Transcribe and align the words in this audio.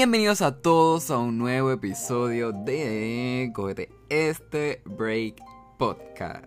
Bienvenidos 0.00 0.40
a 0.40 0.62
todos 0.62 1.10
a 1.10 1.18
un 1.18 1.36
nuevo 1.36 1.70
episodio 1.72 2.52
de 2.52 3.50
Cogete 3.54 3.90
este 4.08 4.80
Break 4.86 5.42
Podcast. 5.78 6.46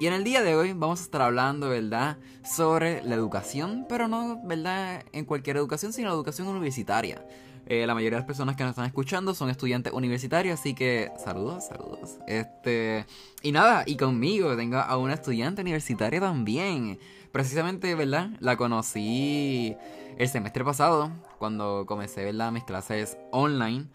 Y 0.00 0.06
en 0.06 0.14
el 0.14 0.24
día 0.24 0.42
de 0.42 0.56
hoy 0.56 0.72
vamos 0.72 1.00
a 1.00 1.02
estar 1.02 1.20
hablando, 1.20 1.68
¿verdad?, 1.68 2.16
sobre 2.42 3.02
la 3.02 3.14
educación, 3.14 3.84
pero 3.90 4.08
no, 4.08 4.40
¿verdad?, 4.44 5.04
en 5.12 5.26
cualquier 5.26 5.58
educación, 5.58 5.92
sino 5.92 6.08
la 6.08 6.14
educación 6.14 6.48
universitaria. 6.48 7.22
Eh, 7.66 7.86
la 7.86 7.92
mayoría 7.92 8.16
de 8.16 8.20
las 8.22 8.26
personas 8.26 8.56
que 8.56 8.62
nos 8.62 8.70
están 8.70 8.86
escuchando 8.86 9.34
son 9.34 9.50
estudiantes 9.50 9.92
universitarios, 9.92 10.58
así 10.58 10.74
que 10.74 11.10
saludos, 11.22 11.66
saludos. 11.66 12.16
Este, 12.26 13.04
y 13.42 13.52
nada, 13.52 13.84
y 13.84 13.98
conmigo 13.98 14.56
tengo 14.56 14.78
a 14.78 14.96
una 14.96 15.12
estudiante 15.12 15.60
universitaria 15.60 16.20
también. 16.20 16.98
Precisamente, 17.34 17.94
¿verdad? 17.96 18.28
La 18.38 18.56
conocí 18.56 19.76
el 20.18 20.28
semestre 20.28 20.62
pasado, 20.62 21.10
cuando 21.40 21.84
comencé, 21.84 22.24
¿verdad? 22.24 22.52
Mis 22.52 22.62
clases 22.62 23.18
online 23.32 23.86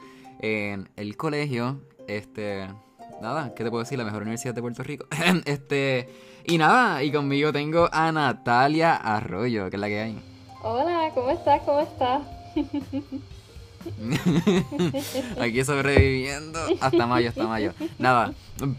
en 0.42 0.90
el 0.98 1.16
colegio. 1.16 1.80
Este, 2.10 2.68
nada, 3.22 3.56
¿qué 3.56 3.64
te 3.64 3.70
puedo 3.70 3.82
decir? 3.82 3.98
La 3.98 4.04
mejor 4.04 4.24
universidad 4.24 4.54
de 4.54 4.60
Puerto 4.60 4.84
Rico. 4.84 5.08
este, 5.46 6.10
y 6.48 6.58
nada, 6.58 7.02
y 7.02 7.14
conmigo 7.14 7.54
tengo 7.54 7.88
a 7.94 8.12
Natalia 8.12 8.98
Arroyo, 8.98 9.70
que 9.70 9.78
es 9.78 9.80
la 9.80 9.88
que 9.88 10.00
hay. 10.02 10.22
Hola, 10.62 11.10
¿cómo 11.14 11.30
estás? 11.30 11.62
¿Cómo 11.62 11.80
estás? 11.80 12.22
Aquí 15.40 15.64
sobreviviendo 15.64 16.60
hasta 16.82 17.08
mayo, 17.08 17.30
hasta 17.30 17.48
mayo. 17.48 17.72
Nada, 18.00 18.34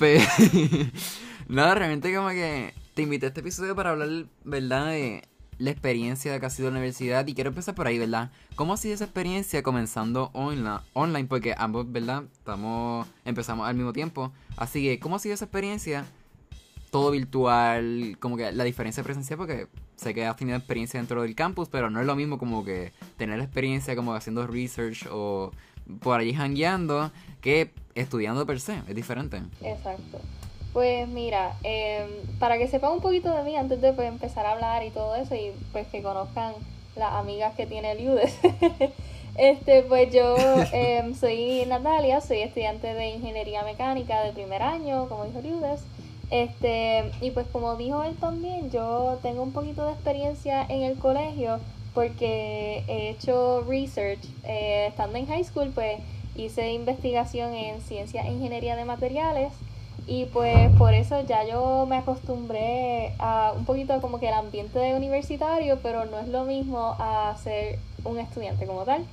nada, 1.49 1.75
realmente 1.75 2.15
como 2.15 2.29
que 2.29 2.75
te 3.01 3.05
invité 3.05 3.25
a 3.25 3.29
este 3.29 3.41
episodio 3.41 3.75
para 3.75 3.93
hablar, 3.93 4.27
¿verdad? 4.45 4.89
De 4.89 5.23
la 5.57 5.71
experiencia 5.71 6.39
que 6.39 6.45
ha 6.45 6.51
sido 6.51 6.69
la 6.69 6.77
universidad 6.77 7.27
y 7.27 7.33
quiero 7.33 7.49
empezar 7.49 7.75
por 7.75 7.87
ahí, 7.87 7.99
¿verdad? 7.99 8.31
¿Cómo 8.57 8.75
ha 8.75 8.77
sido 8.77 8.93
esa 8.93 9.05
experiencia 9.05 9.63
comenzando 9.63 10.31
online? 10.35 11.25
porque 11.27 11.55
ambos, 11.57 11.91
¿verdad? 11.91 12.25
Estamos, 12.31 13.09
empezamos 13.25 13.67
al 13.67 13.75
mismo 13.75 13.95
tiempo. 13.95 14.33
Así 14.59 14.83
que, 14.83 15.01
¿cómo 15.01 15.17
ha 15.17 15.19
sido 15.19 15.35
esa 15.35 15.47
experiencia? 15.47 16.05
Todo 16.91 17.11
virtual, 17.11 18.19
como 18.21 18.37
que 18.37 18.53
la 18.53 18.65
diferencia 18.65 19.03
presencial, 19.03 19.39
porque 19.39 19.69
sé 19.97 20.13
que 20.13 20.27
has 20.27 20.37
tenido 20.37 20.59
experiencia 20.59 21.01
dentro 21.01 21.23
del 21.23 21.35
campus, 21.35 21.71
pero 21.71 21.89
no 21.89 22.01
es 22.01 22.07
lo 22.07 22.17
mismo 22.17 22.37
como 22.37 22.67
que 22.67 22.93
tener 23.17 23.41
experiencia 23.41 23.97
como 23.97 24.13
haciendo 24.13 24.47
research 24.47 25.07
o 25.11 25.53
por 26.01 26.21
allí 26.21 26.35
hangueando 26.35 27.13
que 27.41 27.71
estudiando 27.95 28.45
per 28.45 28.61
se, 28.61 28.77
es 28.87 28.95
diferente. 28.95 29.41
Exacto. 29.63 30.21
Pues 30.73 31.09
mira, 31.09 31.57
em, 31.65 32.09
para 32.39 32.57
que 32.57 32.69
sepan 32.69 32.93
un 32.93 33.01
poquito 33.01 33.35
de 33.35 33.43
mí 33.43 33.57
antes 33.57 33.81
de 33.81 33.93
pues, 33.93 34.07
empezar 34.07 34.47
a 34.47 34.53
hablar 34.53 34.85
y 34.85 34.91
todo 34.91 35.17
eso 35.17 35.35
y 35.35 35.53
pues 35.73 35.87
que 35.89 36.01
conozcan 36.01 36.55
las 36.95 37.13
amigas 37.15 37.55
que 37.57 37.67
tiene 37.67 37.93
el 37.93 38.09
UDES. 38.09 38.39
este, 39.37 39.83
pues 39.83 40.13
yo 40.13 40.37
em, 40.73 41.15
soy 41.15 41.65
Natalia, 41.67 42.21
soy 42.21 42.43
estudiante 42.43 42.95
de 42.95 43.11
Ingeniería 43.11 43.65
Mecánica 43.65 44.23
de 44.23 44.33
primer 44.33 44.63
año, 44.63 45.09
como 45.09 45.25
dijo 45.25 45.41
UDES. 45.41 45.81
Este, 46.31 47.11
y 47.21 47.33
pues 47.33 47.49
como 47.49 47.75
dijo 47.75 48.05
él 48.05 48.15
también, 48.17 48.71
yo 48.71 49.19
tengo 49.23 49.43
un 49.43 49.53
poquito 49.53 49.85
de 49.85 49.93
experiencia 49.93 50.65
en 50.69 50.83
el 50.83 50.97
colegio 50.97 51.59
porque 51.95 52.85
he 52.87 53.11
hecho 53.11 53.65
research. 53.69 54.21
Eh, 54.45 54.87
estando 54.89 55.19
en 55.19 55.27
high 55.27 55.43
school, 55.43 55.73
pues 55.75 55.99
hice 56.37 56.73
investigación 56.73 57.55
en 57.55 57.81
ciencia 57.81 58.23
e 58.23 58.33
ingeniería 58.33 58.77
de 58.77 58.85
materiales 58.85 59.53
y 60.07 60.27
pues 60.27 60.71
por 60.77 60.95
eso 60.95 61.21
ya 61.27 61.45
yo 61.45 61.87
me 61.87 61.97
acostumbré 61.97 63.15
a 63.19 63.53
un 63.57 63.65
poquito 63.65 64.01
como 64.01 64.19
que 64.19 64.29
el 64.29 64.35
ambiente 64.35 64.95
universitario, 64.95 65.79
pero 65.83 66.05
no 66.07 66.19
es 66.19 66.29
lo 66.29 66.45
mismo 66.45 66.97
a 66.99 67.37
ser 67.43 67.79
un 68.05 68.19
estudiante 68.19 68.67
como 68.67 68.85
tal. 68.85 69.05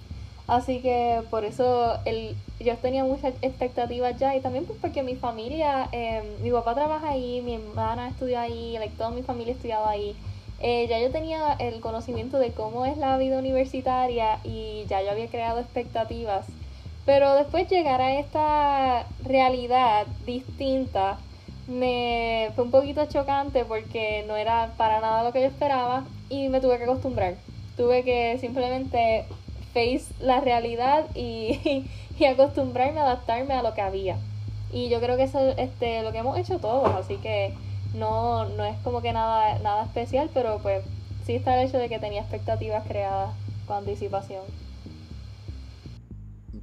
Así 0.47 0.79
que 0.81 1.23
por 1.29 1.43
eso 1.43 1.99
el, 2.05 2.35
yo 2.59 2.75
tenía 2.77 3.03
muchas 3.03 3.33
expectativas 3.41 4.17
ya 4.17 4.35
y 4.35 4.39
también 4.39 4.65
pues 4.65 4.79
porque 4.81 5.03
mi 5.03 5.15
familia, 5.15 5.89
eh, 5.91 6.23
mi 6.41 6.51
papá 6.51 6.73
trabaja 6.73 7.09
ahí, 7.09 7.41
mi 7.41 7.55
hermana 7.55 8.07
estudió 8.07 8.39
ahí, 8.39 8.77
toda 8.97 9.11
mi 9.11 9.23
familia 9.23 9.53
estudiaba 9.53 9.89
ahí. 9.89 10.15
Eh, 10.59 10.87
ya 10.89 10.99
yo 10.99 11.11
tenía 11.11 11.53
el 11.59 11.81
conocimiento 11.81 12.39
de 12.39 12.51
cómo 12.53 12.85
es 12.85 12.97
la 12.97 13.17
vida 13.17 13.37
universitaria 13.37 14.39
y 14.43 14.85
ya 14.87 15.03
yo 15.03 15.11
había 15.11 15.27
creado 15.27 15.59
expectativas. 15.59 16.56
Pero 17.07 17.35
después 17.35 17.69
llegar 17.69 18.01
a 18.01 18.19
esta 18.19 19.05
realidad 19.23 20.07
distinta 20.25 21.17
me 21.69 22.51
fue 22.53 22.65
un 22.65 22.71
poquito 22.71 23.05
chocante 23.05 23.63
porque 23.63 24.25
no 24.27 24.35
era 24.35 24.73
para 24.75 24.99
nada 24.99 25.23
lo 25.23 25.31
que 25.31 25.39
yo 25.39 25.47
esperaba 25.47 26.03
y 26.29 26.49
me 26.49 26.59
tuve 26.59 26.77
que 26.77 26.83
acostumbrar. 26.83 27.35
Tuve 27.77 28.03
que 28.03 28.37
simplemente 28.39 29.23
face 29.73 30.13
la 30.19 30.41
realidad 30.41 31.05
y, 31.15 31.85
y 32.19 32.25
acostumbrarme, 32.25 32.99
adaptarme 32.99 33.53
a 33.53 33.63
lo 33.63 33.73
que 33.73 33.81
había. 33.81 34.17
Y 34.73 34.89
yo 34.89 34.99
creo 34.99 35.15
que 35.15 35.23
eso 35.23 35.39
es 35.39 35.57
este, 35.59 36.03
lo 36.03 36.11
que 36.11 36.17
hemos 36.17 36.37
hecho 36.37 36.59
todos, 36.59 36.93
así 36.93 37.15
que 37.15 37.53
no, 37.93 38.49
no 38.49 38.65
es 38.65 38.75
como 38.83 39.01
que 39.01 39.13
nada, 39.13 39.59
nada 39.59 39.85
especial, 39.85 40.29
pero 40.33 40.59
pues 40.61 40.83
sí 41.25 41.35
está 41.35 41.57
el 41.57 41.69
hecho 41.69 41.77
de 41.77 41.87
que 41.87 41.99
tenía 41.99 42.19
expectativas 42.19 42.85
creadas 42.85 43.29
con 43.65 43.77
anticipación. 43.77 44.43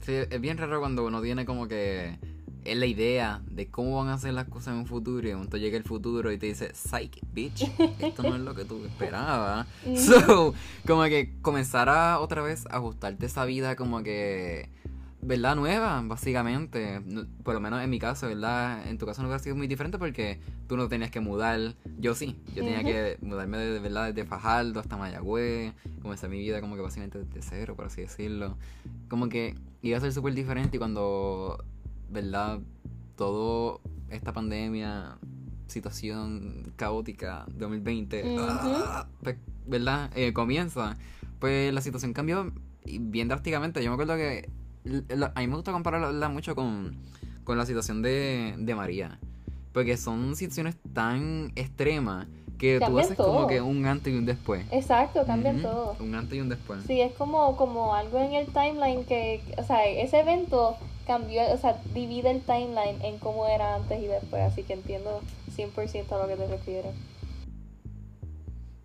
Sí, 0.04 0.12
es 0.12 0.40
bien 0.40 0.58
raro 0.58 0.80
cuando 0.80 1.06
uno 1.06 1.22
tiene 1.22 1.46
como 1.46 1.66
que 1.66 2.18
es 2.64 2.76
la 2.76 2.86
idea 2.86 3.42
de 3.50 3.70
cómo 3.70 3.96
van 3.96 4.08
a 4.08 4.14
hacer 4.14 4.34
las 4.34 4.48
cosas 4.48 4.74
en 4.74 4.80
un 4.80 4.86
futuro 4.86 5.26
y 5.26 5.30
de 5.30 5.34
momento 5.34 5.56
llega 5.56 5.76
el 5.76 5.84
futuro 5.84 6.32
y 6.32 6.38
te 6.38 6.46
dice, 6.46 6.74
psych, 6.74 7.20
bitch, 7.32 7.70
esto 7.98 8.22
no 8.22 8.34
es 8.34 8.40
lo 8.40 8.54
que 8.54 8.64
tú 8.64 8.84
esperabas. 8.84 9.66
so, 9.96 10.54
como 10.86 11.04
que 11.04 11.34
comenzar 11.40 11.88
a 11.88 12.20
otra 12.20 12.42
vez 12.42 12.66
ajustarte 12.70 13.26
esa 13.26 13.44
vida 13.44 13.76
como 13.76 14.02
que, 14.02 14.68
¿verdad? 15.24 15.56
Nueva, 15.56 16.02
básicamente. 16.04 17.00
Por 17.42 17.54
lo 17.54 17.60
menos 17.60 17.82
en 17.82 17.90
mi 17.90 17.98
caso, 17.98 18.28
¿verdad? 18.28 18.86
En 18.86 18.98
tu 18.98 19.06
caso 19.06 19.22
no 19.22 19.28
hubiera 19.28 19.42
sido 19.42 19.56
muy 19.56 19.66
diferente 19.66 19.98
porque 19.98 20.38
tú 20.68 20.76
no 20.76 20.88
tenías 20.88 21.10
que 21.10 21.20
mudar. 21.20 21.74
Yo 21.98 22.14
sí, 22.14 22.36
yo 22.54 22.62
tenía 22.62 22.84
que 22.84 23.18
mudarme 23.22 23.58
de, 23.58 23.78
¿verdad? 23.78 24.12
Desde 24.12 24.28
Fajardo 24.28 24.80
hasta 24.80 24.96
Mayagüez, 24.96 25.72
comenzar 26.02 26.30
mi 26.30 26.38
vida 26.38 26.60
como 26.60 26.76
que 26.76 26.82
básicamente 26.82 27.18
desde 27.18 27.42
cero, 27.42 27.74
por 27.74 27.86
así 27.86 28.02
decirlo. 28.02 28.56
Como 29.08 29.28
que 29.28 29.54
iba 29.82 29.96
a 29.96 30.00
ser 30.00 30.12
súper 30.12 30.34
diferente 30.34 30.76
y 30.76 30.78
cuando 30.78 31.64
¿verdad? 32.10 32.60
Todo 33.16 33.80
esta 34.10 34.32
pandemia, 34.32 35.18
situación 35.66 36.72
caótica 36.76 37.46
2020, 37.48 38.36
ah, 38.38 39.06
pues, 39.22 39.36
¿verdad? 39.66 40.10
Eh, 40.14 40.32
comienza, 40.32 40.96
pues 41.38 41.72
la 41.72 41.80
situación 41.80 42.12
cambió 42.12 42.52
bien 42.84 43.28
drásticamente. 43.28 43.82
Yo 43.82 43.90
me 43.90 43.94
acuerdo 43.94 44.16
que 44.16 44.48
a 45.34 45.40
mí 45.40 45.46
me 45.46 45.54
gusta 45.54 45.72
compararla 45.72 46.28
mucho 46.28 46.54
con, 46.54 46.96
con 47.44 47.58
la 47.58 47.66
situación 47.66 48.02
de, 48.02 48.54
de 48.58 48.74
María, 48.74 49.18
porque 49.72 49.96
son 49.96 50.36
situaciones 50.36 50.76
tan 50.92 51.52
extremas 51.56 52.26
que 52.58 52.80
tú 52.80 52.98
haces 52.98 53.16
como 53.16 53.46
que 53.46 53.60
un 53.60 53.84
antes 53.86 54.12
y 54.12 54.16
un 54.16 54.26
después. 54.26 54.64
Exacto, 54.70 55.24
cambian 55.26 55.62
todo. 55.62 55.96
Un 56.00 56.14
antes 56.14 56.38
y 56.38 56.40
un 56.40 56.48
después. 56.48 56.84
Sí, 56.86 57.00
es 57.00 57.12
como, 57.14 57.56
como 57.56 57.94
algo 57.94 58.18
en 58.18 58.34
el 58.34 58.46
timeline 58.46 59.04
que, 59.04 59.42
o 59.58 59.64
sea, 59.64 59.84
ese 59.86 60.20
evento 60.20 60.76
cambió, 61.06 61.42
o 61.52 61.58
sea, 61.58 61.80
divide 61.92 62.30
el 62.30 62.40
timeline 62.40 63.02
en 63.02 63.18
cómo 63.18 63.46
era 63.46 63.74
antes 63.74 64.02
y 64.02 64.06
después, 64.06 64.42
así 64.42 64.62
que 64.62 64.74
entiendo 64.74 65.20
100% 65.54 66.12
a 66.12 66.18
lo 66.18 66.28
que 66.28 66.36
te 66.36 66.46
refieres. 66.46 66.94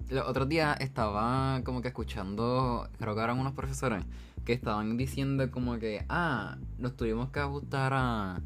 Los 0.09 0.27
otros 0.27 0.49
días 0.49 0.75
estaba 0.79 1.61
como 1.63 1.81
que 1.81 1.89
escuchando, 1.89 2.89
creo 2.97 3.15
que 3.15 3.21
eran 3.21 3.39
unos 3.39 3.53
profesores 3.53 4.03
que 4.49 4.55
estaban 4.55 4.97
diciendo 4.97 5.51
como 5.51 5.77
que, 5.77 6.03
ah, 6.09 6.57
nos 6.79 6.97
tuvimos 6.97 7.29
que 7.29 7.39
ajustar 7.39 7.93
a, 7.93 8.41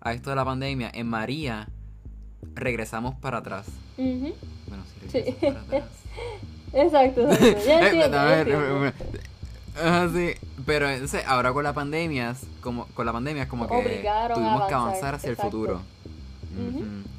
a 0.00 0.12
esto 0.12 0.30
de 0.30 0.36
la 0.36 0.44
pandemia. 0.44 0.90
En 0.92 1.06
María 1.06 1.68
regresamos 2.56 3.14
para 3.14 3.38
atrás. 3.38 3.68
Bueno, 3.96 4.82
sí, 4.84 5.06
regresamos 5.12 5.38
para 5.38 5.60
atrás. 5.60 5.84
exacto, 6.72 7.30
exacto. 7.30 7.64
Ya 7.64 7.86
entiendo, 7.86 8.92
sí, 10.12 10.32
pero 10.66 10.88
ahora 11.24 11.52
con 11.52 11.62
la 11.62 11.72
pandemia, 11.72 12.34
como 12.60 12.86
con 12.86 13.06
la 13.06 13.12
pandemia 13.12 13.44
es 13.44 13.48
como 13.48 13.68
que 13.68 14.04
tuvimos 14.34 14.66
que 14.66 14.74
avanzar 14.74 15.14
hacia 15.14 15.30
el 15.30 15.36
futuro. 15.36 15.82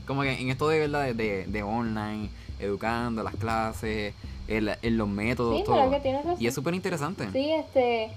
Como 0.06 0.24
que 0.24 0.42
en 0.42 0.50
esto 0.50 0.68
de 0.68 0.80
verdad 0.80 1.16
de, 1.16 1.46
de, 1.46 1.64
online, 1.64 2.30
educando, 2.60 3.24
las 3.24 3.38
clases, 3.38 4.14
en 4.50 4.98
los 4.98 5.08
métodos, 5.08 5.64
todo. 5.64 5.90
y 6.38 6.48
es 6.48 6.54
súper 6.54 6.74
interesante. 6.74 7.30
Sí, 7.32 7.54
este 7.54 8.12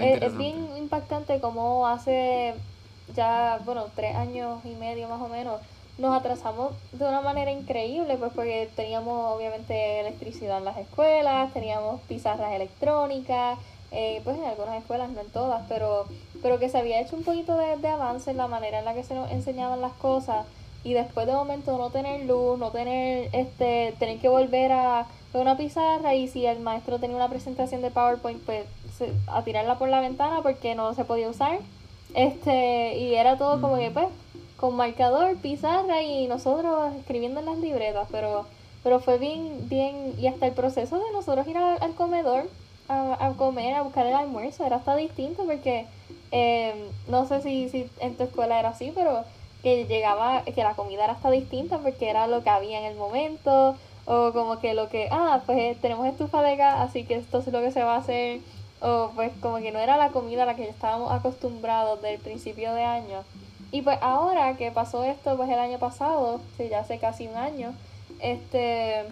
es, 0.00 0.36
bien 0.36 0.76
impactante 0.76 1.40
como 1.40 1.86
hace 1.86 2.54
ya, 3.14 3.60
bueno, 3.64 3.86
tres 3.94 4.14
años 4.16 4.64
y 4.64 4.74
medio 4.74 5.08
más 5.08 5.20
o 5.20 5.28
menos, 5.28 5.60
nos 5.98 6.18
atrasamos 6.18 6.72
de 6.92 7.06
una 7.06 7.20
manera 7.20 7.50
increíble, 7.50 8.16
pues 8.16 8.32
porque 8.34 8.70
teníamos 8.74 9.36
obviamente 9.36 10.00
electricidad 10.00 10.58
en 10.58 10.64
las 10.64 10.78
escuelas, 10.78 11.52
teníamos 11.52 12.00
pizarras 12.02 12.52
electrónicas, 12.52 13.58
eh, 13.90 14.22
pues 14.24 14.38
en 14.38 14.44
algunas 14.44 14.78
escuelas, 14.78 15.10
no 15.10 15.20
en 15.20 15.28
todas, 15.28 15.64
pero, 15.68 16.06
pero 16.40 16.58
que 16.58 16.70
se 16.70 16.78
había 16.78 17.00
hecho 17.00 17.16
un 17.16 17.24
poquito 17.24 17.56
de, 17.58 17.76
de 17.76 17.88
avance 17.88 18.30
en 18.30 18.38
la 18.38 18.48
manera 18.48 18.78
en 18.78 18.86
la 18.86 18.94
que 18.94 19.04
se 19.04 19.14
nos 19.14 19.30
enseñaban 19.30 19.82
las 19.82 19.92
cosas 19.92 20.46
y 20.84 20.94
después 20.94 21.26
de 21.26 21.32
momento 21.32 21.76
no 21.78 21.90
tener 21.90 22.24
luz, 22.24 22.58
no 22.58 22.70
tener, 22.70 23.28
este, 23.32 23.94
tener 23.98 24.18
que 24.18 24.28
volver 24.28 24.72
a 24.72 25.06
una 25.34 25.56
pizarra 25.56 26.14
y 26.14 26.28
si 26.28 26.46
el 26.46 26.60
maestro 26.60 26.98
tenía 26.98 27.16
una 27.16 27.28
presentación 27.28 27.82
de 27.82 27.90
PowerPoint, 27.90 28.42
pues 28.44 28.64
a 29.26 29.42
tirarla 29.42 29.78
por 29.78 29.88
la 29.88 30.00
ventana 30.00 30.40
porque 30.42 30.74
no 30.74 30.94
se 30.94 31.04
podía 31.04 31.28
usar. 31.28 31.58
Este, 32.14 32.98
y 32.98 33.14
era 33.14 33.38
todo 33.38 33.60
como 33.60 33.76
que 33.76 33.90
pues 33.90 34.08
con 34.56 34.76
marcador, 34.76 35.36
pizarra 35.38 36.02
y 36.02 36.26
nosotros 36.28 36.94
escribiendo 36.96 37.40
en 37.40 37.46
las 37.46 37.58
libretas, 37.58 38.06
pero 38.10 38.46
pero 38.82 39.00
fue 39.00 39.18
bien 39.18 39.68
bien 39.68 40.14
y 40.18 40.26
hasta 40.26 40.46
el 40.46 40.52
proceso 40.52 40.98
de 40.98 41.12
nosotros 41.12 41.46
ir 41.46 41.56
al, 41.56 41.94
comedor 41.94 42.48
a, 42.88 43.32
comer, 43.38 43.74
a 43.74 43.82
buscar 43.82 44.06
el 44.06 44.14
almuerzo 44.14 44.66
era 44.66 44.76
hasta 44.76 44.94
distinto 44.96 45.44
porque 45.44 45.86
em, 46.30 46.76
no 47.08 47.26
sé 47.26 47.40
si, 47.42 47.68
si 47.70 47.88
en 48.00 48.16
tu 48.16 48.24
escuela 48.24 48.58
era 48.58 48.70
así, 48.70 48.92
pero 48.94 49.24
que 49.62 49.86
llegaba, 49.86 50.42
que 50.42 50.62
la 50.62 50.74
comida 50.74 51.04
era 51.04 51.14
hasta 51.14 51.30
distinta 51.30 51.78
porque 51.78 52.10
era 52.10 52.26
lo 52.26 52.42
que 52.42 52.50
había 52.50 52.80
en 52.80 52.84
el 52.84 52.96
momento, 52.96 53.76
o 54.04 54.32
como 54.32 54.58
que 54.58 54.74
lo 54.74 54.88
que, 54.88 55.08
ah, 55.10 55.42
pues 55.46 55.80
tenemos 55.80 56.06
estufa 56.06 56.42
de 56.42 56.56
gas, 56.56 56.80
así 56.80 57.04
que 57.04 57.14
esto 57.14 57.38
es 57.38 57.46
lo 57.46 57.60
que 57.60 57.70
se 57.70 57.82
va 57.82 57.94
a 57.94 57.98
hacer, 57.98 58.40
o 58.82 59.12
pues 59.14 59.32
como 59.40 59.58
que 59.58 59.70
no 59.70 59.78
era 59.78 59.96
la 59.96 60.10
comida 60.10 60.42
a 60.42 60.46
la 60.46 60.56
que 60.56 60.68
estábamos 60.68 61.12
acostumbrados 61.12 62.02
del 62.02 62.18
principio 62.18 62.74
de 62.74 62.82
año. 62.82 63.22
Y 63.70 63.82
pues 63.82 63.98
ahora 64.02 64.56
que 64.56 64.70
pasó 64.70 65.04
esto, 65.04 65.36
pues 65.36 65.48
el 65.48 65.58
año 65.58 65.78
pasado, 65.78 66.40
sí, 66.56 66.68
ya 66.68 66.80
hace 66.80 66.98
casi 66.98 67.26
un 67.28 67.36
año, 67.36 67.72
este, 68.20 69.04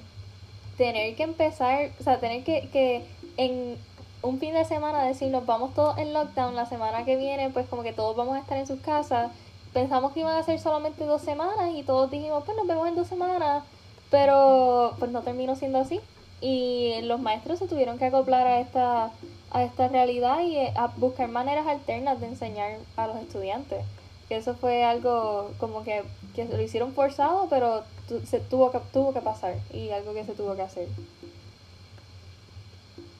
tener 0.77 1.15
que 1.15 1.23
empezar, 1.23 1.91
o 1.99 2.03
sea, 2.03 2.21
tener 2.21 2.45
que, 2.45 2.69
que 2.71 3.05
en 3.37 3.79
un 4.23 4.39
fin 4.39 4.53
de 4.53 4.65
semana 4.65 5.05
decirnos 5.05 5.47
vamos 5.47 5.73
todos 5.75 5.97
en 5.99 6.13
lockdown, 6.13 6.55
la 6.55 6.67
semana 6.67 7.05
que 7.05 7.17
viene 7.17 7.49
pues 7.49 7.67
como 7.69 7.83
que 7.83 7.95
todos 7.95 8.15
vamos 8.17 8.37
a 8.37 8.41
estar 8.41 8.59
en 8.59 8.67
sus 8.67 8.81
casas, 8.81 9.31
pensamos 9.73 10.13
que 10.13 10.21
iban 10.21 10.37
a 10.37 10.43
ser 10.43 10.59
solamente 10.61 11.07
dos 11.07 11.23
semanas 11.23 11.71
y 11.75 11.83
todos 11.83 12.11
dijimos 12.11 12.45
pues 12.45 12.57
nos 12.57 12.67
vemos 12.67 12.87
en 12.89 12.97
dos 12.97 13.07
semanas, 13.07 13.65
pero 14.11 14.95
pues 14.99 15.11
no 15.11 15.23
terminó 15.23 15.57
siendo 15.57 15.79
así. 15.79 16.01
Y 16.43 17.01
los 17.03 17.21
maestros 17.21 17.59
se 17.59 17.67
tuvieron 17.67 17.99
que 17.99 18.07
acoplar 18.07 18.47
a 18.47 18.61
esta, 18.61 19.11
a 19.51 19.63
esta 19.65 19.89
realidad 19.89 20.41
y 20.41 20.57
eh, 20.57 20.73
a 20.77 20.89
buscar 20.89 21.29
maneras 21.29 21.67
alternas 21.67 22.21
de 22.21 22.29
enseñar 22.29 22.79
a 22.97 23.07
los 23.07 23.17
estudiantes. 23.17 23.85
Que 24.29 24.37
eso 24.37 24.55
fue 24.55 24.85
algo 24.85 25.53
como 25.59 25.83
que, 25.83 26.05
que 26.35 26.45
lo 26.45 26.61
hicieron 26.61 26.93
forzado, 26.93 27.49
pero 27.51 27.85
se 28.25 28.41
tuvo 28.41 28.71
que, 28.71 28.79
tuvo 28.93 29.13
que 29.13 29.21
pasar 29.21 29.57
y 29.73 29.91
algo 29.91 30.15
que 30.15 30.25
se 30.25 30.33
tuvo 30.35 30.55
que 30.55 30.63
hacer. 30.63 30.89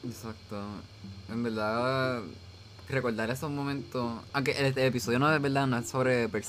Exacto. 0.05 0.57
En 1.29 1.43
verdad, 1.43 2.21
recordar 2.89 3.29
esos 3.29 3.49
momentos. 3.49 4.21
Aunque 4.33 4.51
el, 4.51 4.77
episodio 4.77 5.19
no 5.19 5.33
es 5.33 5.41
verdad, 5.41 5.67
no 5.67 5.77
es 5.77 5.89
sobre 5.89 6.29
per 6.29 6.43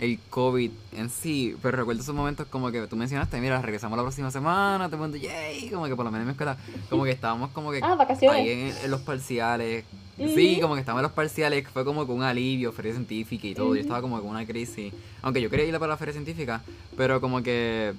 el 0.00 0.18
COVID 0.30 0.70
en 0.96 1.10
sí, 1.10 1.54
pero 1.60 1.76
recuerdo 1.76 2.00
esos 2.00 2.14
momentos 2.14 2.46
como 2.46 2.70
que 2.70 2.86
tú 2.86 2.96
mencionaste, 2.96 3.38
mira, 3.38 3.60
regresamos 3.60 3.98
la 3.98 4.02
próxima 4.02 4.30
semana, 4.30 4.88
te 4.88 4.96
mundo, 4.96 5.18
yay, 5.18 5.68
como 5.68 5.84
que 5.86 5.94
por 5.94 6.06
lo 6.06 6.10
menos 6.10 6.22
en 6.22 6.28
mi 6.28 6.32
escuela, 6.32 6.56
como 6.88 7.04
que 7.04 7.10
estábamos 7.10 7.50
como 7.50 7.70
que 7.70 7.80
ah, 7.82 7.98
ahí 8.32 8.72
en, 8.82 8.90
los 8.90 9.02
parciales. 9.02 9.84
Sí, 10.16 10.58
como 10.60 10.74
que 10.74 10.80
estábamos 10.80 11.00
en 11.00 11.04
los 11.04 11.12
parciales, 11.12 11.66
fue 11.68 11.84
como 11.84 12.06
con 12.06 12.16
un 12.16 12.22
alivio, 12.22 12.72
feria 12.72 12.92
científica 12.92 13.46
y 13.46 13.54
todo. 13.54 13.74
Yo 13.74 13.80
estaba 13.80 14.02
como 14.02 14.20
con 14.20 14.28
una 14.28 14.44
crisis. 14.44 14.92
Aunque 15.22 15.40
yo 15.40 15.48
quería 15.48 15.64
ir 15.64 15.72
para 15.78 15.88
la 15.88 15.96
feria 15.96 16.12
científica, 16.12 16.62
pero 16.96 17.22
como 17.22 17.42
que 17.42 17.94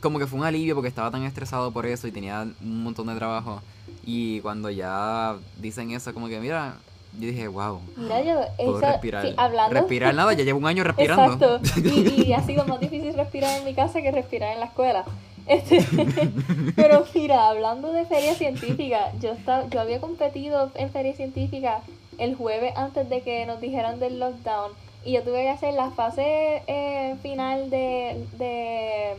como 0.00 0.18
que 0.18 0.26
fue 0.26 0.38
un 0.38 0.46
alivio 0.46 0.74
porque 0.74 0.88
estaba 0.88 1.10
tan 1.10 1.22
estresado 1.24 1.70
por 1.72 1.86
eso 1.86 2.06
y 2.06 2.12
tenía 2.12 2.46
un 2.62 2.82
montón 2.82 3.06
de 3.06 3.14
trabajo. 3.14 3.62
Y 4.04 4.40
cuando 4.40 4.70
ya 4.70 5.36
dicen 5.58 5.90
eso, 5.90 6.12
como 6.14 6.28
que, 6.28 6.40
mira, 6.40 6.76
yo 7.18 7.26
dije, 7.26 7.48
wow. 7.48 7.80
Mira, 7.96 8.22
yo, 8.22 8.40
puedo 8.56 8.80
respirar. 8.80 9.26
hablando... 9.36 9.74
Respirar 9.74 10.14
nada, 10.14 10.32
ya 10.32 10.44
llevo 10.44 10.58
un 10.58 10.66
año 10.66 10.84
respirando. 10.84 11.56
Exacto. 11.56 11.88
Y, 11.88 12.32
ha 12.36 12.42
sido 12.42 12.64
más 12.66 12.80
difícil 12.80 13.14
respirar 13.14 13.58
en 13.58 13.64
mi 13.64 13.74
casa 13.74 14.00
que 14.00 14.10
respirar 14.10 14.52
en 14.52 14.60
la 14.60 14.66
escuela. 14.66 15.04
Este, 15.46 15.84
pero 16.76 17.04
mira, 17.14 17.48
hablando 17.48 17.92
de 17.92 18.04
feria 18.04 18.34
científica, 18.34 19.12
yo, 19.20 19.32
estaba, 19.32 19.68
yo 19.68 19.80
había 19.80 20.00
competido 20.00 20.70
en 20.76 20.90
feria 20.90 21.14
científica 21.14 21.80
el 22.18 22.36
jueves 22.36 22.74
antes 22.76 23.08
de 23.08 23.22
que 23.22 23.46
nos 23.46 23.60
dijeran 23.60 23.98
del 23.98 24.20
lockdown 24.20 24.72
y 25.04 25.12
yo 25.12 25.22
tuve 25.22 25.42
que 25.42 25.48
hacer 25.48 25.74
la 25.74 25.90
fase 25.90 26.62
eh, 26.66 27.16
final 27.22 27.70
de, 27.70 28.26
de 28.38 29.14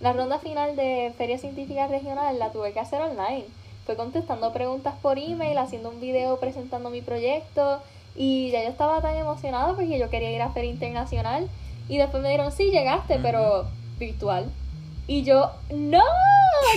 la 0.00 0.12
ronda 0.12 0.38
final 0.40 0.76
de 0.76 1.12
feria 1.16 1.38
científica 1.38 1.86
regional, 1.86 2.38
la 2.38 2.50
tuve 2.50 2.72
que 2.72 2.80
hacer 2.80 3.00
online 3.00 3.44
fue 3.90 3.96
contestando 3.96 4.52
preguntas 4.52 4.94
por 5.02 5.18
email, 5.18 5.58
haciendo 5.58 5.90
un 5.90 6.00
video 6.00 6.38
presentando 6.38 6.90
mi 6.90 7.00
proyecto 7.02 7.82
y 8.14 8.52
ya 8.52 8.62
yo 8.62 8.68
estaba 8.68 9.02
tan 9.02 9.16
emocionada 9.16 9.74
porque 9.74 9.98
yo 9.98 10.08
quería 10.10 10.30
ir 10.30 10.40
a 10.42 10.50
Feria 10.50 10.70
Internacional 10.70 11.48
y 11.88 11.98
después 11.98 12.22
me 12.22 12.28
dijeron, 12.28 12.52
sí, 12.52 12.70
llegaste, 12.70 13.18
pero 13.20 13.66
virtual. 13.98 14.48
Y 15.08 15.24
yo, 15.24 15.50
no, 15.74 16.04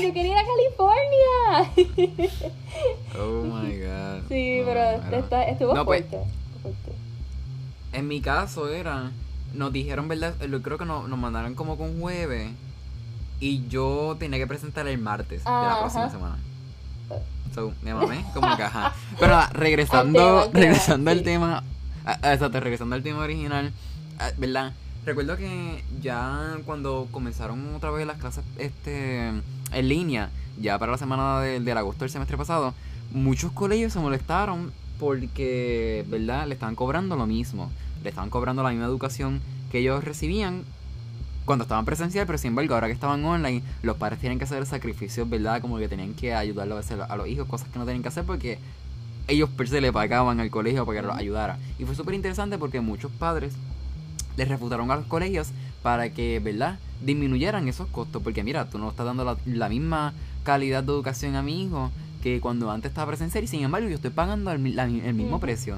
yo 0.01 0.11
quería 0.11 0.31
ir 0.31 0.37
a 0.39 1.67
California. 1.75 2.41
oh 3.19 3.43
my 3.43 3.77
god. 3.77 4.27
Sí, 4.27 4.63
pero 4.65 5.43
estuvo 5.43 5.85
pues, 5.85 6.05
fuerte, 6.05 6.17
En 7.91 8.07
mi 8.07 8.21
caso 8.21 8.73
era, 8.73 9.11
nos 9.53 9.71
dijeron, 9.71 10.07
¿verdad? 10.07 10.33
Creo 10.63 10.79
que 10.79 10.85
nos, 10.85 11.07
nos 11.07 11.19
mandaron 11.19 11.53
como 11.53 11.77
con 11.77 11.99
jueves 12.01 12.49
y 13.39 13.67
yo 13.67 14.15
tenía 14.17 14.39
que 14.39 14.47
presentar 14.47 14.87
el 14.87 14.97
martes 14.97 15.43
de 15.43 15.51
la 15.51 15.77
próxima 15.79 16.09
semana. 16.09 16.39
So, 17.53 17.73
me 17.81 17.93
mamé 17.93 18.25
como 18.33 18.55
que 18.57 18.63
Pero 19.19 19.39
regresando, 19.51 20.49
regresando 20.53 21.11
al 21.11 21.23
tema, 21.23 21.63
exacto, 22.23 22.59
regresando 22.59 22.95
al 22.95 23.03
tema 23.03 23.19
original, 23.19 23.71
¿verdad? 24.37 24.73
Recuerdo 25.05 25.37
que 25.37 25.83
ya 26.01 26.57
cuando 26.65 27.07
comenzaron 27.11 27.75
otra 27.75 27.91
vez 27.91 28.07
las 28.07 28.17
clases 28.17 28.43
este 28.57 29.27
en 29.27 29.89
línea, 29.89 30.29
ya 30.59 30.79
para 30.79 30.93
la 30.93 30.97
semana 30.97 31.41
del 31.41 31.77
agosto 31.77 32.05
del 32.05 32.09
semestre 32.09 32.37
pasado, 32.37 32.73
muchos 33.11 33.51
colegios 33.51 33.93
se 33.93 33.99
molestaron 33.99 34.71
porque, 34.99 36.05
¿verdad? 36.07 36.47
Le 36.47 36.53
estaban 36.53 36.75
cobrando 36.75 37.15
lo 37.15 37.27
mismo. 37.27 37.69
Le 38.03 38.09
estaban 38.09 38.29
cobrando 38.29 38.63
la 38.63 38.69
misma 38.69 38.85
educación 38.85 39.41
que 39.71 39.79
ellos 39.79 40.03
recibían 40.03 40.63
cuando 41.45 41.63
estaban 41.63 41.85
presencial, 41.85 42.25
pero 42.25 42.37
sin 42.37 42.49
embargo, 42.49 42.73
ahora 42.73 42.87
que 42.87 42.93
estaban 42.93 43.23
online, 43.23 43.61
los 43.81 43.97
padres 43.97 44.19
tienen 44.19 44.37
que 44.37 44.45
hacer 44.45 44.65
sacrificios, 44.65 45.29
¿verdad? 45.29 45.61
Como 45.61 45.77
que 45.77 45.87
tenían 45.87 46.13
que 46.13 46.33
ayudarlo 46.33 46.77
a, 46.77 47.03
a 47.05 47.15
los 47.17 47.27
hijos, 47.27 47.47
cosas 47.47 47.67
que 47.69 47.79
no 47.79 47.85
tenían 47.85 48.01
que 48.01 48.09
hacer 48.09 48.23
porque 48.23 48.59
ellos 49.27 49.49
per 49.49 49.67
se 49.67 49.81
le 49.81 49.91
pagaban 49.91 50.39
al 50.39 50.49
colegio 50.49 50.85
para 50.85 51.01
que 51.01 51.07
los 51.07 51.17
ayudara. 51.17 51.57
Y 51.79 51.85
fue 51.85 51.95
súper 51.95 52.15
interesante 52.15 52.57
porque 52.57 52.81
muchos 52.81 53.11
padres 53.11 53.53
les 54.37 54.47
refutaron 54.47 54.91
a 54.91 54.95
los 54.95 55.05
colegios 55.05 55.49
para 55.81 56.09
que, 56.11 56.39
¿verdad?, 56.39 56.79
disminuyeran 57.03 57.67
esos 57.67 57.87
costos. 57.87 58.21
Porque 58.21 58.43
mira, 58.43 58.69
tú 58.69 58.77
no 58.77 58.89
estás 58.89 59.05
dando 59.05 59.37
la, 59.45 59.69
misma 59.69 60.13
calidad 60.43 60.83
de 60.83 60.91
educación 60.91 61.35
a 61.35 61.41
mi 61.41 61.63
hijo 61.63 61.91
que 62.21 62.39
cuando 62.39 62.71
antes 62.71 62.89
estaba 62.89 63.07
presencial 63.07 63.43
y 63.43 63.47
sin 63.47 63.63
embargo 63.63 63.89
yo 63.89 63.95
estoy 63.95 64.11
pagando 64.11 64.51
el, 64.51 64.59
mismo 64.59 65.39
precio. 65.39 65.77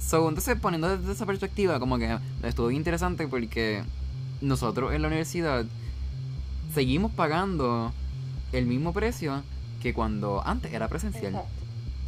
So, 0.00 0.28
entonces 0.28 0.56
poniendo 0.58 0.96
desde 0.96 1.12
esa 1.12 1.26
perspectiva 1.26 1.78
como 1.78 1.98
que 1.98 2.18
estuvo 2.42 2.70
interesante 2.70 3.28
porque 3.28 3.84
nosotros 4.40 4.92
en 4.92 5.02
la 5.02 5.08
universidad 5.08 5.64
seguimos 6.74 7.12
pagando 7.12 7.92
el 8.52 8.66
mismo 8.66 8.92
precio 8.92 9.42
que 9.82 9.94
cuando 9.94 10.42
antes 10.44 10.72
era 10.72 10.88
presencial. 10.88 11.42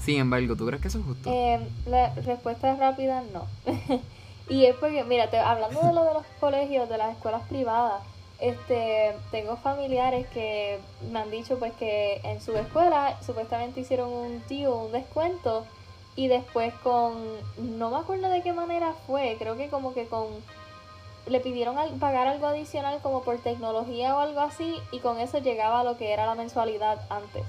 Sin 0.00 0.18
embargo, 0.18 0.56
¿tú 0.56 0.66
crees 0.66 0.82
que 0.82 0.88
eso 0.88 0.98
es 0.98 1.04
justo? 1.04 1.30
Eh, 1.30 1.60
la 1.86 2.12
respuesta 2.14 2.72
es 2.72 2.78
rápida, 2.78 3.22
no. 3.32 3.46
y 4.48 4.64
es 4.66 4.74
porque, 4.76 5.04
mira, 5.04 5.28
hablando 5.44 5.80
de 5.80 5.92
lo 5.92 6.04
de 6.04 6.14
los 6.14 6.26
colegios, 6.40 6.88
de 6.88 6.98
las 6.98 7.14
escuelas 7.16 7.42
privadas, 7.48 8.02
este, 8.40 9.14
tengo 9.30 9.56
familiares 9.56 10.26
que 10.34 10.80
me 11.12 11.20
han 11.20 11.30
dicho 11.30 11.60
pues 11.60 11.72
que 11.74 12.20
en 12.24 12.40
su 12.40 12.52
escuela 12.56 13.16
supuestamente 13.24 13.80
hicieron 13.80 14.12
un 14.12 14.40
tío, 14.40 14.76
un 14.76 14.90
descuento 14.90 15.64
y 16.16 16.26
después 16.26 16.74
con, 16.82 17.14
no 17.78 17.90
me 17.90 17.98
acuerdo 17.98 18.28
de 18.28 18.42
qué 18.42 18.52
manera 18.52 18.94
fue, 19.06 19.36
creo 19.38 19.56
que 19.56 19.68
como 19.68 19.94
que 19.94 20.06
con 20.06 20.26
le 21.26 21.40
pidieron 21.40 21.76
pagar 21.98 22.26
algo 22.26 22.46
adicional 22.46 22.98
como 23.02 23.22
por 23.22 23.38
tecnología 23.38 24.16
o 24.16 24.20
algo 24.20 24.40
así 24.40 24.78
y 24.90 24.98
con 24.98 25.20
eso 25.20 25.38
llegaba 25.38 25.80
a 25.80 25.84
lo 25.84 25.96
que 25.96 26.12
era 26.12 26.26
la 26.26 26.34
mensualidad 26.34 27.00
antes. 27.10 27.44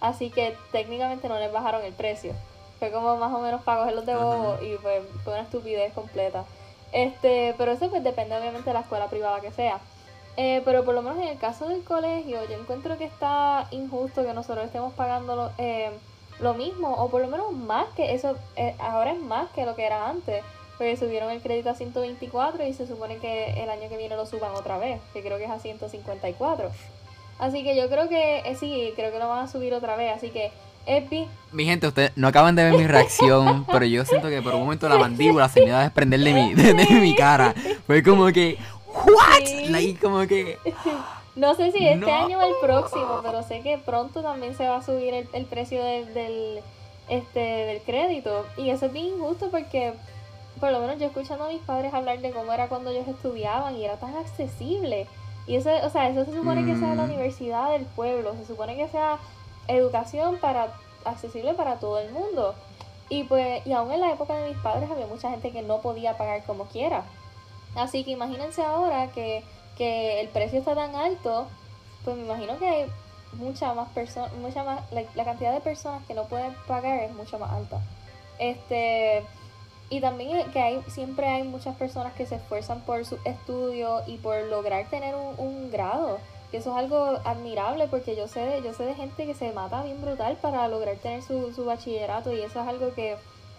Así 0.00 0.30
que 0.30 0.56
técnicamente 0.72 1.28
no 1.28 1.38
les 1.38 1.52
bajaron 1.52 1.84
el 1.84 1.92
precio. 1.92 2.32
Fue 2.78 2.90
como 2.90 3.16
más 3.16 3.32
o 3.32 3.38
menos 3.38 3.62
para 3.62 3.90
los 3.90 4.04
de 4.04 4.14
bobo 4.14 4.58
y 4.62 4.76
fue, 4.76 5.02
fue 5.24 5.32
una 5.32 5.42
estupidez 5.42 5.92
completa. 5.94 6.44
Este, 6.92 7.54
pero 7.56 7.72
eso 7.72 7.88
pues 7.88 8.04
depende 8.04 8.36
obviamente 8.36 8.70
de 8.70 8.74
la 8.74 8.80
escuela 8.80 9.08
privada 9.08 9.40
que 9.40 9.52
sea. 9.52 9.80
Eh, 10.36 10.60
pero 10.64 10.84
por 10.84 10.94
lo 10.94 11.00
menos 11.00 11.18
en 11.18 11.28
el 11.28 11.38
caso 11.38 11.68
del 11.68 11.82
colegio, 11.82 12.38
yo 12.48 12.58
encuentro 12.58 12.98
que 12.98 13.04
está 13.04 13.68
injusto 13.70 14.22
que 14.22 14.34
nosotros 14.34 14.66
estemos 14.66 14.92
pagando 14.92 15.34
lo, 15.34 15.50
eh, 15.56 15.90
lo 16.40 16.52
mismo, 16.52 16.92
o 16.92 17.08
por 17.08 17.22
lo 17.22 17.28
menos 17.28 17.52
más 17.52 17.86
que 17.96 18.14
eso, 18.14 18.36
eh, 18.56 18.76
ahora 18.78 19.12
es 19.12 19.18
más 19.18 19.48
que 19.50 19.64
lo 19.64 19.74
que 19.74 19.86
era 19.86 20.08
antes. 20.08 20.44
Porque 20.78 20.96
subieron 20.96 21.30
el 21.30 21.40
crédito 21.40 21.70
a 21.70 21.74
124 21.74 22.66
y 22.66 22.74
se 22.74 22.86
supone 22.86 23.16
que 23.18 23.62
el 23.62 23.70
año 23.70 23.88
que 23.88 23.96
viene 23.96 24.16
lo 24.16 24.26
suban 24.26 24.52
otra 24.54 24.78
vez, 24.78 25.00
que 25.12 25.22
creo 25.22 25.38
que 25.38 25.44
es 25.44 25.50
a 25.50 25.58
154. 25.58 26.70
Así 27.38 27.62
que 27.62 27.76
yo 27.76 27.88
creo 27.88 28.08
que 28.08 28.38
eh, 28.38 28.56
sí, 28.58 28.92
creo 28.96 29.12
que 29.12 29.18
lo 29.18 29.28
van 29.28 29.44
a 29.44 29.48
subir 29.48 29.74
otra 29.74 29.96
vez. 29.96 30.14
Así 30.14 30.30
que, 30.30 30.50
Epi. 30.86 31.26
Mi 31.52 31.64
gente, 31.64 31.86
ustedes 31.86 32.12
no 32.16 32.28
acaban 32.28 32.54
de 32.56 32.64
ver 32.64 32.74
mi 32.74 32.86
reacción, 32.86 33.64
pero 33.72 33.84
yo 33.84 34.04
siento 34.04 34.28
que 34.28 34.42
por 34.42 34.54
un 34.54 34.60
momento 34.60 34.88
la 34.88 34.98
mandíbula 34.98 35.48
se 35.48 35.60
me 35.60 35.68
iba 35.68 35.80
a 35.80 35.84
desprender 35.84 36.20
de 36.20 36.32
mi, 36.32 36.54
de, 36.54 37.00
mi 37.00 37.14
cara. 37.14 37.54
Fue 37.86 38.02
como 38.02 38.26
que, 38.26 38.58
¿what? 38.94 39.68
Like, 39.68 40.00
como 40.00 40.26
que. 40.26 40.58
No 41.36 41.54
sé 41.54 41.70
si 41.70 41.86
este 41.86 42.10
año 42.10 42.38
o 42.38 42.42
el 42.42 42.54
próximo, 42.62 43.20
pero 43.22 43.42
sé 43.42 43.60
que 43.60 43.76
pronto 43.76 44.22
también 44.22 44.56
se 44.56 44.66
va 44.66 44.78
a 44.78 44.82
subir 44.82 45.12
el, 45.12 45.44
precio 45.44 45.84
del, 45.84 46.14
del, 46.14 46.60
este, 47.10 47.40
del 47.40 47.82
crédito. 47.82 48.46
Y 48.56 48.70
eso 48.70 48.86
es 48.86 48.92
bien 48.94 49.08
injusto 49.08 49.50
porque, 49.50 49.92
por 50.60 50.72
lo 50.72 50.80
menos 50.80 50.98
yo 50.98 51.06
escuchando 51.06 51.44
a 51.44 51.48
mis 51.48 51.62
padres 51.62 51.92
hablar 51.94 52.20
de 52.20 52.30
cómo 52.30 52.52
era 52.52 52.68
cuando 52.68 52.90
ellos 52.90 53.08
estudiaban 53.08 53.76
y 53.76 53.84
era 53.84 53.96
tan 53.96 54.16
accesible. 54.16 55.06
Y 55.46 55.56
eso, 55.56 55.70
o 55.84 55.90
sea, 55.90 56.08
eso 56.08 56.24
se 56.24 56.36
supone 56.36 56.64
que 56.64 56.76
sea 56.76 56.94
la 56.94 57.02
mm. 57.02 57.10
universidad 57.10 57.70
del 57.70 57.84
pueblo, 57.84 58.34
se 58.34 58.46
supone 58.46 58.76
que 58.76 58.88
sea 58.88 59.18
educación 59.68 60.38
para 60.38 60.74
accesible 61.04 61.54
para 61.54 61.76
todo 61.76 61.98
el 61.98 62.10
mundo. 62.10 62.54
Y 63.08 63.24
pues, 63.24 63.64
y 63.66 63.72
aún 63.72 63.92
en 63.92 64.00
la 64.00 64.12
época 64.12 64.34
de 64.34 64.48
mis 64.48 64.58
padres 64.58 64.90
había 64.90 65.06
mucha 65.06 65.30
gente 65.30 65.52
que 65.52 65.62
no 65.62 65.80
podía 65.80 66.16
pagar 66.16 66.44
como 66.44 66.64
quiera. 66.64 67.04
Así 67.76 68.02
que 68.04 68.10
imagínense 68.12 68.62
ahora 68.62 69.12
que 69.12 69.44
que 69.76 70.20
el 70.20 70.28
precio 70.28 70.58
está 70.58 70.74
tan 70.74 70.94
alto, 70.94 71.46
pues 72.04 72.16
me 72.16 72.24
imagino 72.24 72.58
que 72.58 72.66
hay 72.66 72.86
mucha 73.34 73.74
más 73.74 73.88
personas, 73.90 74.32
mucha 74.34 74.64
más, 74.64 74.80
la, 74.90 75.24
cantidad 75.24 75.52
de 75.52 75.60
personas 75.60 76.04
que 76.06 76.14
no 76.14 76.24
pueden 76.24 76.54
pagar 76.66 77.00
es 77.00 77.12
mucho 77.12 77.38
más 77.38 77.52
alta. 77.52 77.80
Este, 78.38 79.22
y 79.88 80.00
también 80.00 80.50
que 80.50 80.60
hay, 80.60 80.82
siempre 80.88 81.26
hay 81.26 81.44
muchas 81.44 81.76
personas 81.76 82.12
que 82.14 82.26
se 82.26 82.36
esfuerzan 82.36 82.80
por 82.80 83.04
su 83.04 83.18
estudio 83.24 84.02
y 84.06 84.16
por 84.18 84.42
lograr 84.44 84.88
tener 84.90 85.14
un, 85.14 85.70
grado. 85.70 86.18
Que 86.50 86.58
eso 86.58 86.70
es 86.70 86.76
algo 86.76 87.18
admirable 87.24 87.86
porque 87.88 88.16
yo 88.16 88.28
sé 88.28 88.40
de, 88.40 88.62
yo 88.62 88.72
sé 88.72 88.84
de 88.84 88.94
gente 88.94 89.26
que 89.26 89.34
se 89.34 89.52
mata 89.52 89.82
bien 89.82 90.00
brutal 90.00 90.36
para 90.40 90.66
lograr 90.68 90.96
tener 90.96 91.22
su, 91.22 91.52
su 91.52 91.64
bachillerato 91.64 92.32
y 92.32 92.40
eso 92.40 92.60
es 92.60 92.68
algo 92.68 92.94
que, 92.94 93.16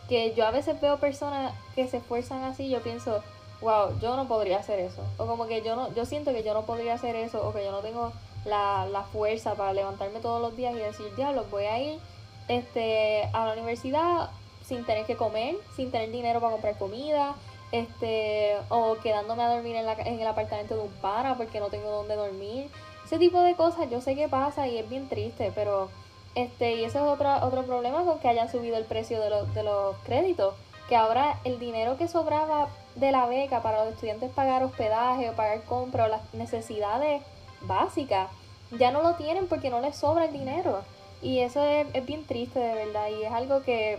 que 0.09 0.33
yo 0.33 0.45
a 0.45 0.51
veces 0.51 0.79
veo 0.81 0.97
personas 0.97 1.53
que 1.75 1.87
se 1.87 1.97
esfuerzan 1.97 2.43
así, 2.43 2.69
yo 2.69 2.81
pienso, 2.81 3.21
wow, 3.61 3.97
yo 4.01 4.15
no 4.17 4.27
podría 4.27 4.59
hacer 4.59 4.79
eso. 4.79 5.01
O 5.17 5.25
como 5.27 5.47
que 5.47 5.61
yo 5.61 5.75
no, 5.75 5.93
yo 5.93 6.05
siento 6.05 6.31
que 6.31 6.43
yo 6.43 6.53
no 6.53 6.63
podría 6.63 6.95
hacer 6.95 7.15
eso, 7.15 7.45
o 7.47 7.53
que 7.53 7.63
yo 7.63 7.71
no 7.71 7.79
tengo 7.79 8.11
la, 8.45 8.85
la 8.91 9.03
fuerza 9.03 9.55
para 9.55 9.73
levantarme 9.73 10.19
todos 10.19 10.41
los 10.41 10.55
días 10.57 10.73
y 10.73 10.79
decir, 10.79 11.07
diablo, 11.15 11.45
voy 11.51 11.65
a 11.65 11.79
ir 11.79 11.99
este, 12.47 13.23
a 13.33 13.45
la 13.45 13.53
universidad 13.53 14.29
sin 14.67 14.85
tener 14.85 15.05
que 15.05 15.15
comer, 15.15 15.55
sin 15.75 15.91
tener 15.91 16.11
dinero 16.11 16.39
para 16.39 16.51
comprar 16.51 16.77
comida, 16.77 17.35
este, 17.71 18.55
o 18.69 18.97
quedándome 18.97 19.43
a 19.43 19.49
dormir 19.49 19.75
en, 19.75 19.85
la, 19.85 19.93
en 19.93 20.19
el 20.19 20.27
apartamento 20.27 20.75
de 20.75 20.81
un 20.81 20.91
pana 21.01 21.37
porque 21.37 21.59
no 21.59 21.67
tengo 21.67 21.89
dónde 21.89 22.15
dormir. 22.15 22.69
Ese 23.05 23.17
tipo 23.17 23.41
de 23.41 23.55
cosas 23.55 23.89
yo 23.89 24.01
sé 24.01 24.15
que 24.15 24.27
pasa 24.27 24.67
y 24.67 24.77
es 24.77 24.89
bien 24.89 25.07
triste, 25.07 25.51
pero 25.55 25.89
este, 26.35 26.75
y 26.75 26.83
ese 26.83 26.97
es 26.97 27.03
otro, 27.03 27.33
otro 27.41 27.63
problema 27.63 28.03
con 28.03 28.19
que 28.19 28.27
hayan 28.27 28.51
subido 28.51 28.77
el 28.77 28.85
precio 28.85 29.21
de, 29.21 29.29
los, 29.29 29.53
de 29.53 29.63
los 29.63 29.95
créditos, 30.05 30.53
que 30.89 30.95
ahora 30.95 31.39
el 31.45 31.59
dinero 31.59 31.97
que 31.97 32.07
sobraba 32.07 32.67
de 32.95 33.11
la 33.11 33.25
beca 33.25 33.61
para 33.61 33.83
los 33.83 33.93
estudiantes 33.93 34.31
pagar 34.31 34.63
hospedaje 34.63 35.29
o 35.29 35.33
pagar 35.33 35.63
compra 35.63 36.05
o 36.05 36.07
las 36.07 36.33
necesidades 36.33 37.21
básicas, 37.61 38.29
ya 38.71 38.91
no 38.91 39.01
lo 39.01 39.15
tienen 39.15 39.47
porque 39.47 39.69
no 39.69 39.79
les 39.79 39.95
sobra 39.95 40.25
el 40.25 40.33
dinero. 40.33 40.81
Y 41.21 41.39
eso 41.39 41.65
es, 41.65 42.05
bien 42.05 42.25
triste 42.25 42.59
de 42.59 42.73
verdad 42.75 43.07
y 43.09 43.23
es 43.23 43.31
algo 43.31 43.63
que, 43.63 43.97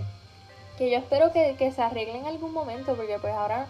que 0.78 0.90
yo 0.90 0.98
espero 0.98 1.32
que, 1.32 1.56
que, 1.58 1.72
se 1.72 1.82
arregle 1.82 2.18
en 2.18 2.26
algún 2.26 2.52
momento 2.52 2.94
porque 2.94 3.18
pues 3.18 3.34
ahora 3.34 3.66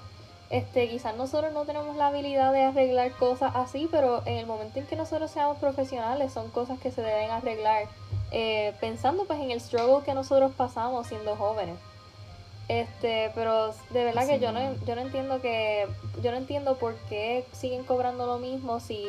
este 0.51 0.89
quizás 0.89 1.17
nosotros 1.17 1.53
no 1.53 1.65
tenemos 1.65 1.97
la 1.97 2.09
habilidad 2.09 2.53
de 2.53 2.63
arreglar 2.63 3.11
cosas 3.13 3.53
así, 3.57 3.89
pero 3.91 4.23
en 4.27 4.37
el 4.37 4.47
momento 4.47 4.79
en 4.79 4.87
que 4.87 4.97
nosotros 4.97 5.31
seamos 5.31 5.59
profesionales 5.59 6.33
son 6.33 6.51
cosas 6.51 6.79
que 6.79 6.91
se 6.91 7.03
deben 7.03 7.31
arreglar 7.31 7.87
eh, 8.31 8.75
pensando 8.81 9.25
pues 9.25 9.41
en 9.41 9.51
el 9.51 9.61
struggle 9.61 10.05
que 10.05 10.15
nosotros 10.15 10.53
pasamos 10.57 11.07
siendo 11.07 11.35
jóvenes. 11.37 11.77
Este, 12.69 13.33
pero 13.35 13.73
de 13.91 14.05
verdad 14.05 14.27
que 14.27 14.39
yo 14.41 14.53
no, 14.53 14.61
yo 14.85 14.95
no 14.95 15.01
entiendo 15.01 15.41
que, 15.41 15.89
yo 16.23 16.31
no 16.31 16.37
entiendo 16.37 16.77
por 16.77 16.95
qué 17.09 17.47
siguen 17.53 17.85
cobrando 17.85 18.27
lo 18.27 18.39
mismo 18.39 18.79
si, 18.79 19.07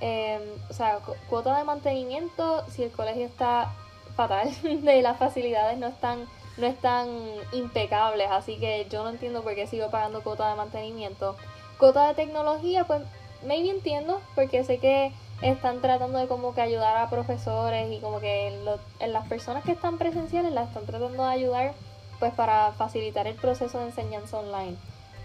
eh, 0.00 0.40
o 0.70 0.72
sea, 0.72 1.00
cuota 1.28 1.58
de 1.58 1.64
mantenimiento, 1.64 2.64
si 2.70 2.84
el 2.84 2.92
colegio 2.92 3.26
está 3.26 3.72
fatal, 4.14 4.50
de 4.62 5.02
las 5.02 5.18
facilidades 5.18 5.78
no 5.78 5.88
están, 5.88 6.26
no 6.56 6.66
están 6.66 7.08
impecables, 7.52 8.28
así 8.30 8.58
que 8.58 8.86
yo 8.90 9.02
no 9.02 9.10
entiendo 9.10 9.42
por 9.42 9.54
qué 9.54 9.66
sigo 9.66 9.90
pagando 9.90 10.22
cuota 10.22 10.50
de 10.50 10.56
mantenimiento. 10.56 11.36
Cuota 11.78 12.08
de 12.08 12.14
tecnología, 12.14 12.84
pues 12.84 13.02
maybe 13.46 13.70
entiendo, 13.70 14.20
porque 14.34 14.62
sé 14.64 14.78
que 14.78 15.12
están 15.40 15.80
tratando 15.80 16.18
de 16.18 16.28
como 16.28 16.54
que 16.54 16.60
ayudar 16.60 16.96
a 16.96 17.10
profesores 17.10 17.90
y 17.90 18.00
como 18.00 18.20
que 18.20 18.48
en 19.00 19.12
las 19.12 19.26
personas 19.26 19.64
que 19.64 19.72
están 19.72 19.98
presenciales 19.98 20.52
las 20.52 20.68
están 20.68 20.86
tratando 20.86 21.24
de 21.24 21.30
ayudar 21.30 21.74
pues 22.20 22.32
para 22.34 22.70
facilitar 22.72 23.26
el 23.26 23.34
proceso 23.34 23.78
de 23.80 23.86
enseñanza 23.86 24.38
online. 24.38 24.76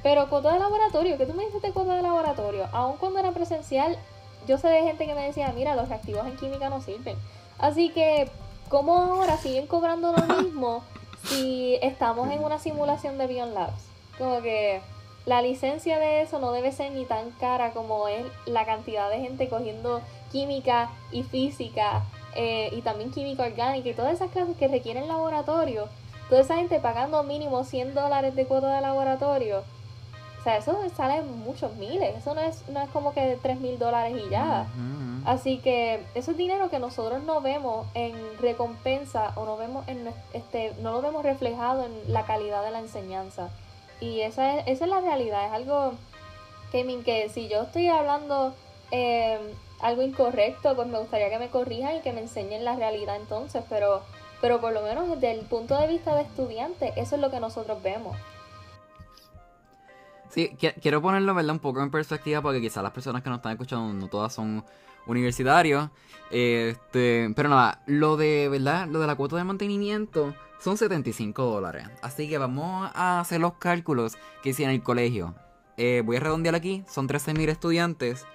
Pero 0.01 0.29
cuota 0.29 0.53
de 0.53 0.59
laboratorio, 0.59 1.17
¿qué 1.17 1.27
tú 1.27 1.33
me 1.33 1.45
dices 1.45 1.61
de 1.61 1.71
cuota 1.71 1.95
de 1.95 2.01
laboratorio? 2.01 2.67
Aún 2.71 2.97
cuando 2.97 3.19
era 3.19 3.31
presencial, 3.31 3.99
yo 4.47 4.57
sé 4.57 4.67
de 4.69 4.81
gente 4.81 5.05
que 5.05 5.13
me 5.13 5.27
decía, 5.27 5.51
mira, 5.53 5.75
los 5.75 5.89
reactivos 5.89 6.25
en 6.25 6.37
química 6.37 6.69
no 6.69 6.81
sirven. 6.81 7.15
Así 7.59 7.89
que, 7.89 8.31
¿cómo 8.69 8.95
ahora 8.97 9.37
siguen 9.37 9.67
cobrando 9.67 10.13
lo 10.13 10.41
mismo 10.41 10.81
si 11.23 11.77
estamos 11.81 12.31
en 12.31 12.43
una 12.43 12.59
simulación 12.59 13.17
de 13.17 13.27
Beyond 13.27 13.53
Labs? 13.53 13.85
Como 14.17 14.41
que 14.41 14.81
la 15.25 15.41
licencia 15.41 15.99
de 15.99 16.21
eso 16.21 16.39
no 16.39 16.51
debe 16.51 16.71
ser 16.71 16.91
ni 16.91 17.05
tan 17.05 17.31
cara 17.31 17.71
como 17.71 18.07
es 18.07 18.25
la 18.45 18.65
cantidad 18.65 19.09
de 19.09 19.19
gente 19.19 19.49
cogiendo 19.49 20.01
química 20.31 20.89
y 21.11 21.23
física 21.23 22.03
eh, 22.35 22.69
y 22.71 22.81
también 22.81 23.11
química 23.11 23.43
orgánica 23.43 23.89
y 23.89 23.93
todas 23.93 24.13
esas 24.13 24.31
clases 24.31 24.55
que 24.57 24.67
requieren 24.67 25.07
laboratorio 25.07 25.87
Toda 26.29 26.41
esa 26.41 26.57
gente 26.57 26.79
pagando 26.81 27.23
mínimo 27.23 27.63
100 27.63 27.93
dólares 27.93 28.35
de 28.35 28.45
cuota 28.45 28.75
de 28.75 28.81
laboratorio. 28.81 29.63
O 30.39 30.43
sea, 30.43 30.57
eso 30.57 30.77
sale 30.95 31.21
muchos 31.23 31.75
miles. 31.75 32.15
Eso 32.15 32.33
no 32.33 32.41
es, 32.41 32.67
no 32.69 32.81
es 32.81 32.89
como 32.89 33.13
que 33.13 33.21
de 33.21 33.35
3 33.35 33.59
mil 33.59 33.77
dólares 33.79 34.15
y 34.25 34.29
ya. 34.29 34.67
Así 35.25 35.57
que 35.57 36.05
eso 36.15 36.31
es 36.31 36.37
dinero 36.37 36.69
que 36.69 36.79
nosotros 36.79 37.23
no 37.23 37.41
vemos 37.41 37.85
en 37.93 38.15
recompensa 38.39 39.33
o 39.35 39.45
no 39.45 39.57
vemos 39.57 39.85
en 39.87 40.07
este, 40.33 40.73
no 40.81 40.91
lo 40.91 41.01
vemos 41.01 41.23
reflejado 41.23 41.85
en 41.85 42.13
la 42.13 42.25
calidad 42.25 42.63
de 42.63 42.71
la 42.71 42.79
enseñanza. 42.79 43.49
Y 43.99 44.21
esa 44.21 44.59
es, 44.59 44.67
esa 44.67 44.85
es 44.85 44.89
la 44.89 45.01
realidad. 45.01 45.47
Es 45.47 45.51
algo 45.51 45.93
que, 46.71 47.01
que 47.03 47.29
si 47.29 47.49
yo 47.49 47.63
estoy 47.63 47.87
hablando 47.87 48.53
eh, 48.91 49.39
algo 49.81 50.01
incorrecto, 50.01 50.75
pues 50.75 50.87
me 50.87 50.99
gustaría 50.99 51.29
que 51.29 51.39
me 51.39 51.49
corrijan 51.49 51.97
y 51.97 51.99
que 52.01 52.13
me 52.13 52.21
enseñen 52.21 52.63
la 52.63 52.75
realidad 52.75 53.17
entonces. 53.17 53.63
Pero 53.67 54.03
pero 54.41 54.61
por 54.61 54.73
lo 54.73 54.81
menos 54.81 55.09
desde 55.09 55.31
el 55.31 55.45
punto 55.45 55.77
de 55.77 55.87
vista 55.87 56.15
de 56.15 56.21
estudiante, 56.21 56.93
eso 56.95 57.15
es 57.15 57.21
lo 57.21 57.31
que 57.31 57.39
nosotros 57.39 57.81
vemos. 57.81 58.15
Sí, 60.29 60.55
quiero 60.81 61.01
ponerlo 61.01 61.33
¿verdad? 61.33 61.53
un 61.53 61.59
poco 61.59 61.81
en 61.81 61.89
perspectiva 61.89 62.41
porque 62.41 62.61
quizás 62.61 62.83
las 62.83 62.91
personas 62.91 63.21
que 63.23 63.29
nos 63.29 63.37
están 63.37 63.53
escuchando 63.53 63.93
no 63.93 64.07
todas 64.07 64.33
son 64.33 64.63
universitarios. 65.07 65.89
Este, 66.29 67.31
pero 67.35 67.49
nada, 67.49 67.81
lo 67.85 68.17
de, 68.17 68.49
¿verdad? 68.49 68.87
Lo 68.87 68.99
de 68.99 69.07
la 69.07 69.15
cuota 69.15 69.37
de 69.37 69.43
mantenimiento 69.43 70.33
son 70.59 70.77
75 70.77 71.43
dólares. 71.43 71.87
Así 72.01 72.29
que 72.29 72.37
vamos 72.37 72.91
a 72.93 73.19
hacer 73.19 73.39
los 73.39 73.53
cálculos 73.53 74.17
que 74.41 74.49
hice 74.49 74.63
en 74.63 74.71
el 74.71 74.83
colegio. 74.83 75.35
Eh, 75.77 76.01
voy 76.03 76.17
a 76.17 76.19
redondear 76.19 76.55
aquí, 76.55 76.83
son 76.87 77.07
13.000 77.07 77.49
estudiantes. 77.49 78.25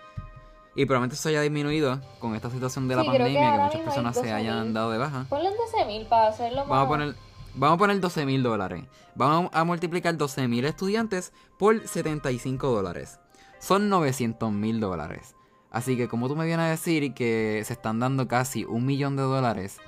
Y 0.75 0.87
probablemente 0.87 1.17
eso 1.17 1.29
haya 1.29 1.43
disminuido 1.43 2.01
con 2.19 2.35
esta 2.35 2.49
situación 2.49 2.89
de 2.89 2.97
la 2.97 3.05
pandemia, 3.05 3.53
que, 3.53 3.63
muchas 3.63 3.81
personas 3.83 4.17
se 4.17 4.33
hayan 4.33 4.73
dado 4.73 4.91
de 4.91 4.97
baja. 4.97 5.27
Ponle 5.29 5.51
12 5.51 5.85
mil 5.85 6.07
para 6.07 6.29
hacerlo 6.29 6.61
más. 6.61 6.69
Vamos 6.69 6.87
a 6.87 6.89
poner, 6.89 7.15
vamos 7.55 7.77
a 7.77 7.79
poner 7.79 8.01
12 8.01 8.27
mil 8.27 8.43
dólares. 8.43 8.85
Vamos 9.15 9.51
a 9.53 9.65
multiplicar 9.65 10.17
12 10.17 10.49
mil 10.49 10.65
estudiantes 10.65 11.33
por 11.59 11.87
75 11.87 12.69
dólares. 12.69 13.19
Son 13.59 13.89
900 13.89 14.53
mil 14.53 14.81
dólares. 14.81 15.35
Así 15.71 15.97
que 15.97 16.09
como 16.09 16.29
tú 16.29 16.37
me 16.37 16.45
vienes 16.45 16.67
a 16.67 16.71
decir 16.71 17.15
que 17.15 17.63
se 17.65 17.73
están 17.73 17.99
dando 17.99 18.29
casi 18.29 18.65
un 18.65 18.85
millón 18.85 19.17
de 19.17 19.23
dólares 19.23 19.79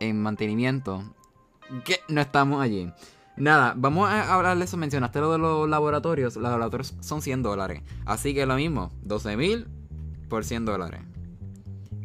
en 0.00 0.20
mantenimiento, 0.22 1.02
que 1.84 2.00
no 2.08 2.20
estamos 2.20 2.62
allí. 2.62 2.92
Nada, 3.36 3.74
vamos 3.76 4.08
a 4.08 4.34
hablar 4.34 4.56
de 4.56 4.64
eso. 4.64 4.76
Mencionaste 4.76 5.20
lo 5.20 5.32
de 5.32 5.38
los 5.38 5.68
laboratorios. 5.68 6.36
Los 6.36 6.50
laboratorios 6.50 6.94
son 7.00 7.20
100 7.20 7.42
dólares. 7.42 7.82
Así 8.04 8.34
que 8.34 8.46
lo 8.46 8.56
mismo, 8.56 8.90
12 9.02 9.36
mil 9.36 9.68
por 10.28 10.44
100 10.44 10.64
dólares. 10.64 11.02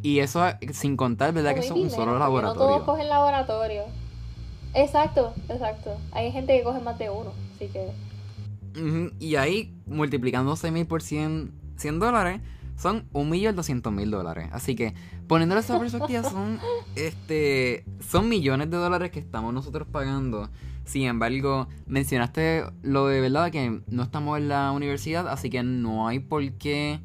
Y 0.02 0.18
eso 0.18 0.44
sin 0.72 0.96
contar, 0.96 1.32
¿verdad? 1.32 1.54
que 1.54 1.62
son 1.62 1.80
un 1.80 1.90
solo 1.90 2.18
laboratorio. 2.18 2.62
No 2.62 2.68
todos 2.68 2.82
cogen 2.82 3.08
laboratorio. 3.08 3.84
Exacto, 4.74 5.32
exacto. 5.48 5.96
Hay 6.12 6.32
gente 6.32 6.56
que 6.56 6.64
coge 6.64 6.80
más 6.80 6.98
de 6.98 7.10
uno, 7.10 7.32
así 7.54 7.68
que... 7.68 7.90
Y 9.20 9.36
ahí, 9.36 9.74
multiplicando 9.86 10.50
12 10.50 10.70
mil 10.70 10.86
por 10.86 11.02
100, 11.02 11.52
100 11.76 11.98
dólares, 11.98 12.40
son 12.76 13.06
1.200.000 13.12 14.10
dólares. 14.10 14.48
Así 14.50 14.74
que, 14.74 14.94
poniéndolo 15.28 15.60
esa 15.60 15.78
perspectiva, 15.78 16.22
son, 16.30 16.58
este, 16.96 17.84
son 18.00 18.28
millones 18.28 18.70
de 18.70 18.78
dólares 18.78 19.10
que 19.10 19.20
estamos 19.20 19.52
nosotros 19.52 19.86
pagando 19.92 20.48
sin 20.84 21.06
embargo, 21.06 21.68
mencionaste 21.86 22.64
lo 22.82 23.06
de 23.06 23.20
verdad 23.20 23.50
que 23.50 23.80
no 23.86 24.02
estamos 24.02 24.38
en 24.38 24.48
la 24.48 24.72
universidad, 24.72 25.28
así 25.28 25.48
que 25.48 25.62
no 25.62 26.08
hay 26.08 26.18
por 26.18 26.52
qué 26.54 27.00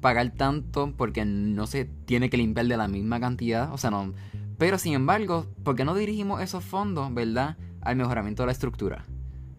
pagar 0.00 0.30
tanto 0.30 0.92
porque 0.96 1.24
no 1.24 1.66
se 1.66 1.84
tiene 1.84 2.30
que 2.30 2.36
limpiar 2.36 2.66
de 2.66 2.76
la 2.76 2.88
misma 2.88 3.20
cantidad, 3.20 3.72
o 3.72 3.78
sea, 3.78 3.90
no. 3.90 4.12
Pero 4.58 4.78
sin 4.78 4.94
embargo, 4.94 5.46
¿por 5.62 5.76
qué 5.76 5.84
no 5.84 5.94
dirigimos 5.94 6.40
esos 6.40 6.64
fondos, 6.64 7.12
verdad, 7.14 7.56
al 7.80 7.96
mejoramiento 7.96 8.42
de 8.42 8.46
la 8.46 8.52
estructura? 8.52 9.06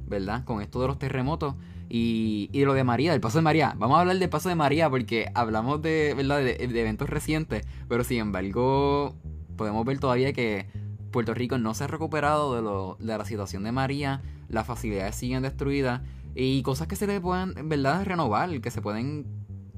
¿Verdad? 0.07 0.43
Con 0.43 0.61
esto 0.61 0.81
de 0.81 0.87
los 0.87 0.99
terremotos, 0.99 1.55
Y, 1.91 2.49
y 2.53 2.65
lo 2.65 2.73
de 2.73 2.83
María, 2.83 3.11
del 3.11 3.21
paso 3.21 3.39
de 3.39 3.41
María. 3.41 3.73
Vamos 3.77 3.97
a 3.97 4.01
hablar 4.01 4.19
del 4.19 4.29
paso 4.29 4.47
de 4.47 4.55
María 4.55 4.89
porque 4.91 5.31
hablamos 5.33 5.81
de, 5.81 6.13
¿verdad? 6.15 6.37
de, 6.37 6.55
eventos 6.59 7.09
recientes, 7.09 7.65
pero 7.87 8.03
sin 8.03 8.19
embargo 8.19 9.15
podemos 9.55 9.83
ver 9.85 9.99
todavía 9.99 10.31
que 10.31 10.67
Puerto 11.11 11.33
Rico 11.33 11.57
no 11.57 11.73
se 11.73 11.85
ha 11.85 11.87
recuperado 11.87 12.55
de, 12.55 12.61
lo, 12.61 12.95
de 12.99 13.17
la 13.17 13.25
situación 13.25 13.63
de 13.63 13.71
María, 13.71 14.21
las 14.49 14.67
facilidades 14.67 15.15
siguen 15.15 15.41
destruidas 15.41 16.01
y 16.35 16.61
cosas 16.61 16.87
que 16.87 16.95
se 16.95 17.07
le 17.07 17.19
puedan, 17.19 17.57
en 17.57 17.69
verdad, 17.69 18.05
renovar, 18.05 18.61
que 18.61 18.69
se 18.69 18.81
pueden 18.81 19.25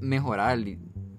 mejorar. 0.01 0.60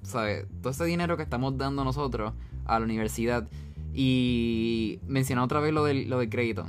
¿Sabes? 0.02 0.46
Todo 0.60 0.72
ese 0.72 0.84
dinero 0.84 1.16
que 1.16 1.22
estamos 1.22 1.56
dando 1.56 1.84
nosotros 1.84 2.34
a 2.64 2.78
la 2.78 2.84
universidad. 2.84 3.48
Y 3.94 5.00
mencionar 5.06 5.44
otra 5.44 5.60
vez 5.60 5.72
lo 5.72 5.84
del, 5.84 6.08
lo 6.08 6.18
del 6.18 6.28
crédito. 6.28 6.66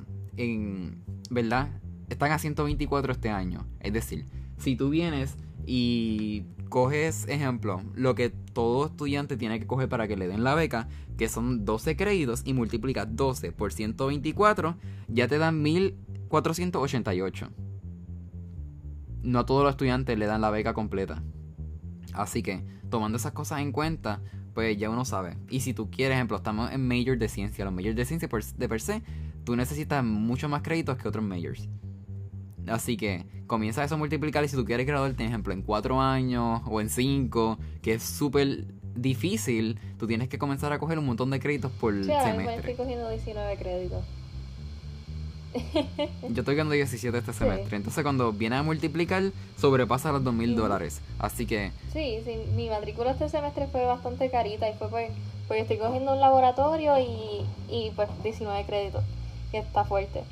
¿Verdad? 1.30 1.82
Están 2.10 2.32
a 2.32 2.40
124 2.40 3.12
este 3.12 3.30
año. 3.30 3.66
Es 3.80 3.94
decir, 3.94 4.26
si 4.58 4.76
tú 4.76 4.90
vienes 4.90 5.36
y 5.66 6.44
coges, 6.70 7.28
ejemplo, 7.28 7.82
lo 7.94 8.16
que 8.16 8.30
todo 8.30 8.88
estudiante 8.88 9.38
tiene 9.38 9.60
que 9.60 9.68
coger 9.68 9.90
para 9.90 10.08
que 10.08 10.18
le 10.18 10.28
den 10.28 10.44
la 10.44 10.56
beca, 10.56 10.88
que 11.18 11.30
son 11.30 11.66
12 11.66 11.96
créditos, 11.96 12.42
y 12.46 12.54
multiplicas 12.54 13.08
12 13.10 13.52
por 13.52 13.72
124, 13.72 14.76
ya 15.08 15.28
te 15.28 15.38
dan 15.38 15.62
1488. 15.62 17.50
No 19.22 19.40
a 19.40 19.46
todos 19.46 19.64
los 19.64 19.72
estudiantes 19.72 20.18
le 20.18 20.26
dan 20.26 20.42
la 20.42 20.50
beca 20.50 20.74
completa. 20.74 21.24
Así 22.14 22.44
que, 22.44 22.64
tomando 22.90 23.18
esas 23.18 23.32
cosas 23.32 23.60
en 23.60 23.72
cuenta, 23.72 24.22
pues 24.54 24.78
ya 24.78 24.90
uno 24.90 25.06
sabe. 25.06 25.38
Y 25.50 25.62
si 25.62 25.74
tú 25.74 25.90
quieres, 25.90 26.16
ejemplo, 26.16 26.38
estamos 26.38 26.72
en 26.72 26.88
major 26.88 27.18
de 27.18 27.28
ciencia. 27.28 27.66
Los 27.66 27.74
majors 27.74 27.96
de 27.96 28.06
ciencia 28.06 28.30
de 28.58 28.70
per 28.70 28.82
se, 28.82 29.02
tú 29.44 29.56
necesitas 29.56 30.04
mucho 30.04 30.48
más 30.50 30.62
créditos 30.62 30.98
que 30.98 31.08
otros 31.08 31.24
majors. 31.24 31.68
Así 32.68 32.96
que 32.96 33.26
comienza 33.48 33.84
eso 33.84 33.96
a 33.96 33.98
multiplicar 33.98 34.44
y 34.44 34.48
si 34.48 34.56
tú 34.56 34.64
quieres 34.64 34.86
graduarte, 34.86 35.26
ejemplo, 35.26 35.54
en 35.54 35.64
4 35.64 36.02
años 36.02 36.62
o 36.66 36.80
en 36.80 36.90
5, 36.90 37.58
que 37.82 37.96
es 37.96 38.04
súper 38.04 38.66
difícil, 38.96 39.80
tú 39.98 40.08
tienes 40.08 40.30
que 40.30 40.38
comenzar 40.38 40.72
a 40.72 40.80
coger 40.80 41.00
un 41.00 41.06
montón 41.06 41.30
de 41.30 41.40
créditos 41.40 41.72
por 41.72 41.94
sí, 41.94 42.04
semestre. 42.04 42.72
estoy 42.72 42.76
cogiendo 42.76 43.10
19 43.10 43.58
créditos. 43.58 44.06
Yo 46.30 46.42
estoy 46.42 46.56
ganando 46.56 46.76
17 46.76 47.18
este 47.18 47.34
semestre. 47.34 47.78
Entonces, 47.78 48.04
cuando 48.04 48.32
viene 48.32 48.56
a 48.56 48.64
multiplicar, 48.64 49.24
sobrepasa 49.58 50.12
los 50.12 50.24
2 50.24 50.34
mil 50.34 50.56
dólares. 50.56 51.02
Así 51.20 51.46
que. 51.46 51.72
Sí, 51.92 52.20
sí, 52.26 52.38
mi 52.56 52.70
matrícula 52.70 53.12
este 53.12 53.30
semestre 53.30 53.68
fue 53.68 53.86
bastante 53.86 54.30
carita 54.30 54.70
y 54.70 54.74
fue 54.74 54.88
pues, 54.90 55.12
porque 55.48 55.62
estoy 55.62 55.78
cogiendo 55.78 56.14
un 56.14 56.20
laboratorio 56.20 56.98
y, 56.98 57.46
y 57.70 57.92
pues 57.96 58.10
19 58.24 58.66
créditos, 58.66 59.04
que 59.52 59.60
está 59.60 59.84
fuerte. 59.84 60.24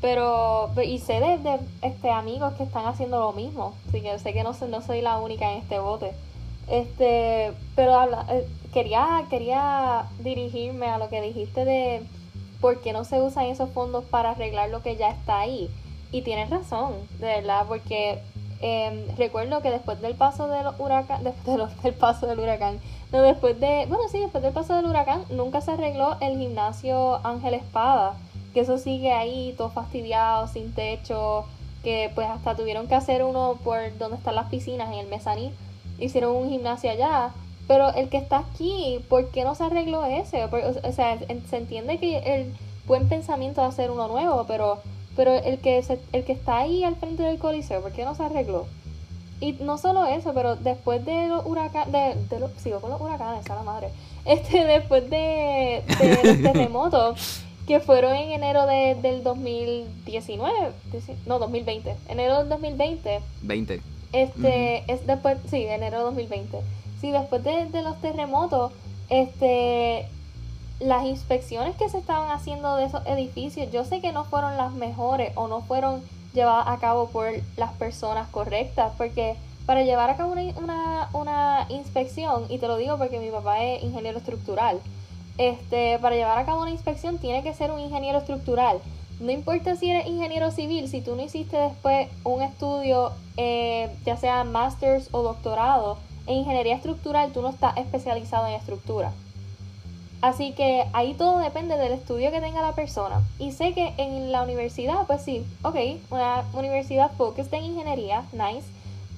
Pero, 0.00 0.70
y 0.82 0.98
sé 0.98 1.20
de, 1.20 1.60
este, 1.82 2.10
amigos 2.10 2.54
que 2.54 2.62
están 2.62 2.86
haciendo 2.86 3.20
lo 3.20 3.32
mismo. 3.32 3.74
Así 3.88 4.00
que 4.00 4.18
sé 4.18 4.32
que 4.32 4.42
no, 4.42 4.52
no 4.68 4.80
soy 4.80 5.02
la 5.02 5.18
única 5.18 5.52
en 5.52 5.58
este 5.58 5.78
bote. 5.78 6.12
Este, 6.68 7.52
pero 7.74 7.94
habla, 7.94 8.24
eh, 8.30 8.46
quería, 8.72 9.26
quería 9.28 10.06
dirigirme 10.20 10.86
a 10.86 10.98
lo 10.98 11.08
que 11.08 11.20
dijiste 11.20 11.64
de 11.64 12.02
por 12.60 12.80
qué 12.80 12.92
no 12.92 13.04
se 13.04 13.20
usan 13.20 13.46
esos 13.46 13.70
fondos 13.70 14.04
para 14.04 14.30
arreglar 14.30 14.70
lo 14.70 14.82
que 14.82 14.96
ya 14.96 15.10
está 15.10 15.40
ahí. 15.40 15.70
Y 16.12 16.22
tienes 16.22 16.50
razón, 16.50 16.94
de 17.18 17.26
verdad, 17.26 17.66
porque 17.68 18.20
em, 18.60 19.06
recuerdo 19.16 19.62
que 19.62 19.70
después 19.70 20.00
del 20.00 20.14
paso 20.14 20.48
del 20.48 20.66
huracán, 20.78 21.24
después 21.24 21.82
del 21.82 21.94
paso 21.94 22.26
del 22.26 22.40
huracán, 22.40 22.80
no, 23.12 23.22
después 23.22 23.58
de, 23.58 23.86
bueno, 23.88 24.04
sí, 24.10 24.18
después 24.20 24.42
del 24.42 24.52
paso 24.52 24.74
del 24.74 24.86
huracán, 24.86 25.24
nunca 25.30 25.60
se 25.60 25.72
arregló 25.72 26.16
el 26.20 26.38
gimnasio 26.38 27.24
Ángel 27.24 27.54
Espada 27.54 28.14
que 28.52 28.60
eso 28.60 28.78
sigue 28.78 29.12
ahí 29.12 29.54
todo 29.56 29.70
fastidiado, 29.70 30.48
sin 30.48 30.72
techo, 30.74 31.44
que 31.82 32.10
pues 32.14 32.28
hasta 32.28 32.56
tuvieron 32.56 32.88
que 32.88 32.94
hacer 32.94 33.22
uno 33.22 33.58
por 33.62 33.96
donde 33.98 34.16
están 34.16 34.34
las 34.34 34.48
piscinas, 34.48 34.88
en 34.92 34.98
el 34.98 35.06
mezaní, 35.06 35.52
hicieron 35.98 36.34
un 36.36 36.48
gimnasio 36.50 36.90
allá, 36.90 37.30
pero 37.70 37.94
el 37.94 38.08
que 38.08 38.16
está 38.16 38.38
aquí, 38.38 38.98
¿por 39.08 39.28
qué 39.28 39.44
no 39.44 39.54
se 39.54 39.62
arregló 39.62 40.04
ese? 40.04 40.44
o 40.44 40.92
sea, 40.92 41.16
se 41.20 41.56
entiende 41.56 41.98
que 41.98 42.18
el 42.18 42.52
buen 42.84 43.08
pensamiento 43.08 43.60
de 43.60 43.68
hacer 43.68 43.92
uno 43.92 44.08
nuevo, 44.08 44.44
pero 44.48 44.80
pero 45.14 45.34
el 45.34 45.58
que 45.58 45.80
el 46.12 46.24
que 46.24 46.32
está 46.32 46.58
ahí 46.58 46.82
al 46.82 46.96
frente 46.96 47.22
del 47.22 47.38
coliseo, 47.38 47.80
¿por 47.80 47.92
qué 47.92 48.04
no 48.04 48.16
se 48.16 48.24
arregló? 48.24 48.66
Y 49.40 49.52
no 49.52 49.78
solo 49.78 50.04
eso, 50.04 50.34
pero 50.34 50.56
después 50.56 51.04
de 51.04 51.28
los 51.28 51.46
huracanes, 51.46 51.92
de, 51.92 52.38
de 52.38 52.48
sigo 52.58 52.80
con 52.80 52.90
los 52.90 53.00
huracanes, 53.00 53.48
a 53.48 53.54
la 53.54 53.62
madre, 53.62 53.90
este, 54.24 54.64
después 54.64 55.08
de, 55.08 55.84
de 56.00 56.20
los 56.24 56.42
terremotos, 56.52 57.40
que 57.68 57.78
fueron 57.78 58.16
en 58.16 58.32
enero 58.32 58.66
de, 58.66 58.96
del 58.96 59.22
2019, 59.22 60.72
no, 61.24 61.38
2020, 61.38 61.94
enero 62.08 62.38
del 62.38 62.48
2020. 62.48 63.20
20. 63.42 63.80
Este, 64.12 64.92
es 64.92 65.06
después, 65.06 65.38
sí, 65.48 65.66
enero 65.66 65.98
de 65.98 66.02
2020. 66.02 66.58
Sí, 67.00 67.10
después 67.10 67.42
de, 67.42 67.66
de 67.66 67.82
los 67.82 68.00
terremotos, 68.00 68.72
este, 69.08 70.06
las 70.80 71.04
inspecciones 71.04 71.76
que 71.76 71.88
se 71.88 71.98
estaban 71.98 72.30
haciendo 72.30 72.76
de 72.76 72.84
esos 72.84 73.04
edificios, 73.06 73.70
yo 73.72 73.84
sé 73.84 74.00
que 74.00 74.12
no 74.12 74.24
fueron 74.24 74.56
las 74.56 74.72
mejores 74.72 75.32
o 75.34 75.48
no 75.48 75.62
fueron 75.62 76.02
llevadas 76.34 76.68
a 76.68 76.78
cabo 76.78 77.08
por 77.08 77.26
las 77.56 77.72
personas 77.72 78.28
correctas, 78.28 78.92
porque 78.96 79.36
para 79.66 79.82
llevar 79.82 80.10
a 80.10 80.16
cabo 80.16 80.32
una, 80.32 80.42
una, 80.56 81.08
una 81.12 81.66
inspección, 81.68 82.44
y 82.48 82.58
te 82.58 82.68
lo 82.68 82.76
digo 82.76 82.98
porque 82.98 83.18
mi 83.18 83.30
papá 83.30 83.62
es 83.62 83.82
ingeniero 83.82 84.18
estructural, 84.18 84.80
este, 85.38 85.98
para 86.00 86.16
llevar 86.16 86.38
a 86.38 86.44
cabo 86.44 86.62
una 86.62 86.70
inspección 86.70 87.18
tiene 87.18 87.42
que 87.42 87.54
ser 87.54 87.70
un 87.70 87.80
ingeniero 87.80 88.18
estructural. 88.18 88.78
No 89.20 89.30
importa 89.30 89.76
si 89.76 89.90
eres 89.90 90.06
ingeniero 90.06 90.50
civil, 90.50 90.88
si 90.88 91.02
tú 91.02 91.14
no 91.14 91.22
hiciste 91.22 91.56
después 91.56 92.08
un 92.24 92.42
estudio, 92.42 93.12
eh, 93.36 93.90
ya 94.04 94.16
sea 94.16 94.44
máster 94.44 95.02
o 95.12 95.22
doctorado, 95.22 95.98
en 96.30 96.36
ingeniería 96.36 96.76
estructural 96.76 97.32
tú 97.32 97.42
no 97.42 97.48
estás 97.48 97.76
especializado 97.76 98.46
en 98.46 98.54
estructura. 98.54 99.12
Así 100.22 100.52
que 100.52 100.84
ahí 100.92 101.14
todo 101.14 101.38
depende 101.38 101.76
del 101.76 101.92
estudio 101.92 102.30
que 102.30 102.40
tenga 102.40 102.62
la 102.62 102.74
persona. 102.74 103.22
Y 103.38 103.52
sé 103.52 103.72
que 103.72 103.94
en 103.96 104.30
la 104.30 104.42
universidad, 104.42 105.06
pues 105.06 105.22
sí, 105.22 105.44
ok, 105.62 105.76
una 106.10 106.44
universidad 106.52 107.10
focused 107.16 107.52
en 107.54 107.64
ingeniería, 107.64 108.22
nice, 108.32 108.68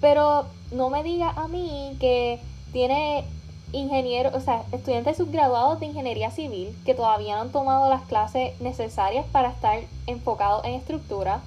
pero 0.01 0.47
no 0.71 0.89
me 0.89 1.03
diga 1.03 1.31
a 1.31 1.49
mí 1.49 1.97
que 2.01 2.41
tiene 2.73 3.25
ingenieros, 3.73 4.35
o 4.35 4.41
sea, 4.41 4.63
estudiantes 4.73 5.19
subgraduados 5.19 5.81
de 5.81 5.87
ingeniería 5.87 6.31
civil 6.31 6.75
que 6.85 6.95
todavía 6.95 7.37
no 7.37 7.43
han 7.43 7.53
tomado 7.53 7.91
las 7.91 8.03
clases 8.03 8.59
necesarias 8.61 9.27
para 9.33 9.51
estar 9.51 9.81
enfocados 10.07 10.65
en 10.65 10.75
estructura, 10.75 11.41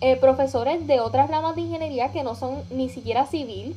eh, 0.00 0.16
profesores 0.16 0.86
de 0.86 1.00
otras 1.00 1.30
ramas 1.30 1.54
de 1.54 1.62
ingeniería 1.62 2.12
que 2.12 2.22
no 2.22 2.34
son 2.34 2.62
ni 2.70 2.88
siquiera 2.88 3.26
civil, 3.26 3.76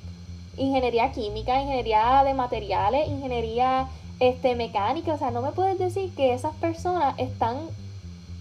ingeniería 0.57 1.11
química, 1.11 1.61
ingeniería 1.61 2.23
de 2.23 2.33
materiales, 2.33 3.07
ingeniería 3.07 3.87
este, 4.19 4.55
mecánica, 4.55 5.13
o 5.13 5.17
sea, 5.17 5.31
no 5.31 5.41
me 5.41 5.51
puedes 5.51 5.77
decir 5.79 6.13
que 6.15 6.33
esas 6.33 6.55
personas 6.55 7.15
están 7.17 7.57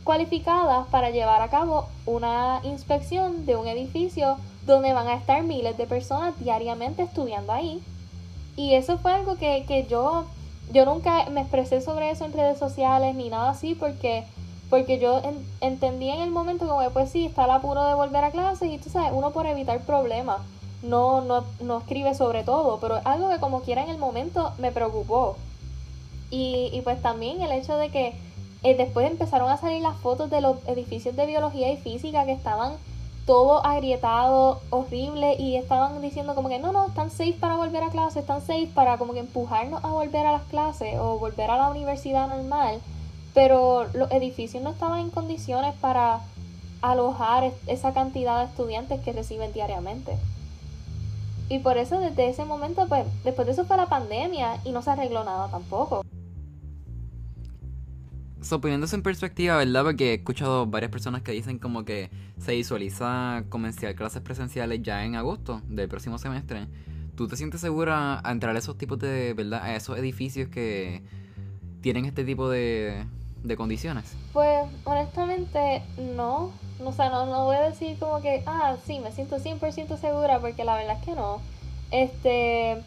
cualificadas 0.04 0.86
para 0.88 1.10
llevar 1.10 1.42
a 1.42 1.48
cabo 1.48 1.86
una 2.06 2.60
inspección 2.64 3.46
de 3.46 3.56
un 3.56 3.66
edificio 3.68 4.36
donde 4.66 4.92
van 4.92 5.08
a 5.08 5.14
estar 5.14 5.42
miles 5.42 5.76
de 5.76 5.86
personas 5.86 6.38
diariamente 6.38 7.02
estudiando 7.02 7.52
ahí. 7.52 7.82
Y 8.56 8.74
eso 8.74 8.98
fue 8.98 9.12
algo 9.12 9.36
que, 9.36 9.64
que 9.66 9.86
yo, 9.86 10.24
yo 10.72 10.84
nunca 10.84 11.28
me 11.30 11.40
expresé 11.40 11.80
sobre 11.80 12.10
eso 12.10 12.24
en 12.24 12.32
redes 12.32 12.58
sociales 12.58 13.14
ni 13.14 13.28
nada 13.28 13.50
así 13.50 13.74
porque, 13.74 14.24
porque 14.70 14.98
yo 14.98 15.22
entendí 15.60 16.10
en 16.10 16.20
el 16.20 16.30
momento 16.30 16.66
como 16.66 16.80
que 16.80 16.90
pues 16.90 17.10
sí, 17.10 17.24
está 17.24 17.44
el 17.44 17.52
apuro 17.52 17.84
de 17.84 17.94
volver 17.94 18.24
a 18.24 18.30
clases 18.30 18.70
y 18.70 18.78
tú 18.78 18.90
sabes, 18.90 19.12
uno 19.14 19.30
por 19.30 19.46
evitar 19.46 19.80
problemas 19.80 20.40
no, 20.82 21.20
no, 21.20 21.44
no 21.60 21.78
escribe 21.78 22.14
sobre 22.14 22.44
todo, 22.44 22.78
pero 22.80 23.00
algo 23.04 23.30
que 23.30 23.38
como 23.38 23.62
quiera 23.62 23.82
en 23.82 23.90
el 23.90 23.98
momento 23.98 24.52
me 24.58 24.72
preocupó. 24.72 25.36
Y, 26.30 26.70
y 26.72 26.80
pues 26.82 27.00
también 27.02 27.42
el 27.42 27.52
hecho 27.52 27.76
de 27.76 27.90
que 27.90 28.14
eh, 28.62 28.76
después 28.76 29.10
empezaron 29.10 29.50
a 29.50 29.56
salir 29.56 29.82
las 29.82 29.96
fotos 29.96 30.30
de 30.30 30.40
los 30.40 30.56
edificios 30.66 31.16
de 31.16 31.26
biología 31.26 31.72
y 31.72 31.76
física 31.76 32.24
que 32.24 32.32
estaban 32.32 32.74
todo 33.26 33.64
agrietado, 33.64 34.60
horrible, 34.70 35.36
y 35.38 35.56
estaban 35.56 36.00
diciendo 36.00 36.34
como 36.34 36.48
que 36.48 36.58
no, 36.58 36.72
no, 36.72 36.86
están 36.86 37.10
safe 37.10 37.34
para 37.34 37.56
volver 37.56 37.84
a 37.84 37.90
clase, 37.90 38.20
están 38.20 38.40
safe 38.40 38.68
para 38.74 38.98
como 38.98 39.12
que 39.12 39.20
empujarnos 39.20 39.82
a 39.84 39.88
volver 39.88 40.26
a 40.26 40.32
las 40.32 40.42
clases 40.44 40.98
o 40.98 41.18
volver 41.18 41.50
a 41.50 41.56
la 41.56 41.70
universidad 41.70 42.28
normal, 42.28 42.80
pero 43.34 43.86
los 43.94 44.10
edificios 44.10 44.62
no 44.62 44.70
estaban 44.70 45.00
en 45.00 45.10
condiciones 45.10 45.74
para 45.80 46.20
alojar 46.82 47.52
esa 47.68 47.92
cantidad 47.92 48.40
de 48.40 48.46
estudiantes 48.46 49.00
que 49.00 49.12
reciben 49.12 49.52
diariamente. 49.52 50.18
Y 51.52 51.58
por 51.58 51.76
eso 51.76 52.00
desde 52.00 52.30
ese 52.30 52.46
momento, 52.46 52.86
pues, 52.88 53.04
después 53.24 53.44
de 53.46 53.52
eso 53.52 53.66
fue 53.66 53.76
la 53.76 53.86
pandemia 53.86 54.62
y 54.64 54.70
no 54.72 54.80
se 54.80 54.88
arregló 54.88 55.22
nada 55.22 55.50
tampoco. 55.50 56.00
So, 58.40 58.58
poniéndose 58.58 58.96
en 58.96 59.02
perspectiva, 59.02 59.58
¿verdad? 59.58 59.84
Porque 59.84 60.12
he 60.12 60.14
escuchado 60.14 60.64
varias 60.64 60.90
personas 60.90 61.20
que 61.20 61.32
dicen 61.32 61.58
como 61.58 61.84
que 61.84 62.08
se 62.38 62.54
visualiza 62.54 63.44
comenzar 63.50 63.94
clases 63.94 64.22
presenciales 64.22 64.80
ya 64.82 65.04
en 65.04 65.14
agosto 65.14 65.60
del 65.66 65.90
próximo 65.90 66.16
semestre. 66.16 66.68
¿Tú 67.16 67.28
te 67.28 67.36
sientes 67.36 67.60
segura 67.60 68.26
a 68.26 68.32
entrar 68.32 68.56
a 68.56 68.58
esos 68.58 68.78
tipos 68.78 68.98
de, 68.98 69.34
¿verdad? 69.34 69.62
A 69.62 69.76
esos 69.76 69.98
edificios 69.98 70.48
que 70.48 71.02
tienen 71.82 72.06
este 72.06 72.24
tipo 72.24 72.48
de, 72.48 73.04
de 73.42 73.56
condiciones? 73.58 74.16
Pues 74.32 74.64
honestamente 74.84 75.82
no, 76.16 76.50
o 76.86 76.92
sea, 76.92 77.10
no, 77.10 77.26
no 77.26 77.44
voy 77.44 77.56
a 77.56 77.62
decir 77.62 77.98
como 77.98 78.20
que, 78.20 78.42
ah, 78.46 78.76
sí, 78.86 79.00
me 79.00 79.12
siento 79.12 79.38
100% 79.38 79.98
segura, 79.98 80.38
porque 80.40 80.64
la 80.64 80.76
verdad 80.76 80.96
es 80.98 81.04
que 81.04 81.12
no. 81.12 81.40
Este, 81.90 82.82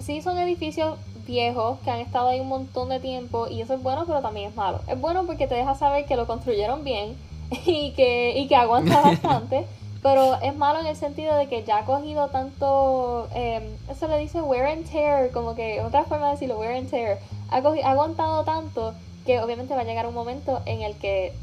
sí 0.00 0.20
son 0.22 0.38
edificios 0.38 0.98
viejos 1.26 1.78
que 1.80 1.90
han 1.90 2.00
estado 2.00 2.28
ahí 2.28 2.40
un 2.40 2.48
montón 2.48 2.88
de 2.88 3.00
tiempo 3.00 3.48
y 3.48 3.60
eso 3.60 3.74
es 3.74 3.82
bueno, 3.82 4.04
pero 4.06 4.20
también 4.22 4.50
es 4.50 4.56
malo. 4.56 4.80
Es 4.86 5.00
bueno 5.00 5.24
porque 5.26 5.46
te 5.46 5.54
deja 5.54 5.74
saber 5.74 6.06
que 6.06 6.16
lo 6.16 6.26
construyeron 6.26 6.84
bien 6.84 7.16
y 7.66 7.92
que, 7.92 8.38
y 8.38 8.46
que 8.48 8.56
aguanta 8.56 9.00
bastante, 9.04 9.66
pero 10.02 10.36
es 10.40 10.54
malo 10.56 10.80
en 10.80 10.86
el 10.86 10.96
sentido 10.96 11.34
de 11.36 11.48
que 11.48 11.64
ya 11.64 11.78
ha 11.78 11.84
cogido 11.84 12.28
tanto, 12.28 13.28
eh, 13.34 13.76
eso 13.90 14.06
le 14.08 14.18
dice 14.18 14.40
wear 14.42 14.66
and 14.66 14.90
tear, 14.90 15.30
como 15.30 15.54
que 15.54 15.80
otra 15.80 16.04
forma 16.04 16.26
de 16.26 16.32
decirlo, 16.32 16.58
wear 16.58 16.76
and 16.76 16.90
tear, 16.90 17.18
ha, 17.50 17.56
ha 17.56 17.90
aguantado 17.90 18.44
tanto 18.44 18.94
que 19.24 19.40
obviamente 19.40 19.74
va 19.74 19.80
a 19.80 19.84
llegar 19.84 20.06
un 20.06 20.14
momento 20.14 20.62
en 20.66 20.82
el 20.82 20.96
que 20.96 21.34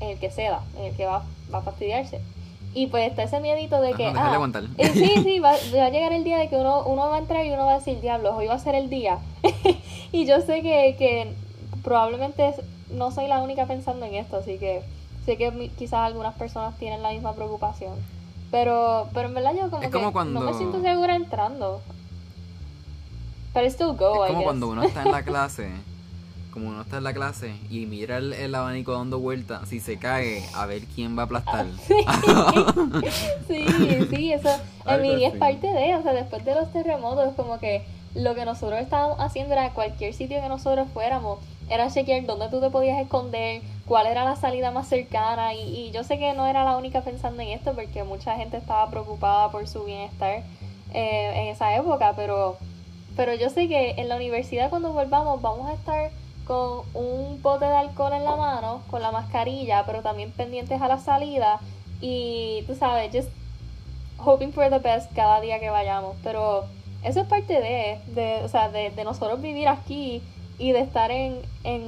en 0.00 0.10
el 0.10 0.18
que 0.18 0.30
ceda, 0.30 0.62
en 0.78 0.86
el 0.86 0.96
que 0.96 1.06
va, 1.06 1.24
va 1.52 1.58
a 1.58 1.62
fastidiarse. 1.62 2.20
Y 2.74 2.88
pues 2.88 3.08
está 3.08 3.22
ese 3.22 3.40
miedito 3.40 3.80
de 3.80 3.94
que. 3.94 4.06
ah, 4.14 4.38
eh, 4.76 4.90
sí, 4.92 5.22
sí, 5.22 5.38
va, 5.40 5.52
a 5.52 5.88
llegar 5.88 6.12
el 6.12 6.24
día 6.24 6.36
de 6.36 6.50
que 6.50 6.56
uno, 6.56 6.84
uno 6.84 7.08
va 7.08 7.16
a 7.16 7.18
entrar 7.18 7.46
y 7.46 7.50
uno 7.50 7.64
va 7.64 7.72
a 7.72 7.78
decir, 7.78 8.00
diablo, 8.02 8.36
hoy 8.36 8.48
va 8.48 8.54
a 8.54 8.58
ser 8.58 8.74
el 8.74 8.90
día. 8.90 9.18
y 10.12 10.26
yo 10.26 10.42
sé 10.42 10.60
que, 10.60 10.94
que 10.98 11.32
probablemente 11.82 12.54
no 12.90 13.10
soy 13.10 13.28
la 13.28 13.42
única 13.42 13.64
pensando 13.64 14.04
en 14.04 14.14
esto, 14.14 14.36
así 14.36 14.58
que 14.58 14.82
sé 15.24 15.38
que 15.38 15.70
quizás 15.78 16.00
algunas 16.00 16.34
personas 16.34 16.76
tienen 16.78 17.02
la 17.02 17.12
misma 17.12 17.32
preocupación. 17.32 17.94
Pero, 18.50 19.08
pero 19.14 19.28
en 19.28 19.34
verdad 19.34 19.54
yo 19.54 19.70
como, 19.70 20.12
que 20.12 20.24
no 20.30 20.40
me 20.40 20.52
siento 20.52 20.82
segura 20.82 21.16
entrando. 21.16 21.80
Pero 23.54 23.66
still 23.68 23.96
go, 23.96 24.26
es 24.26 24.32
como 24.32 24.44
cuando 24.44 24.68
uno 24.68 24.82
está 24.82 25.02
en 25.02 25.12
la 25.12 25.22
clase 25.24 25.70
como 26.56 26.70
uno 26.70 26.80
está 26.80 26.96
en 26.96 27.04
la 27.04 27.12
clase 27.12 27.54
y 27.68 27.84
mira 27.84 28.16
el, 28.16 28.54
abanico 28.54 28.92
dando 28.92 29.18
vueltas, 29.18 29.68
si 29.68 29.78
se 29.78 29.98
cae, 29.98 30.42
a 30.54 30.64
ver 30.64 30.84
quién 30.94 31.14
va 31.14 31.22
a 31.22 31.24
aplastar. 31.26 31.66
Sí, 33.46 33.66
sí, 34.10 34.32
eso 34.32 34.48
en 34.86 35.02
mi 35.02 35.22
es 35.22 35.34
parte 35.34 35.66
de, 35.66 35.94
o 35.94 36.02
sea, 36.02 36.14
después 36.14 36.42
de 36.46 36.54
los 36.54 36.72
terremotos, 36.72 37.34
como 37.34 37.58
que 37.58 37.84
lo 38.14 38.34
que 38.34 38.46
nosotros 38.46 38.80
estábamos 38.80 39.20
haciendo 39.20 39.52
era 39.52 39.68
cualquier 39.74 40.14
sitio 40.14 40.40
que 40.40 40.48
nosotros 40.48 40.88
fuéramos, 40.94 41.40
era 41.68 41.90
chequear 41.90 42.24
dónde 42.24 42.48
tú 42.48 42.62
te 42.62 42.70
podías 42.70 42.98
esconder, 43.02 43.60
cuál 43.84 44.06
era 44.06 44.24
la 44.24 44.34
salida 44.34 44.70
más 44.70 44.88
cercana, 44.88 45.52
y, 45.52 45.60
y 45.60 45.90
yo 45.90 46.04
sé 46.04 46.18
que 46.18 46.32
no 46.32 46.46
era 46.46 46.64
la 46.64 46.78
única 46.78 47.02
pensando 47.02 47.42
en 47.42 47.48
esto, 47.48 47.74
porque 47.74 48.02
mucha 48.02 48.34
gente 48.34 48.56
estaba 48.56 48.88
preocupada 48.90 49.50
por 49.50 49.68
su 49.68 49.84
bienestar 49.84 50.42
eh, 50.94 51.32
en 51.34 51.48
esa 51.48 51.76
época, 51.76 52.14
pero, 52.16 52.56
pero 53.14 53.34
yo 53.34 53.50
sé 53.50 53.68
que 53.68 53.90
en 53.98 54.08
la 54.08 54.16
universidad 54.16 54.70
cuando 54.70 54.94
volvamos 54.94 55.42
vamos 55.42 55.68
a 55.68 55.74
estar 55.74 56.10
con 56.46 56.82
un 56.94 57.42
bote 57.42 57.64
de 57.64 57.76
alcohol 57.76 58.12
en 58.12 58.24
la 58.24 58.36
mano, 58.36 58.82
con 58.88 59.02
la 59.02 59.10
mascarilla, 59.10 59.84
pero 59.84 60.02
también 60.02 60.30
pendientes 60.30 60.80
a 60.80 60.88
la 60.88 60.98
salida 60.98 61.60
y 62.00 62.62
tú 62.66 62.74
sabes, 62.74 63.10
just 63.12 63.30
hoping 64.18 64.52
for 64.52 64.70
the 64.70 64.78
best 64.78 65.12
cada 65.14 65.40
día 65.40 65.58
que 65.58 65.70
vayamos. 65.70 66.16
Pero 66.22 66.64
eso 67.02 67.20
es 67.20 67.26
parte 67.26 67.54
de, 67.54 67.98
de, 68.14 68.44
o 68.44 68.48
sea, 68.48 68.68
de, 68.68 68.92
nosotros 69.04 69.40
vivir 69.40 69.68
aquí 69.68 70.22
y 70.58 70.72
de 70.72 70.80
estar 70.80 71.10
en, 71.10 71.40
en 71.64 71.82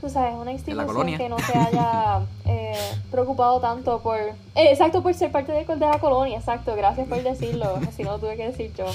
tú 0.00 0.10
sabes, 0.10 0.34
una 0.34 0.52
institución 0.52 1.16
que 1.16 1.28
no 1.28 1.38
se 1.38 1.58
haya 1.58 2.20
eh, 2.46 2.76
preocupado 3.10 3.60
tanto 3.60 4.00
por, 4.00 4.18
eh, 4.18 4.34
exacto, 4.54 5.02
por 5.02 5.14
ser 5.14 5.32
parte 5.32 5.52
de, 5.52 5.64
de 5.64 5.76
la 5.76 5.98
colonia, 5.98 6.38
exacto, 6.38 6.74
gracias 6.76 7.08
por 7.08 7.22
decirlo, 7.22 7.78
si 7.96 8.02
no 8.02 8.12
lo 8.12 8.18
tuve 8.18 8.36
que 8.36 8.46
decir 8.48 8.72
yo. 8.76 8.86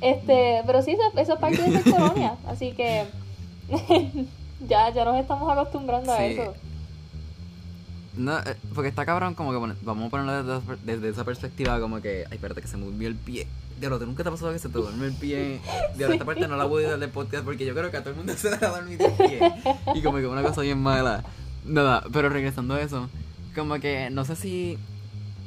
Este, 0.00 0.62
pero 0.66 0.82
sí, 0.82 0.92
eso, 0.92 1.02
eso 1.16 1.34
es 1.34 1.40
parte 1.40 1.60
de 1.60 1.82
ser 1.82 1.92
colonia, 1.92 2.36
así 2.46 2.72
que 2.72 3.04
ya, 4.68 4.90
ya 4.90 5.04
nos 5.04 5.18
estamos 5.18 5.50
acostumbrando 5.50 6.12
a 6.12 6.24
eso. 6.24 6.54
No, 8.16 8.36
eh, 8.40 8.56
porque 8.74 8.88
está 8.88 9.06
cabrón 9.06 9.34
como 9.34 9.52
que 9.52 9.74
vamos 9.82 10.06
a 10.06 10.10
ponerlo 10.10 10.60
desde, 10.84 11.08
esa 11.08 11.24
perspectiva 11.24 11.78
como 11.78 12.00
que, 12.00 12.24
ay, 12.28 12.34
espérate 12.34 12.60
que 12.60 12.68
se 12.68 12.76
me 12.76 12.84
durmió 12.84 13.08
el 13.08 13.14
pie. 13.14 13.46
Diablo, 13.78 13.98
¿nunca 14.00 14.24
te 14.24 14.28
ha 14.28 14.32
pasado 14.32 14.52
que 14.52 14.58
se 14.58 14.68
te 14.68 14.78
duerme 14.78 15.06
el 15.06 15.12
pie? 15.12 15.60
Diablo, 15.96 16.14
esta 16.14 16.24
parte 16.24 16.48
no 16.48 16.56
la 16.56 16.64
voy 16.64 16.84
a 16.84 16.90
dar 16.90 16.98
de 16.98 17.06
podcast 17.06 17.44
porque 17.44 17.64
yo 17.64 17.74
creo 17.74 17.92
que 17.92 17.96
a 17.96 18.00
todo 18.00 18.10
el 18.10 18.16
mundo 18.16 18.32
se 18.36 18.50
le 18.50 18.56
ha 18.56 18.70
dormido 18.70 19.06
el 19.06 19.12
pie. 19.12 19.40
Y 19.94 20.02
como 20.02 20.18
que 20.18 20.26
una 20.26 20.42
cosa 20.42 20.62
bien 20.62 20.80
mala. 20.82 21.22
Nada, 21.64 22.02
pero 22.12 22.28
regresando 22.28 22.74
a 22.74 22.80
eso, 22.80 23.08
como 23.54 23.78
que 23.78 24.10
no 24.10 24.24
sé 24.24 24.34
si, 24.34 24.78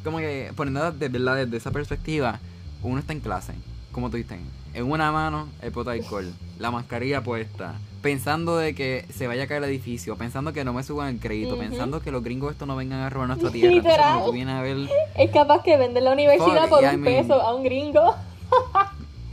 como 0.04 0.20
que 0.20 0.54
poniendo 0.56 0.92
desde, 0.94 1.20
desde 1.20 1.58
esa 1.58 1.72
perspectiva, 1.72 2.40
uno 2.84 3.00
está 3.00 3.12
en 3.12 3.20
clase, 3.20 3.54
como 3.92 4.10
tú 4.10 4.18
dices, 4.18 4.40
en 4.74 4.90
una 4.90 5.12
mano 5.12 5.50
el 5.62 5.72
pote 5.72 5.92
de 5.92 6.00
alcohol, 6.00 6.32
la 6.60 6.72
mascarilla 6.72 7.22
puesta, 7.22 7.76
pensando 8.02 8.58
de 8.58 8.74
que 8.74 9.06
se 9.14 9.28
vaya 9.28 9.44
a 9.44 9.48
caer 9.48 9.64
el 9.64 9.70
edificio, 9.70 10.16
pensando 10.16 10.54
que 10.54 10.64
no 10.64 10.74
me 10.74 10.84
suban 10.84 11.08
el 11.10 11.20
crédito, 11.20 11.58
pensando 11.58 12.02
que 12.02 12.12
los 12.12 12.24
gringos 12.24 12.52
esto 12.52 12.66
no 12.66 12.76
vengan 12.76 13.00
a 13.02 13.10
robar 13.10 13.28
nuestra 13.28 13.52
tierra. 13.52 13.74
Literal. 13.74 14.50
a 14.50 14.62
ver... 14.62 14.78
Es 15.16 15.32
capaz 15.32 15.64
que 15.64 15.78
venden 15.78 16.04
la 16.06 16.14
universidad 16.14 16.68
por 16.70 16.84
un 16.84 17.04
peso 17.04 17.42
a 17.42 17.54
un 17.54 17.64
gringo. 17.64 18.16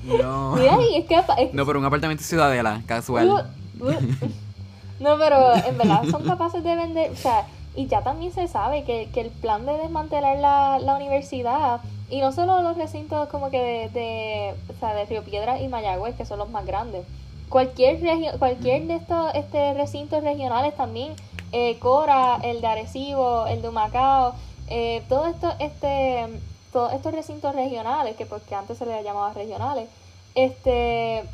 no. 0.04 0.56
es 0.94 1.06
que, 1.06 1.16
No, 1.52 1.66
pero 1.66 1.78
un 1.78 1.84
apartamento 1.84 2.22
ciudadela, 2.22 2.82
casual. 2.86 3.28
Uh, 3.28 3.84
uh. 3.84 3.90
no, 5.00 5.18
pero 5.18 5.54
en 5.56 5.78
verdad 5.78 6.04
son 6.10 6.24
capaces 6.24 6.62
de 6.62 6.76
vender, 6.76 7.10
o 7.10 7.16
sea, 7.16 7.46
y 7.74 7.86
ya 7.86 8.02
también 8.02 8.32
se 8.32 8.48
sabe 8.48 8.84
que, 8.84 9.08
que 9.14 9.20
el 9.20 9.30
plan 9.30 9.64
de 9.64 9.72
desmantelar 9.78 10.38
la, 10.38 10.78
la 10.78 10.96
universidad 10.96 11.80
y 12.10 12.20
no 12.20 12.32
solo 12.32 12.62
los 12.62 12.76
recintos 12.76 13.28
como 13.28 13.50
que 13.50 13.58
de, 13.58 13.88
de, 13.90 14.54
o 14.68 14.78
sea, 14.80 14.94
de 14.94 15.04
Río 15.04 15.22
Piedra 15.22 15.60
y 15.60 15.68
Mayagüez, 15.68 16.16
que 16.16 16.24
son 16.24 16.38
los 16.38 16.50
más 16.50 16.66
grandes, 16.66 17.04
cualquier 17.48 17.98
cualquier 18.38 18.86
de 18.86 18.96
estos 18.96 19.34
este, 19.34 19.74
recintos 19.74 20.22
regionales 20.22 20.76
también, 20.76 21.14
eh, 21.52 21.78
Cora, 21.78 22.38
el 22.42 22.60
de 22.60 22.66
Arecibo, 22.66 23.46
el 23.46 23.62
de 23.62 23.68
Humacao, 23.68 24.34
eh, 24.68 25.02
todos 25.08 25.28
estos 25.28 25.54
este, 25.58 26.26
todos 26.72 26.92
estos 26.92 27.12
recintos 27.12 27.54
regionales, 27.54 28.16
que 28.16 28.26
porque 28.26 28.54
antes 28.54 28.78
se 28.78 28.86
les 28.86 29.02
llamaba 29.04 29.32
regionales, 29.32 29.88
este 30.34 31.24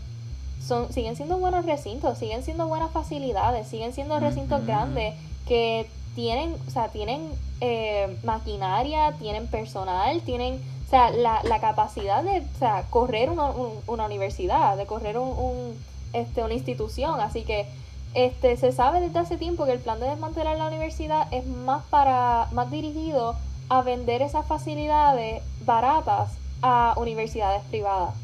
son, 0.65 0.93
siguen 0.93 1.17
siendo 1.17 1.39
buenos 1.39 1.67
recintos, 1.67 2.17
siguen 2.19 2.43
siendo 2.43 2.67
buenas 2.69 2.91
facilidades, 2.93 3.69
siguen 3.69 3.93
siendo 3.93 4.19
recintos 4.21 4.65
grandes 4.67 5.15
que 5.47 5.87
tienen, 6.15 6.55
o 6.67 6.71
sea, 6.71 6.89
tienen 6.89 7.29
eh, 7.61 8.17
maquinaria, 8.23 9.13
tienen 9.19 9.49
personal, 9.49 10.21
tienen, 10.23 10.61
o 10.87 10.91
sea, 10.91 11.11
la, 11.11 11.43
la 11.43 11.61
capacidad 11.61 12.23
de, 12.23 12.41
o 12.41 12.59
sea, 12.59 12.85
correr 12.89 13.31
una, 13.31 13.51
una 13.87 14.07
universidad, 14.07 14.77
de 14.77 14.87
correr 14.87 15.19
un 15.19 15.77
este, 16.15 16.43
una 16.43 16.55
institución. 16.55 17.21
Así 17.21 17.43
que 17.43 17.67
este, 18.15 18.57
se 18.57 18.73
sabe 18.73 19.01
desde 19.01 19.19
hace 19.19 19.37
tiempo 19.37 19.65
que 19.65 19.73
el 19.73 19.81
plan 19.81 20.01
de 20.01 20.09
desmantelar 20.09 20.57
la 20.57 20.69
universidad 20.69 21.27
es 21.33 21.47
más, 21.47 21.85
para, 21.91 22.49
más 22.53 22.71
dirigido 22.71 23.35
a 23.69 23.83
vender 23.83 24.23
esas 24.23 24.47
facilidades 24.47 25.43
baratas 25.65 26.31
a 26.63 26.95
universidades 26.97 27.63
privadas. 27.65 28.15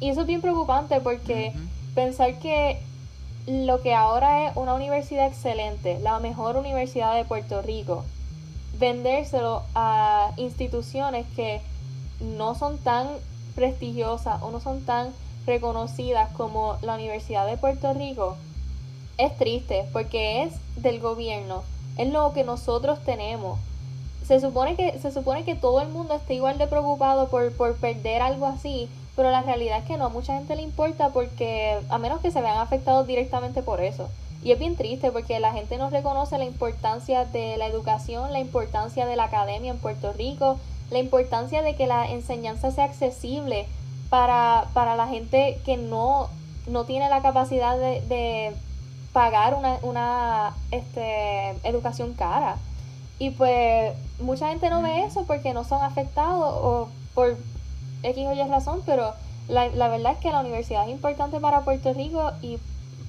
Y 0.00 0.10
eso 0.10 0.22
es 0.22 0.26
bien 0.26 0.40
preocupante 0.40 1.00
porque 1.00 1.52
pensar 1.94 2.38
que 2.38 2.80
lo 3.46 3.80
que 3.80 3.94
ahora 3.94 4.48
es 4.48 4.56
una 4.56 4.74
universidad 4.74 5.26
excelente, 5.26 5.98
la 6.00 6.18
mejor 6.18 6.56
universidad 6.56 7.14
de 7.14 7.24
Puerto 7.24 7.62
Rico, 7.62 8.04
vendérselo 8.78 9.62
a 9.74 10.32
instituciones 10.36 11.26
que 11.34 11.60
no 12.20 12.54
son 12.54 12.78
tan 12.78 13.08
prestigiosas 13.54 14.42
o 14.42 14.50
no 14.50 14.60
son 14.60 14.82
tan 14.82 15.12
reconocidas 15.48 16.30
como 16.34 16.76
la 16.82 16.94
Universidad 16.94 17.46
de 17.46 17.56
Puerto 17.56 17.92
Rico, 17.94 18.36
es 19.16 19.36
triste 19.36 19.84
porque 19.92 20.44
es 20.44 20.52
del 20.76 21.00
gobierno, 21.00 21.64
es 21.96 22.12
lo 22.12 22.32
que 22.32 22.44
nosotros 22.44 23.00
tenemos. 23.04 23.58
Se 24.24 24.40
supone 24.40 24.76
que, 24.76 24.98
se 24.98 25.10
supone 25.10 25.44
que 25.44 25.56
todo 25.56 25.80
el 25.80 25.88
mundo 25.88 26.14
esté 26.14 26.34
igual 26.34 26.58
de 26.58 26.66
preocupado 26.66 27.28
por, 27.28 27.50
por 27.56 27.74
perder 27.76 28.20
algo 28.20 28.46
así, 28.46 28.88
pero 29.16 29.30
la 29.30 29.42
realidad 29.42 29.78
es 29.78 29.84
que 29.84 29.96
no 29.96 30.04
a 30.04 30.10
mucha 30.10 30.34
gente 30.34 30.54
le 30.54 30.62
importa 30.62 31.08
porque 31.08 31.80
a 31.88 31.98
menos 31.98 32.20
que 32.20 32.30
se 32.30 32.42
vean 32.42 32.58
afectados 32.58 33.06
directamente 33.06 33.62
por 33.62 33.80
eso. 33.80 34.08
Y 34.44 34.52
es 34.52 34.58
bien 34.58 34.76
triste 34.76 35.10
porque 35.10 35.40
la 35.40 35.52
gente 35.52 35.78
no 35.78 35.90
reconoce 35.90 36.38
la 36.38 36.44
importancia 36.44 37.24
de 37.24 37.56
la 37.56 37.66
educación, 37.66 38.32
la 38.32 38.38
importancia 38.38 39.06
de 39.06 39.16
la 39.16 39.24
academia 39.24 39.72
en 39.72 39.78
Puerto 39.78 40.12
Rico, 40.12 40.58
la 40.90 40.98
importancia 40.98 41.62
de 41.62 41.74
que 41.74 41.86
la 41.86 42.08
enseñanza 42.08 42.70
sea 42.70 42.84
accesible 42.84 43.66
para, 44.10 44.66
para 44.74 44.96
la 44.96 45.06
gente 45.06 45.60
que 45.64 45.76
no, 45.76 46.28
no 46.66 46.84
tiene 46.84 47.08
la 47.08 47.22
capacidad 47.22 47.76
de, 47.76 48.00
de 48.02 48.54
pagar 49.12 49.54
una, 49.54 49.78
una 49.82 50.54
este, 50.70 51.50
educación 51.62 52.14
cara. 52.14 52.56
Y 53.18 53.30
pues 53.30 53.94
mucha 54.20 54.48
gente 54.48 54.70
no 54.70 54.82
ve 54.82 55.04
eso 55.04 55.24
porque 55.24 55.52
no 55.52 55.64
son 55.64 55.82
afectados 55.82 56.40
o 56.40 56.88
por 57.14 57.36
X 58.02 58.26
o 58.26 58.32
Y 58.32 58.42
razón, 58.44 58.82
pero 58.86 59.12
la, 59.48 59.68
la 59.68 59.88
verdad 59.88 60.12
es 60.12 60.18
que 60.18 60.30
la 60.30 60.40
universidad 60.40 60.84
es 60.84 60.90
importante 60.90 61.40
para 61.40 61.62
Puerto 61.62 61.92
Rico 61.92 62.32
y, 62.42 62.58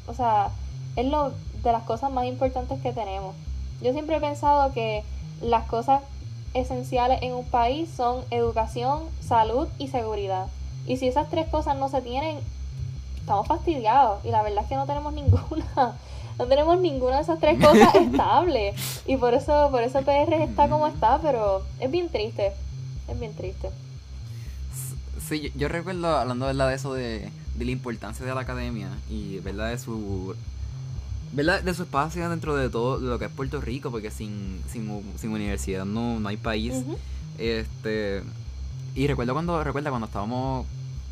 o 0.07 0.13
sea, 0.13 0.49
es 0.95 1.05
lo 1.05 1.31
de 1.63 1.71
las 1.71 1.83
cosas 1.83 2.12
más 2.12 2.25
importantes 2.25 2.81
que 2.81 2.91
tenemos. 2.91 3.35
Yo 3.81 3.91
siempre 3.93 4.15
he 4.17 4.19
pensado 4.19 4.73
que 4.73 5.03
las 5.41 5.67
cosas 5.67 6.01
esenciales 6.53 7.21
en 7.21 7.33
un 7.33 7.45
país 7.45 7.89
son 7.95 8.23
educación, 8.31 9.03
salud 9.21 9.67
y 9.77 9.89
seguridad. 9.89 10.47
Y 10.86 10.98
si 10.98 11.08
esas 11.08 11.30
tres 11.30 11.48
cosas 11.50 11.78
no 11.78 11.89
se 11.89 12.02
tienen, 12.02 12.39
estamos 13.20 13.48
fastidiados. 13.48 14.24
Y 14.26 14.30
la 14.30 14.42
verdad 14.42 14.63
es 14.63 14.70
que 14.70 14.76
no 14.76 14.86
tenemos 14.86 15.13
ninguna. 15.22 15.96
no 16.38 16.46
tenemos 16.48 16.80
ninguna 16.80 17.18
de 17.18 17.22
esas 17.24 17.39
tres 17.39 17.60
cosas 17.63 17.94
estable. 17.96 18.74
Y 19.06 19.18
por 19.18 19.34
eso, 19.34 19.70
por 19.72 19.84
eso 19.84 20.02
PR 20.02 20.34
está 20.42 20.70
como 20.70 20.88
está, 20.88 21.20
pero 21.22 21.63
es 21.80 21.92
bien 21.92 22.10
triste. 22.10 22.54
Es 23.08 23.20
bien 23.20 23.34
triste. 23.36 23.70
Sí, 25.28 25.52
yo, 25.56 25.68
recuerdo 25.68 26.18
hablando 26.18 26.48
¿verdad? 26.48 26.70
de 26.70 26.76
eso 26.76 26.94
de, 26.94 27.30
de 27.56 27.65
la 27.65 27.72
importancia 27.72 28.26
de 28.26 28.34
la 28.34 28.42
academia 28.42 28.89
y 29.10 29.39
verdad 29.39 29.70
de 29.70 29.78
su 29.78 30.36
¿verdad? 31.32 31.62
de 31.62 31.74
su 31.74 31.84
espacio 31.84 32.28
dentro 32.30 32.56
de 32.56 32.70
todo 32.70 32.98
lo 32.98 33.20
que 33.20 33.26
es 33.26 33.32
Puerto 33.32 33.62
Rico, 33.62 33.92
porque 33.92 34.12
sin, 34.12 34.62
sin, 34.72 34.89
universidad 35.32 35.86
no, 35.86 36.20
no 36.20 36.30
hay 36.30 36.38
país. 36.38 36.84
Este 37.38 38.24
y 38.95 39.08
recuerdo 39.08 39.34
cuando 39.34 39.63
recuerda 39.63 39.89
cuando 39.89 40.08
estábamos 40.08 40.65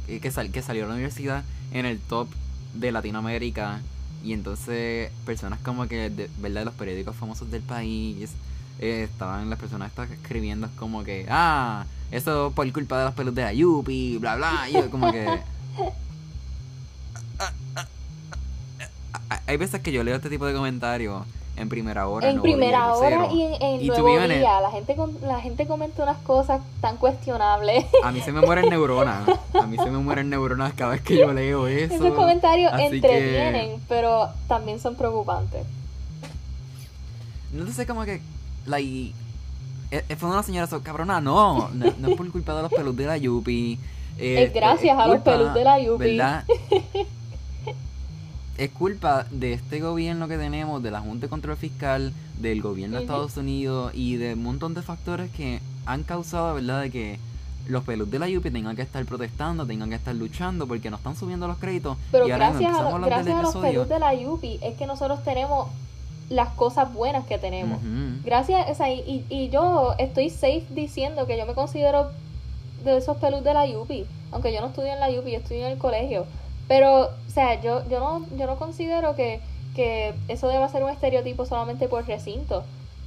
eh, 0.07 0.19
que, 0.19 0.31
sal, 0.31 0.51
que 0.51 0.61
salió 0.61 0.87
la 0.87 0.93
universidad 0.93 1.43
en 1.71 1.85
el 1.85 1.99
top 1.99 2.27
de 2.73 2.91
Latinoamérica. 2.91 3.81
Y 4.23 4.33
entonces 4.33 5.11
personas 5.25 5.59
como 5.59 5.87
que 5.87 6.09
de 6.09 6.29
verdad 6.39 6.65
los 6.65 6.73
periódicos 6.73 7.15
famosos 7.15 7.51
del 7.51 7.61
país 7.61 8.31
eh, 8.79 9.03
estaban 9.03 9.49
las 9.49 9.59
personas 9.59 9.89
estaban 9.89 10.11
escribiendo 10.11 10.69
como 10.77 11.03
que 11.03 11.25
ah 11.29 11.85
eso 12.11 12.51
por 12.55 12.71
culpa 12.71 12.99
de 12.99 13.05
los 13.05 13.13
pelos 13.13 13.35
de 13.35 13.43
Ayupi 13.43 14.17
bla 14.17 14.35
bla. 14.35 14.69
Y 14.69 14.89
como 14.89 15.11
que 15.11 15.27
hay 19.45 19.57
veces 19.57 19.81
que 19.81 19.91
yo 19.91 20.03
leo 20.03 20.15
este 20.15 20.29
tipo 20.29 20.45
de 20.45 20.53
comentarios 20.53 21.23
en 21.57 21.69
primera 21.69 22.07
hora. 22.07 22.29
En 22.29 22.41
primera 22.41 22.93
hora 22.93 23.27
y 23.31 23.41
en, 23.41 23.61
en 23.61 23.87
nuevo 23.87 24.07
día. 24.27 24.61
La, 24.61 24.71
gente, 24.71 24.95
la 25.21 25.41
gente 25.41 25.65
comenta 25.65 26.03
unas 26.03 26.17
cosas 26.17 26.61
tan 26.81 26.97
cuestionables. 26.97 27.85
A 28.03 28.11
mí 28.11 28.21
se 28.21 28.31
me 28.31 28.41
mueren 28.41 28.69
neuronas. 28.69 29.27
A 29.53 29.65
mí 29.65 29.77
se 29.77 29.89
me 29.89 29.97
mueren 29.97 30.29
neuronas 30.29 30.73
cada 30.73 30.91
vez 30.91 31.01
que 31.01 31.17
yo 31.17 31.33
leo 31.33 31.67
eso. 31.67 31.95
Esos 31.95 32.13
comentarios 32.13 32.71
entretienen, 32.77 33.81
pero 33.89 34.29
también 34.47 34.79
son 34.79 34.95
preocupantes. 34.95 35.65
No 37.51 37.71
sé 37.71 37.85
cómo 37.87 38.05
que... 38.05 38.21
Like, 38.65 39.13
e, 39.91 40.03
e, 40.09 40.15
fue 40.17 40.29
una 40.29 40.43
señora 40.43 40.67
so, 40.67 40.83
cabrona, 40.83 41.21
no, 41.21 41.69
no, 41.69 41.85
es 41.85 42.15
por 42.17 42.29
culpa 42.31 42.53
de 42.53 42.61
los 42.63 42.71
pelus 42.71 42.95
de 42.97 43.05
la 43.05 43.17
Yupi. 43.17 43.79
es 44.17 44.53
gracias 44.53 44.99
a 44.99 45.07
los 45.07 45.21
pelus 45.21 45.53
de 45.53 45.63
la 45.63 45.79
Yupi. 45.79 46.17
¿Verdad? 46.17 46.43
es 48.57 48.71
culpa 48.71 49.25
de 49.29 49.53
este 49.53 49.79
gobierno 49.79 50.27
que 50.27 50.37
tenemos, 50.37 50.81
de 50.81 50.91
la 50.91 51.01
Junta 51.01 51.27
de 51.27 51.29
Control 51.29 51.57
Fiscal, 51.57 52.13
del 52.39 52.61
gobierno 52.61 52.97
de 52.97 53.03
Estados 53.03 53.37
Unidos 53.37 53.91
y 53.93 54.17
de 54.17 54.33
un 54.33 54.43
montón 54.43 54.73
de 54.73 54.81
factores 54.81 55.31
que 55.31 55.61
han 55.85 56.03
causado, 56.03 56.55
¿verdad?, 56.55 56.81
de 56.81 56.91
que 56.91 57.19
los 57.67 57.83
pelus 57.83 58.09
de 58.09 58.19
la 58.19 58.27
UPI 58.27 58.51
tengan 58.51 58.75
que 58.75 58.81
estar 58.81 59.03
protestando, 59.05 59.65
tengan 59.65 59.89
que 59.89 59.95
estar 59.95 60.15
luchando 60.15 60.67
porque 60.67 60.89
no 60.89 60.97
están 60.97 61.15
subiendo 61.15 61.47
los 61.47 61.57
créditos. 61.57 61.97
Pero 62.11 62.27
y 62.27 62.31
ahora 62.31 62.51
gracias, 62.51 62.75
a, 62.75 62.97
gracias 62.99 63.37
a 63.37 63.41
los 63.41 63.55
pelus 63.57 63.89
de 63.89 63.99
la 63.99 64.13
UPI 64.13 64.59
es 64.61 64.77
que 64.77 64.87
nosotros 64.87 65.23
tenemos 65.23 65.67
las 66.29 66.49
cosas 66.49 66.93
buenas 66.93 67.25
que 67.25 67.37
tenemos. 67.37 67.79
Gracias, 68.23 68.69
o 68.69 68.75
sea, 68.75 68.91
y, 68.91 69.25
y, 69.29 69.49
yo 69.49 69.93
estoy 69.97 70.29
safe 70.29 70.65
diciendo 70.69 71.25
que 71.25 71.37
yo 71.37 71.45
me 71.45 71.53
considero 71.53 72.11
de 72.83 72.97
esos 72.97 73.17
pelus 73.17 73.43
de 73.43 73.53
la 73.53 73.65
UPI, 73.65 74.05
aunque 74.31 74.53
yo 74.53 74.61
no 74.61 74.67
estudio 74.67 74.93
en 74.93 74.99
la 74.99 75.09
UPI, 75.09 75.31
yo 75.31 75.37
estudio 75.37 75.65
en 75.65 75.73
el 75.73 75.77
colegio. 75.77 76.25
Pero, 76.67 77.05
o 77.05 77.31
sea, 77.31 77.61
yo, 77.61 77.87
yo, 77.89 77.99
no, 77.99 78.25
yo 78.37 78.45
no 78.45 78.57
considero 78.57 79.15
que, 79.15 79.39
que 79.75 80.13
eso 80.27 80.47
deba 80.47 80.67
ser 80.69 80.83
un 80.83 80.89
estereotipo 80.89 81.45
solamente 81.45 81.87
por 81.87 82.05
recinto. 82.05 82.63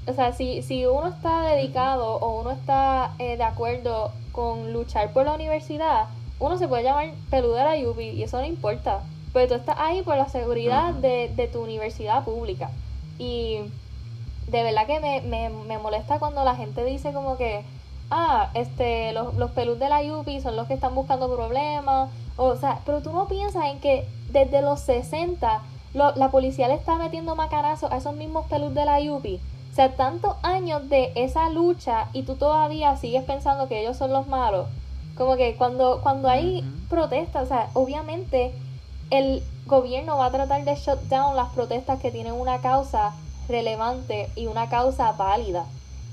O 0.06 0.14
sea, 0.14 0.32
si, 0.32 0.62
si 0.62 0.86
uno 0.86 1.08
está 1.08 1.42
dedicado 1.42 2.16
o 2.16 2.40
uno 2.40 2.50
está 2.52 3.14
eh, 3.18 3.36
de 3.36 3.42
acuerdo 3.42 4.12
con 4.32 4.72
luchar 4.72 5.12
por 5.12 5.26
la 5.26 5.34
universidad, 5.34 6.08
uno 6.38 6.56
se 6.56 6.68
puede 6.68 6.84
llamar 6.84 7.10
peludera 7.30 7.76
Yupi 7.76 8.10
y 8.10 8.22
eso 8.22 8.38
no 8.38 8.46
importa. 8.46 9.00
Pero 9.32 9.48
tú 9.48 9.54
estás 9.54 9.76
ahí 9.78 10.02
por 10.02 10.16
la 10.16 10.28
seguridad 10.28 10.94
de, 10.94 11.30
de 11.36 11.46
tu 11.48 11.62
universidad 11.62 12.24
pública. 12.24 12.70
Y 13.18 13.58
de 14.48 14.62
verdad 14.62 14.86
que 14.86 14.98
me, 15.00 15.20
me, 15.20 15.50
me 15.50 15.78
molesta 15.78 16.18
cuando 16.18 16.42
la 16.44 16.56
gente 16.56 16.84
dice 16.84 17.12
como 17.12 17.36
que, 17.36 17.62
ah, 18.10 18.50
este, 18.54 19.12
los, 19.12 19.34
los 19.34 19.50
pelus 19.52 19.78
de 19.78 19.88
la 19.88 20.02
Yupi 20.02 20.40
son 20.40 20.56
los 20.56 20.66
que 20.66 20.74
están 20.74 20.94
buscando 20.94 21.34
problemas 21.34 22.10
o 22.42 22.56
sea, 22.56 22.80
pero 22.86 23.02
tú 23.02 23.12
no 23.12 23.28
piensas 23.28 23.66
en 23.66 23.80
que 23.80 24.08
desde 24.30 24.62
los 24.62 24.80
60 24.80 25.60
la 25.92 26.30
policía 26.30 26.68
le 26.68 26.74
está 26.74 26.96
metiendo 26.96 27.36
macanazo 27.36 27.92
a 27.92 27.98
esos 27.98 28.16
mismos 28.16 28.46
pelus 28.46 28.72
de 28.72 28.86
la 28.86 28.98
Yupi. 28.98 29.38
O 29.70 29.74
sea, 29.74 29.94
tantos 29.94 30.36
años 30.42 30.88
de 30.88 31.12
esa 31.16 31.50
lucha 31.50 32.08
y 32.14 32.22
tú 32.22 32.36
todavía 32.36 32.96
sigues 32.96 33.24
pensando 33.24 33.68
que 33.68 33.82
ellos 33.82 33.98
son 33.98 34.14
los 34.14 34.26
malos. 34.26 34.68
Como 35.18 35.36
que 35.36 35.54
cuando, 35.56 36.00
cuando 36.02 36.30
hay 36.30 36.64
protestas, 36.88 37.42
o 37.42 37.46
sea, 37.46 37.68
obviamente 37.74 38.54
el 39.10 39.42
gobierno 39.66 40.16
va 40.16 40.26
a 40.26 40.30
tratar 40.30 40.64
de 40.64 40.76
shut 40.76 41.00
down 41.10 41.36
las 41.36 41.50
protestas 41.50 42.00
que 42.00 42.10
tienen 42.10 42.32
una 42.32 42.62
causa 42.62 43.12
relevante 43.48 44.30
y 44.34 44.46
una 44.46 44.70
causa 44.70 45.12
válida. 45.12 45.66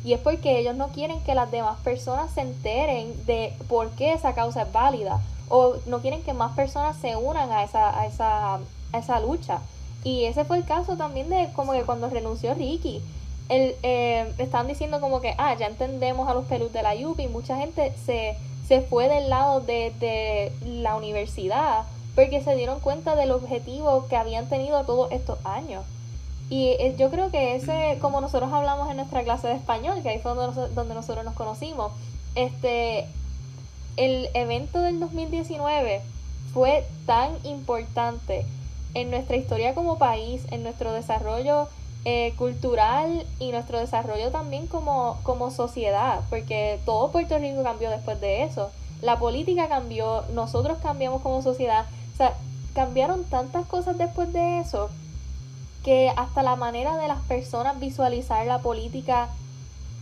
Y 0.04 0.14
es 0.14 0.20
porque 0.20 0.60
ellos 0.60 0.76
no 0.76 0.90
quieren 0.90 1.22
que 1.24 1.36
las 1.36 1.52
demás 1.52 1.80
personas 1.84 2.32
se 2.32 2.42
enteren 2.42 3.26
de 3.26 3.54
por 3.68 3.90
qué 3.92 4.14
esa 4.14 4.34
causa 4.34 4.64
es 4.64 4.72
válida 4.72 5.22
o 5.50 5.76
no 5.86 6.00
quieren 6.00 6.24
que 6.24 6.34
más 6.34 6.56
personas 6.56 6.98
se 6.98 7.16
unan 7.16 7.52
a 7.52 7.64
esa, 7.64 8.00
a 8.00 8.06
esa, 8.06 8.56
a 8.56 8.98
esa 8.98 9.20
lucha. 9.20 9.60
Y 10.04 10.26
ese 10.26 10.46
fue 10.46 10.58
el 10.58 10.66
caso 10.66 10.98
también 10.98 11.30
de 11.30 11.50
como 11.56 11.74
que 11.74 11.84
cuando 11.84 12.10
renunció 12.10 12.54
Ricky. 12.54 13.02
El, 13.50 13.76
eh, 13.82 14.34
estaban 14.40 14.68
diciendo 14.68 15.00
como 15.00 15.22
que, 15.22 15.34
ah, 15.38 15.56
ya 15.58 15.68
entendemos 15.68 16.28
a 16.28 16.34
los 16.34 16.46
pelus 16.46 16.74
de 16.74 16.84
la 16.84 16.94
UPI. 16.94 17.28
Mucha 17.28 17.58
gente 17.58 17.94
se, 18.06 18.38
se 18.68 18.82
fue 18.82 19.08
del 19.08 19.30
lado 19.30 19.62
de, 19.62 19.94
de 20.00 20.52
la 20.66 20.96
universidad 20.96 21.84
porque 22.16 22.42
se 22.42 22.56
dieron 22.56 22.80
cuenta 22.80 23.16
del 23.16 23.32
objetivo 23.32 24.08
que 24.10 24.18
habían 24.18 24.50
tenido 24.50 24.84
todos 24.84 25.12
estos 25.12 25.38
años. 25.46 25.86
Y 26.50 26.78
yo 26.98 27.10
creo 27.10 27.30
que 27.30 27.56
ese, 27.56 27.98
como 28.00 28.22
nosotros 28.22 28.52
hablamos 28.54 28.90
en 28.90 28.98
nuestra 28.98 29.24
clase 29.24 29.48
de 29.48 29.56
español, 29.56 30.02
que 30.02 30.10
ahí 30.10 30.20
fue 30.20 30.34
donde, 30.34 30.70
donde 30.70 30.94
nosotros 30.94 31.26
nos 31.26 31.34
conocimos, 31.34 31.92
este, 32.36 33.06
el 33.98 34.30
evento 34.34 34.82
del 34.82 35.00
2019 35.00 36.02
fue 36.54 36.86
tan 37.06 37.32
importante 37.44 38.46
en 38.94 39.12
nuestra 39.12 39.36
historia 39.36 39.74
como 39.74 39.98
país, 39.98 40.46
en 40.52 40.64
nuestro 40.64 40.94
desarrollo 40.94 41.68
eh, 42.06 42.34
cultural 42.38 43.26
y 43.40 43.52
nuestro 43.52 43.80
desarrollo 43.80 44.32
también 44.32 44.68
como, 44.68 45.20
como 45.24 45.52
sociedad, 45.52 46.22
porque 46.30 46.80
todo 46.86 47.12
Puerto 47.12 47.38
Rico 47.38 47.62
cambió 47.64 47.90
después 47.90 48.22
de 48.22 48.44
eso. 48.44 48.72
La 49.02 49.20
política 49.20 49.68
cambió, 49.68 50.24
nosotros 50.34 50.78
cambiamos 50.82 51.22
como 51.22 51.42
sociedad, 51.42 51.86
o 52.14 52.18
sea, 52.18 52.34
cambiaron 52.74 53.26
tantas 53.26 53.66
cosas 53.66 53.98
después 53.98 54.32
de 54.32 54.60
eso 54.60 54.90
que 55.88 56.12
hasta 56.17 56.43
la 56.43 56.58
manera 56.58 56.97
de 56.97 57.08
las 57.08 57.21
personas 57.30 57.80
visualizar 57.80 58.45
la 58.45 58.60
política 58.60 59.30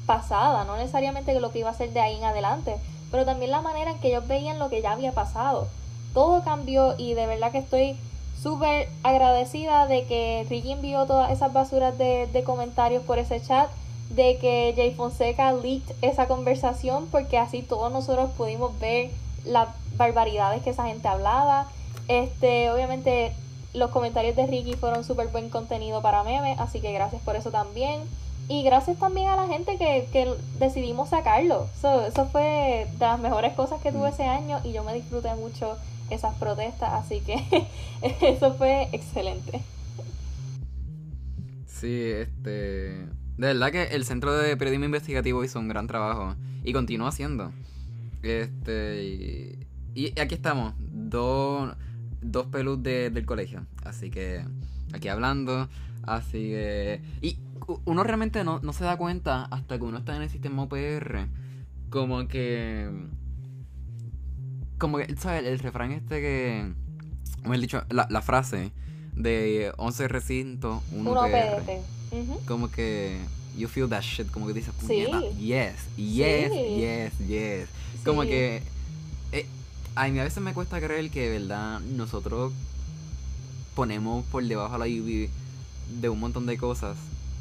pasada, 0.07 0.63
no 0.63 0.77
necesariamente 0.77 1.39
lo 1.39 1.51
que 1.51 1.59
iba 1.59 1.69
a 1.69 1.75
ser 1.75 1.93
de 1.93 1.99
ahí 1.99 2.17
en 2.17 2.23
adelante, 2.23 2.77
pero 3.11 3.23
también 3.23 3.51
la 3.51 3.61
manera 3.61 3.91
en 3.91 3.99
que 3.99 4.07
ellos 4.07 4.27
veían 4.27 4.57
lo 4.57 4.71
que 4.71 4.81
ya 4.81 4.93
había 4.93 5.11
pasado. 5.11 5.67
Todo 6.15 6.43
cambió 6.43 6.95
y 6.97 7.13
de 7.13 7.27
verdad 7.27 7.51
que 7.51 7.59
estoy 7.59 7.97
súper 8.41 8.89
agradecida 9.03 9.85
de 9.85 10.05
que 10.05 10.47
Ricky 10.49 10.71
envió 10.71 11.05
todas 11.05 11.31
esas 11.31 11.53
basuras 11.53 11.95
de, 11.99 12.25
de 12.33 12.43
comentarios 12.43 13.03
por 13.03 13.19
ese 13.19 13.39
chat, 13.39 13.69
de 14.09 14.39
que 14.39 14.73
Jay 14.75 14.95
Fonseca 14.95 15.53
leaked 15.53 15.93
esa 16.01 16.27
conversación 16.27 17.05
porque 17.11 17.37
así 17.37 17.61
todos 17.61 17.91
nosotros 17.91 18.31
pudimos 18.35 18.79
ver 18.79 19.11
las 19.43 19.69
barbaridades 19.97 20.63
que 20.63 20.71
esa 20.71 20.87
gente 20.87 21.07
hablaba. 21.07 21.67
Este, 22.07 22.71
obviamente 22.71 23.35
los 23.75 23.91
comentarios 23.91 24.35
de 24.35 24.47
Ricky 24.47 24.73
fueron 24.73 25.03
súper 25.03 25.27
buen 25.27 25.49
contenido 25.49 26.01
para 26.01 26.23
meme, 26.23 26.55
así 26.59 26.79
que 26.79 26.91
gracias 26.93 27.21
por 27.21 27.35
eso 27.35 27.51
también. 27.51 28.01
Y 28.47 28.63
gracias 28.63 28.97
también 28.97 29.27
a 29.27 29.35
la 29.35 29.47
gente 29.47 29.77
que, 29.77 30.07
que 30.11 30.31
decidimos 30.59 31.09
sacarlo. 31.09 31.67
eso 31.75 32.25
fue 32.31 32.87
de 32.91 32.99
las 32.99 33.19
mejores 33.19 33.53
cosas 33.53 33.81
que 33.81 33.91
tuve 33.91 34.09
ese 34.09 34.23
año 34.23 34.59
y 34.63 34.71
yo 34.71 34.83
me 34.83 34.93
disfruté 34.93 35.33
mucho 35.35 35.77
esas 36.09 36.35
protestas, 36.35 36.93
así 36.93 37.21
que 37.21 37.67
eso 38.21 38.53
fue 38.53 38.89
excelente. 38.91 39.61
Sí, 41.65 42.01
este... 42.03 43.05
De 43.37 43.47
verdad 43.47 43.71
que 43.71 43.83
el 43.83 44.05
Centro 44.05 44.33
de 44.33 44.55
Periodismo 44.55 44.85
Investigativo 44.85 45.43
hizo 45.43 45.59
un 45.59 45.67
gran 45.67 45.87
trabajo 45.87 46.35
y 46.63 46.71
continúa 46.71 47.09
haciendo. 47.09 47.51
Este... 48.21 49.57
Y, 49.93 50.19
aquí 50.19 50.35
estamos, 50.35 50.73
dos, 50.77 51.73
dos 52.31 52.47
pelus 52.47 52.81
del 52.81 53.25
colegio. 53.25 53.65
Así 53.83 54.09
que 54.09 54.45
aquí 54.93 55.07
hablando. 55.07 55.69
Así 56.03 56.49
que... 56.49 57.01
Y 57.21 57.39
uno 57.85 58.03
realmente 58.03 58.43
no, 58.43 58.61
se 58.73 58.83
da 58.83 58.97
cuenta 58.97 59.45
hasta 59.45 59.77
que 59.77 59.83
uno 59.83 59.97
está 59.97 60.15
en 60.15 60.21
el 60.21 60.29
sistema 60.29 60.63
OPR. 60.63 61.27
Como 61.89 62.27
que. 62.27 62.89
Como 64.77 64.97
que, 64.97 65.15
¿sabes? 65.17 65.45
El 65.45 65.59
refrán 65.59 65.91
este 65.91 66.21
que. 66.21 66.73
Como 67.41 67.53
he 67.53 67.59
dicho, 67.59 67.83
la, 67.89 68.07
la 68.09 68.21
frase 68.21 68.71
de 69.15 69.71
11 69.77 70.07
recintos, 70.07 70.83
1 70.91 71.11
UPR. 71.11 71.81
Como 72.47 72.69
que. 72.69 73.19
You 73.57 73.67
feel 73.69 73.87
that 73.89 74.01
shit. 74.01 74.29
Como 74.31 74.47
que 74.47 74.53
dices, 74.53 74.73
sí. 74.85 75.05
yes, 75.39 75.75
yes, 75.95 76.51
yes, 76.51 77.17
yes. 77.25 77.69
Como 78.03 78.23
que. 78.23 78.61
Eh, 79.31 79.47
a 79.95 80.07
mí 80.07 80.19
a 80.19 80.23
veces 80.23 80.41
me 80.41 80.53
cuesta 80.53 80.79
creer 80.79 81.09
que, 81.09 81.29
de 81.29 81.39
verdad, 81.39 81.79
nosotros 81.81 82.53
ponemos 83.75 84.25
por 84.25 84.43
debajo 84.43 84.75
a 84.75 84.77
la 84.77 84.85
UV 84.85 85.29
de 86.01 86.09
un 86.09 86.19
montón 86.19 86.45
de 86.45 86.57
cosas. 86.57 86.97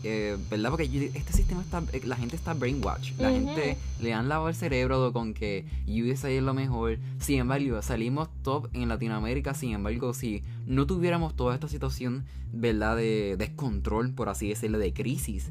Eh, 0.06 0.36
¿Verdad? 0.50 0.68
Porque 0.70 1.10
este 1.14 1.32
sistema 1.32 1.62
está. 1.62 1.82
Eh, 1.92 2.02
la 2.04 2.16
gente 2.16 2.36
está 2.36 2.52
brainwashed. 2.52 3.18
La 3.18 3.30
gente 3.30 3.78
le 4.02 4.12
han 4.12 4.28
lavado 4.28 4.50
el 4.50 4.54
cerebro 4.54 5.12
con 5.14 5.32
que 5.32 5.64
USA 5.88 6.28
es 6.28 6.42
lo 6.42 6.52
mejor. 6.52 6.98
Sin 7.20 7.40
embargo, 7.40 7.80
salimos 7.80 8.28
top 8.42 8.68
en 8.74 8.90
Latinoamérica. 8.90 9.54
Sin 9.54 9.72
embargo, 9.72 10.12
si 10.12 10.42
no 10.66 10.86
tuviéramos 10.86 11.34
toda 11.34 11.54
esta 11.54 11.68
situación, 11.68 12.26
¿verdad? 12.52 12.96
De 12.96 13.36
descontrol, 13.38 14.12
por 14.12 14.28
así 14.28 14.50
decirlo, 14.50 14.78
de 14.78 14.92
crisis 14.92 15.50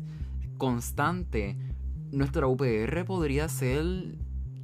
constante, 0.63 1.58
nuestra 2.12 2.48
UPR 2.48 3.04
podría 3.06 3.50
ser, 3.50 3.84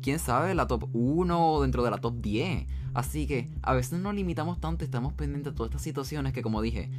quién 0.01 0.19
sabe, 0.19 0.55
la 0.55 0.67
top 0.67 0.89
1 0.93 1.61
dentro 1.61 1.83
de 1.83 1.91
la 1.91 1.97
top 1.97 2.15
10. 2.21 2.67
Así 2.93 3.27
que 3.27 3.49
a 3.61 3.73
veces 3.73 3.99
nos 3.99 4.15
limitamos 4.15 4.59
tanto, 4.59 4.83
estamos 4.83 5.13
pendientes 5.13 5.53
de 5.53 5.57
todas 5.57 5.69
estas 5.69 5.81
situaciones 5.83 6.33
que 6.33 6.41
como 6.41 6.61
dije, 6.61 6.89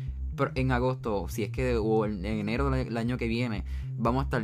en 0.55 0.73
agosto, 0.73 1.29
si 1.29 1.43
es 1.43 1.51
que 1.51 1.77
o 1.77 2.07
en 2.07 2.25
enero 2.25 2.71
del 2.71 2.97
año 2.97 3.19
que 3.19 3.29
viene, 3.29 3.65
vamos 3.97 4.23
a 4.23 4.25
estar 4.25 4.43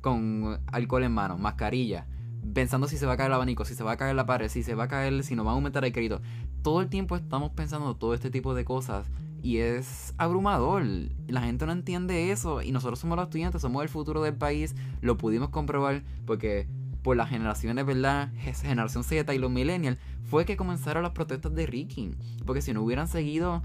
con 0.00 0.60
alcohol 0.66 1.02
en 1.02 1.12
mano, 1.12 1.38
mascarilla, 1.38 2.06
pensando 2.54 2.86
si 2.86 2.96
se 2.96 3.06
va 3.06 3.14
a 3.14 3.16
caer 3.16 3.28
el 3.28 3.34
abanico, 3.34 3.64
si 3.64 3.74
se 3.74 3.82
va 3.82 3.92
a 3.92 3.96
caer 3.96 4.14
la 4.14 4.26
pared, 4.26 4.48
si 4.48 4.62
se 4.62 4.74
va 4.74 4.84
a 4.84 4.88
caer, 4.88 5.24
si 5.24 5.34
nos 5.34 5.46
va 5.46 5.50
a 5.50 5.54
aumentar 5.54 5.84
el 5.84 5.92
crédito. 5.92 6.20
Todo 6.62 6.80
el 6.80 6.88
tiempo 6.88 7.16
estamos 7.16 7.50
pensando 7.50 7.96
todo 7.96 8.14
este 8.14 8.30
tipo 8.30 8.54
de 8.54 8.64
cosas 8.64 9.06
y 9.42 9.58
es 9.58 10.14
abrumador. 10.18 10.84
La 11.28 11.42
gente 11.42 11.66
no 11.66 11.72
entiende 11.72 12.30
eso 12.30 12.62
y 12.62 12.72
nosotros 12.72 12.98
somos 12.98 13.16
los 13.16 13.26
estudiantes, 13.26 13.62
somos 13.62 13.82
el 13.82 13.88
futuro 13.88 14.22
del 14.22 14.34
país, 14.34 14.74
lo 15.00 15.16
pudimos 15.16 15.48
comprobar 15.48 16.02
porque 16.24 16.68
por 17.06 17.16
las 17.16 17.30
generaciones, 17.30 17.86
¿verdad? 17.86 18.32
Generación 18.34 19.04
Z 19.04 19.32
y 19.32 19.38
los 19.38 19.48
millennials, 19.48 19.96
fue 20.24 20.44
que 20.44 20.56
comenzaron 20.56 21.04
las 21.04 21.12
protestas 21.12 21.54
de 21.54 21.64
Ricky. 21.64 22.16
Porque 22.44 22.60
si 22.60 22.72
no 22.72 22.82
hubieran 22.82 23.06
seguido 23.06 23.62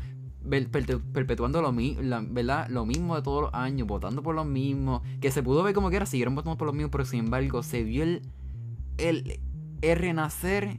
perpetuando 1.11 1.59
lo, 1.59 1.73
¿verdad? 2.29 2.67
lo 2.69 2.85
mismo 2.85 3.15
de 3.15 3.23
todos 3.23 3.41
los 3.41 3.53
años, 3.55 3.87
votando 3.87 4.21
por 4.21 4.35
lo 4.35 4.45
mismo, 4.45 5.01
que 5.21 5.31
se 5.31 5.41
pudo 5.41 5.63
ver 5.63 5.73
como 5.73 5.89
que 5.89 5.95
era, 5.95 6.05
siguieron 6.05 6.35
votando 6.35 6.55
por 6.55 6.67
lo 6.67 6.73
mismo, 6.73 6.91
pero 6.91 7.03
sin 7.03 7.21
embargo 7.21 7.63
se 7.63 7.81
vio 7.81 8.03
el 8.03 9.39
renacer 9.81 10.77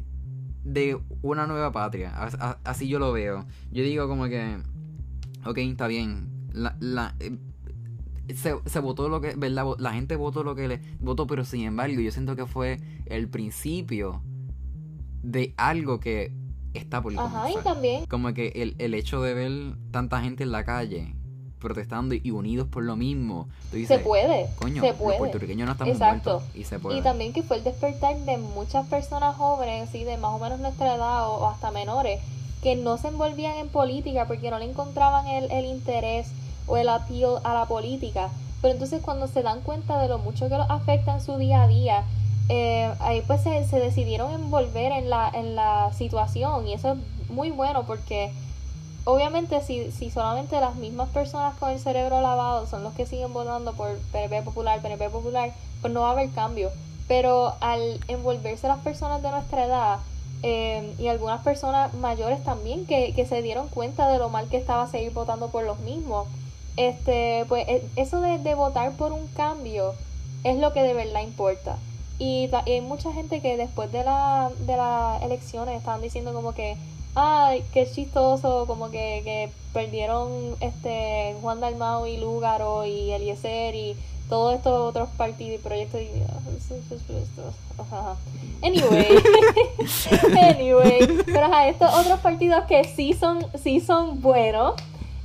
de 0.62 1.01
una 1.20 1.48
nueva 1.48 1.72
patria. 1.72 2.14
Así 2.62 2.87
yo 2.87 3.01
lo 3.01 3.11
veo. 3.11 3.44
Yo 3.72 3.83
digo 3.83 4.07
como 4.07 4.27
que, 4.27 4.59
ok, 5.44 5.59
está 5.59 5.88
bien. 5.88 6.29
La, 6.53 6.77
la, 6.79 7.16
eh, 7.18 7.37
se, 8.35 8.54
se, 8.64 8.78
votó 8.80 9.08
lo 9.08 9.20
que, 9.20 9.35
¿verdad? 9.37 9.66
La 9.78 9.92
gente 9.92 10.16
votó 10.16 10.42
lo 10.42 10.54
que 10.54 10.68
le 10.68 10.80
votó, 11.00 11.26
pero 11.26 11.44
sin 11.44 11.62
embargo, 11.62 12.00
yo 12.00 12.11
siento 12.11 12.37
que 12.37 12.46
fue 12.46 12.80
el 13.06 13.28
principio 13.28 14.22
de 15.22 15.54
algo 15.56 16.00
que 16.00 16.32
está 16.74 17.02
por 17.02 17.18
Ajá, 17.18 17.50
y 17.50 17.62
también. 17.62 18.06
Como 18.06 18.32
que 18.32 18.48
el, 18.56 18.74
el 18.78 18.94
hecho 18.94 19.22
de 19.22 19.35
ver 19.35 19.52
tanta 19.90 20.20
gente 20.20 20.42
en 20.42 20.52
la 20.52 20.64
calle 20.64 21.14
protestando 21.62 22.14
y 22.14 22.30
unidos 22.32 22.66
por 22.68 22.82
lo 22.82 22.96
mismo. 22.96 23.48
se 23.70 23.98
puede. 24.00 24.48
Coño, 24.56 24.82
se 24.82 24.92
puede. 24.94 25.11
los 25.11 25.18
puertorriqueños 25.18 25.66
no 25.66 25.72
estamos 25.72 25.94
Exacto. 25.94 26.42
y 26.54 26.64
se 26.64 26.78
puede. 26.78 26.98
Y 26.98 27.02
también 27.02 27.32
que 27.32 27.42
fue 27.42 27.58
el 27.58 27.64
despertar 27.64 28.18
de 28.18 28.37
muchas 28.37 28.87
personas 28.88 29.37
jóvenes, 29.37 29.88
¿sí? 29.90 30.04
de 30.04 30.16
más 30.16 30.32
o 30.35 30.38
menos 30.38 30.58
nuestra 30.58 30.96
edad 30.96 31.28
o, 31.28 31.48
hasta 31.48 31.70
menores, 31.70 32.20
que 32.62 32.74
no 32.74 32.98
se 32.98 33.08
envolvían 33.08 33.56
en 33.58 33.68
política 33.68 34.26
porque 34.26 34.50
no 34.50 34.58
le 34.58 34.64
encontraban 34.64 35.26
el, 35.28 35.50
el 35.50 35.66
interés 35.66 36.32
o 36.66 36.77
el 36.77 36.88
appeal 36.88 37.38
a 37.44 37.55
la 37.55 37.66
política. 37.66 38.31
Pero 38.61 38.75
entonces 38.75 39.03
cuando 39.03 39.27
se 39.27 39.42
dan 39.42 39.61
cuenta 39.61 40.01
de 40.01 40.09
lo 40.09 40.18
mucho 40.18 40.48
que 40.48 40.57
los 40.57 40.70
afecta 40.70 41.14
en 41.14 41.20
su 41.20 41.37
día 41.37 41.62
a 41.62 41.68
día, 41.68 42.05
eh, 42.48 42.92
ahí 43.01 43.22
pues 43.27 43.42
se, 43.42 43.64
se, 43.66 43.79
decidieron 43.79 44.33
envolver 44.33 44.92
en 44.92 45.11
la, 45.11 45.31
en 45.33 45.55
la 45.55 45.92
situación 45.92 46.66
y 46.66 46.75
eso 46.75 46.92
es 46.92 47.31
muy 47.31 47.51
bueno 47.51 47.85
porque 47.87 48.33
obviamente 49.05 49.61
si, 49.62 49.90
si 49.90 50.11
solamente 50.11 50.61
las 50.61 50.77
mismas 50.77 51.09
personas 51.11 51.57
con 51.57 51.70
el 51.70 51.79
cerebro 51.79 52.20
lavado 52.20 52.66
son 52.66 52.83
los 52.83 52.94
que 52.94 53.07
siguen 53.07 53.33
votando 53.33 53.72
por 53.72 53.96
PNP 54.12 54.42
Popular, 54.42 54.81
PNP 54.81 55.11
Popular, 55.11 55.53
pues 55.81 55.92
no 55.92 56.03
va 56.03 56.09
a 56.09 56.12
haber 56.12 56.31
cambio. 56.31 56.70
Pero 57.09 57.55
al 57.61 58.01
envolverse 58.09 58.68
las 58.68 58.79
personas 58.79 59.22
de 59.22 59.31
nuestra 59.31 59.64
edad 59.64 59.98
eh, 60.42 60.94
y 60.98 61.09
algunas 61.09 61.42
personas 61.42 61.94
mayores 61.94 62.42
también 62.44 62.87
que, 62.87 63.12
que 63.14 63.27
se 63.27 63.42
dieron 63.42 63.68
cuenta 63.68 64.09
de 64.09 64.18
lo 64.18 64.29
mal 64.29 64.48
que 64.48 64.57
estaba 64.57 64.87
seguir 64.88 65.12
votando 65.12 65.48
por 65.48 65.64
los 65.64 65.81
mismos, 65.81 66.27
este, 66.76 67.44
pues 67.48 67.66
e, 67.68 67.82
eso 67.96 68.20
de, 68.20 68.54
votar 68.54 68.92
por 68.92 69.12
un 69.12 69.26
cambio 69.28 69.94
es 70.44 70.56
lo 70.58 70.72
que 70.72 70.82
de 70.82 70.94
verdad 70.94 71.22
importa. 71.22 71.78
Y, 72.18 72.48
hay 72.52 72.80
mucha 72.80 73.12
gente 73.12 73.40
que 73.40 73.56
después 73.56 73.90
de, 73.92 74.04
la, 74.04 74.50
de 74.61 74.76
las 74.76 75.22
elecciones 75.22 75.76
estaban 75.78 76.00
diciendo 76.02 76.32
como 76.32 76.54
que, 76.54 76.76
ay, 77.14 77.64
qué 77.72 77.90
chistoso, 77.90 78.66
como 78.66 78.90
que, 78.90 79.50
perdieron 79.72 80.54
este 80.61 81.35
Juan 81.40 81.61
Dalmau 81.61 82.06
y 82.06 82.18
Lúgaro 82.18 82.85
y 82.85 83.11
Eliezer 83.11 83.74
y 83.74 83.96
todos 84.28 84.54
estos 84.54 84.72
otros 84.72 85.08
partidos 85.16 85.61
y 85.61 85.62
proyectos 85.62 86.00
y 86.02 86.08
anyway 88.66 89.08
anyway 90.42 91.06
pero 91.24 91.46
ajá 91.46 91.68
estos 91.68 91.94
otros 91.94 92.20
partidos 92.20 92.64
que 92.64 92.85
sí 92.85 93.14
son 93.14 93.46
sí 93.62 93.80
son 93.80 94.20
buenos 94.20 94.74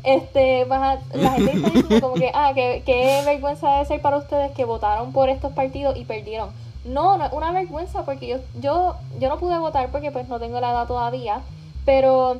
este 0.07 0.65
la 0.65 1.31
gente 1.31 1.51
está 1.51 1.69
diciendo 1.69 2.01
como 2.01 2.13
que 2.15 2.31
ah 2.33 2.51
que 2.55 2.83
qué 2.85 3.21
vergüenza 3.25 3.71
debe 3.71 3.85
ser 3.85 4.01
para 4.01 4.17
ustedes 4.17 4.51
que 4.53 4.65
votaron 4.65 5.11
por 5.11 5.29
estos 5.29 5.51
partidos 5.53 5.97
y 5.97 6.05
perdieron 6.05 6.49
no, 6.87 7.17
no 7.17 7.25
es 7.25 7.33
una 7.33 7.51
vergüenza 7.51 8.03
porque 8.03 8.27
yo, 8.27 8.37
yo, 8.59 8.95
yo 9.19 9.29
no 9.29 9.37
pude 9.37 9.57
votar 9.59 9.91
porque 9.91 10.11
pues 10.11 10.27
no 10.27 10.39
tengo 10.39 10.59
la 10.59 10.71
edad 10.71 10.87
todavía, 10.87 11.41
pero 11.85 12.37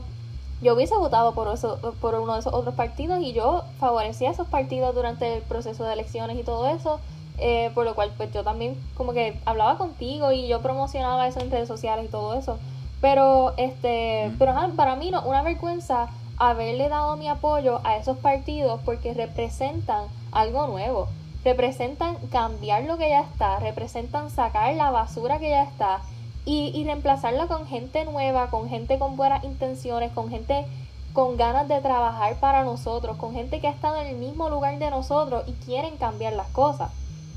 yo 0.61 0.73
hubiese 0.73 0.95
votado 0.95 1.33
por 1.33 1.53
eso, 1.53 1.77
por 2.01 2.15
uno 2.15 2.33
de 2.33 2.39
esos 2.39 2.53
otros 2.53 2.73
partidos 2.75 3.21
y 3.21 3.33
yo 3.33 3.63
favorecía 3.79 4.31
esos 4.31 4.47
partidos 4.47 4.95
durante 4.95 5.35
el 5.35 5.41
proceso 5.43 5.83
de 5.83 5.93
elecciones 5.93 6.37
y 6.37 6.43
todo 6.43 6.67
eso, 6.67 6.99
eh, 7.37 7.71
por 7.75 7.85
lo 7.85 7.93
cual 7.93 8.11
pues 8.17 8.31
yo 8.31 8.43
también 8.43 8.75
como 8.95 9.13
que 9.13 9.39
hablaba 9.45 9.77
contigo 9.77 10.31
y 10.31 10.47
yo 10.47 10.61
promocionaba 10.61 11.27
eso 11.27 11.39
en 11.39 11.51
redes 11.51 11.67
sociales 11.67 12.05
y 12.05 12.09
todo 12.09 12.33
eso. 12.33 12.57
Pero 12.99 13.53
este, 13.57 14.31
pero 14.39 14.55
para 14.75 14.95
mí 14.95 15.11
no, 15.11 15.21
una 15.21 15.43
vergüenza 15.43 16.07
haberle 16.37 16.89
dado 16.89 17.17
mi 17.17 17.27
apoyo 17.27 17.81
a 17.83 17.97
esos 17.97 18.17
partidos 18.17 18.79
porque 18.85 19.13
representan 19.13 20.05
algo 20.31 20.67
nuevo 20.67 21.07
representan 21.47 22.17
cambiar 22.29 22.83
lo 22.83 22.97
que 22.97 23.09
ya 23.09 23.21
está, 23.21 23.59
representan 23.59 24.29
sacar 24.29 24.73
la 24.75 24.91
basura 24.91 25.39
que 25.39 25.49
ya 25.49 25.63
está 25.63 26.01
y, 26.45 26.71
y 26.75 26.83
reemplazarla 26.83 27.47
con 27.47 27.65
gente 27.67 28.03
nueva, 28.05 28.49
con 28.49 28.67
gente 28.67 28.99
con 28.99 29.15
buenas 29.15 29.43
intenciones, 29.45 30.11
con 30.11 30.29
gente 30.29 30.65
con 31.13 31.37
ganas 31.37 31.67
de 31.67 31.81
trabajar 31.81 32.35
para 32.39 32.63
nosotros, 32.63 33.17
con 33.17 33.33
gente 33.33 33.59
que 33.59 33.67
ha 33.67 33.71
estado 33.71 33.97
en 33.97 34.07
el 34.07 34.17
mismo 34.17 34.49
lugar 34.49 34.77
de 34.77 34.91
nosotros 34.91 35.43
y 35.47 35.53
quieren 35.53 35.97
cambiar 35.97 36.33
las 36.33 36.47
cosas. 36.49 36.91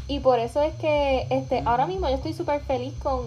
Y 0.07 0.19
por 0.19 0.39
eso 0.39 0.61
es 0.61 0.75
que 0.75 1.27
este, 1.31 1.63
ahora 1.65 1.87
mismo 1.87 2.09
yo 2.09 2.17
estoy 2.17 2.33
súper 2.33 2.61
feliz 2.61 2.93
con 3.03 3.21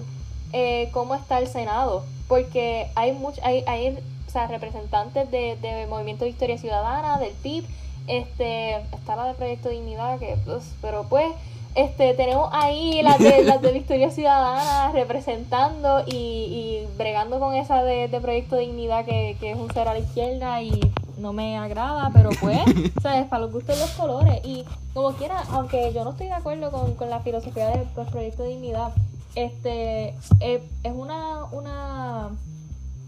eh, 0.51 0.89
cómo 0.91 1.15
está 1.15 1.39
el 1.39 1.47
Senado, 1.47 2.03
porque 2.27 2.91
hay, 2.95 3.13
much, 3.13 3.39
hay, 3.41 3.63
hay 3.67 3.97
sea, 4.33 4.47
representantes 4.47 5.29
de, 5.31 5.57
de 5.61 5.87
Movimiento 5.87 6.25
de 6.25 6.31
Historia 6.31 6.57
Ciudadana, 6.57 7.19
del 7.19 7.33
PIB, 7.33 7.65
este, 8.07 8.75
está 8.93 9.15
la 9.15 9.27
de 9.27 9.33
Proyecto 9.33 9.69
Dignidad, 9.69 10.19
que 10.19 10.35
pues, 10.45 10.73
pero 10.81 11.05
pues, 11.07 11.33
este, 11.75 12.13
tenemos 12.13 12.49
ahí 12.51 13.01
las 13.01 13.17
de, 13.19 13.43
las 13.43 13.61
de 13.61 13.71
Victoria 13.73 14.11
Ciudadana 14.11 14.91
representando 14.91 16.03
y, 16.05 16.13
y 16.15 16.87
bregando 16.97 17.39
con 17.39 17.55
esa 17.55 17.83
de, 17.83 18.09
Proyecto 18.21 18.57
Dignidad 18.57 19.05
que, 19.05 19.37
que 19.39 19.51
es 19.51 19.57
un 19.57 19.71
ser 19.71 19.87
a 19.87 19.93
la 19.93 19.99
izquierda 19.99 20.61
y 20.61 20.79
no 21.17 21.33
me 21.33 21.57
agrada, 21.57 22.11
pero 22.13 22.29
pues, 22.39 22.59
¿sabes? 23.01 23.25
Para 23.27 23.43
los 23.43 23.51
gustos 23.51 23.79
los 23.79 23.91
colores. 23.91 24.41
Y 24.43 24.65
como 24.93 25.13
quiera, 25.13 25.43
aunque 25.51 25.91
yo 25.93 26.03
no 26.03 26.11
estoy 26.11 26.27
de 26.27 26.33
acuerdo 26.33 26.71
con, 26.71 26.95
con 26.95 27.09
la 27.09 27.21
filosofía 27.21 27.69
del 27.69 27.87
Proyecto 27.87 28.43
Dignidad, 28.43 28.91
este, 29.35 30.09
es, 30.39 30.61
es 30.83 30.93
una, 30.93 31.45
una, 31.51 32.29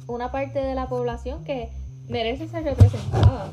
una 0.07 0.31
parte 0.31 0.59
de 0.59 0.75
la 0.75 0.87
población 0.87 1.43
que 1.43 1.71
merece 2.07 2.47
ser 2.47 2.63
representada. 2.63 3.51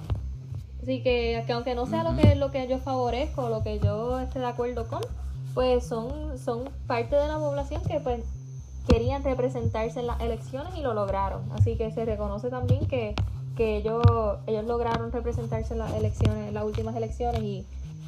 Así 0.83 1.03
que, 1.03 1.45
aunque 1.53 1.75
no 1.75 1.87
sea 1.87 2.03
lo 2.03 2.17
que 2.17 2.35
lo 2.35 2.51
que 2.51 2.67
yo 2.67 2.79
favorezco, 2.79 3.49
lo 3.49 3.62
que 3.62 3.79
yo 3.79 4.19
esté 4.19 4.40
de 4.40 4.46
acuerdo 4.46 4.88
con, 4.88 5.00
pues 5.55 5.87
son, 5.87 6.38
son 6.38 6.69
parte 6.87 7.15
de 7.15 7.29
la 7.29 7.38
población 7.38 7.83
que 7.83 8.00
pues 8.00 8.25
querían 8.88 9.23
representarse 9.23 10.00
en 10.00 10.09
las 10.09 10.21
elecciones 10.21 10.75
y 10.77 10.81
lo 10.81 10.92
lograron. 10.92 11.42
Así 11.53 11.77
que 11.77 11.92
se 11.92 12.05
reconoce 12.05 12.50
también 12.50 12.87
que, 12.87 13.15
que 13.57 13.77
ellos, 13.77 14.03
ellos 14.46 14.65
lograron 14.65 15.13
representarse 15.13 15.75
en 15.75 15.79
las 15.79 15.94
elecciones, 15.94 16.48
en 16.48 16.55
las 16.55 16.65
últimas 16.65 16.96
elecciones 16.96 17.42
y, 17.42 17.65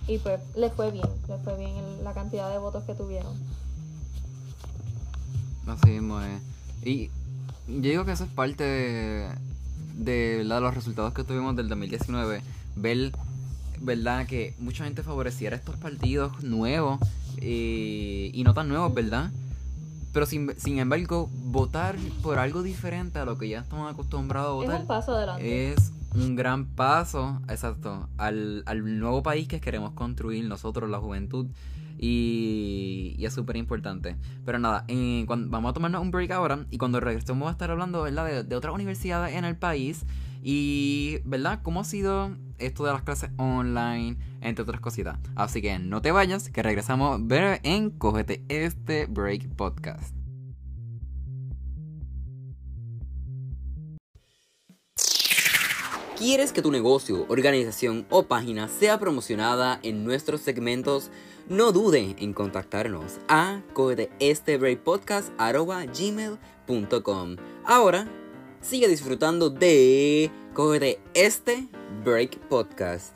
y 0.08 0.18
pues 0.18 0.40
les 0.56 0.72
fue 0.72 0.90
bien, 0.90 1.08
les 1.28 1.40
fue 1.42 1.56
bien 1.56 1.72
la 2.02 2.12
cantidad 2.12 2.50
de 2.50 2.58
votos 2.58 2.82
que 2.84 2.94
tuvieron. 2.94 3.32
Así 5.66 5.90
mismo 5.90 6.20
es. 6.20 6.42
Y 6.84 7.10
yo 7.66 7.80
digo 7.80 8.04
que 8.04 8.12
eso 8.12 8.24
es 8.24 8.30
parte 8.30 8.64
de, 8.64 9.28
de 9.94 10.44
los 10.44 10.74
resultados 10.74 11.14
que 11.14 11.24
tuvimos 11.24 11.56
del 11.56 11.68
2019 11.68 12.42
ver, 12.76 13.12
¿verdad? 13.80 14.26
Que 14.26 14.54
mucha 14.58 14.84
gente 14.84 15.02
favoreciera 15.02 15.56
estos 15.56 15.76
partidos 15.76 16.42
nuevos 16.42 17.00
eh, 17.38 18.30
y 18.32 18.42
no 18.44 18.54
tan 18.54 18.68
nuevos, 18.68 18.92
¿verdad? 18.94 19.30
Pero 20.12 20.26
sin, 20.26 20.54
sin 20.58 20.78
embargo, 20.78 21.28
votar 21.32 21.96
por 22.22 22.38
algo 22.38 22.62
diferente 22.62 23.18
a 23.18 23.24
lo 23.24 23.36
que 23.36 23.48
ya 23.48 23.60
estamos 23.60 23.92
acostumbrados 23.92 24.50
a 24.50 24.54
votar. 24.54 24.74
Es 24.76 24.80
un 24.82 24.86
paso 24.86 25.16
adelante. 25.16 25.72
Es 25.72 25.92
un 26.14 26.36
gran 26.36 26.66
paso, 26.66 27.40
exacto, 27.48 28.08
al, 28.16 28.62
al 28.66 29.00
nuevo 29.00 29.22
país 29.24 29.48
que 29.48 29.60
queremos 29.60 29.92
construir 29.92 30.44
nosotros, 30.44 30.88
la 30.88 30.98
juventud. 30.98 31.46
Y, 32.06 33.14
y 33.16 33.24
es 33.24 33.32
súper 33.32 33.56
importante. 33.56 34.16
Pero 34.44 34.58
nada, 34.58 34.84
eh, 34.88 35.24
cuando, 35.26 35.48
vamos 35.48 35.70
a 35.70 35.72
tomarnos 35.72 36.02
un 36.02 36.10
break 36.10 36.32
ahora. 36.32 36.66
Y 36.70 36.76
cuando 36.76 37.00
regresemos, 37.00 37.40
vamos 37.40 37.48
a 37.48 37.52
estar 37.52 37.70
hablando 37.70 38.02
¿verdad? 38.02 38.26
De, 38.26 38.44
de 38.44 38.56
otras 38.56 38.74
universidades 38.74 39.34
en 39.34 39.46
el 39.46 39.56
país. 39.56 40.04
Y, 40.42 41.20
¿verdad? 41.24 41.60
¿Cómo 41.62 41.80
ha 41.80 41.84
sido 41.84 42.36
esto 42.58 42.84
de 42.84 42.92
las 42.92 43.00
clases 43.00 43.30
online? 43.38 44.18
Entre 44.42 44.62
otras 44.62 44.82
cositas. 44.82 45.18
Así 45.34 45.62
que 45.62 45.78
no 45.78 46.02
te 46.02 46.12
vayas, 46.12 46.50
que 46.50 46.62
regresamos 46.62 47.26
ver 47.26 47.60
en 47.62 47.88
Cógete 47.88 48.44
este 48.50 49.06
Break 49.06 49.48
Podcast. 49.56 50.23
¿Quieres 56.16 56.52
que 56.52 56.62
tu 56.62 56.70
negocio, 56.70 57.26
organización 57.28 58.06
o 58.08 58.22
página 58.22 58.68
sea 58.68 59.00
promocionada 59.00 59.80
en 59.82 60.04
nuestros 60.04 60.42
segmentos? 60.42 61.10
No 61.48 61.72
dude 61.72 62.14
en 62.18 62.32
contactarnos 62.32 63.18
a 63.26 63.60
gmail.com 65.86 67.36
Ahora, 67.64 68.08
sigue 68.60 68.86
disfrutando 68.86 69.50
de 69.50 70.30
Cógete 70.54 71.00
este 71.14 71.66
Break 72.04 72.38
Podcast. 72.48 73.12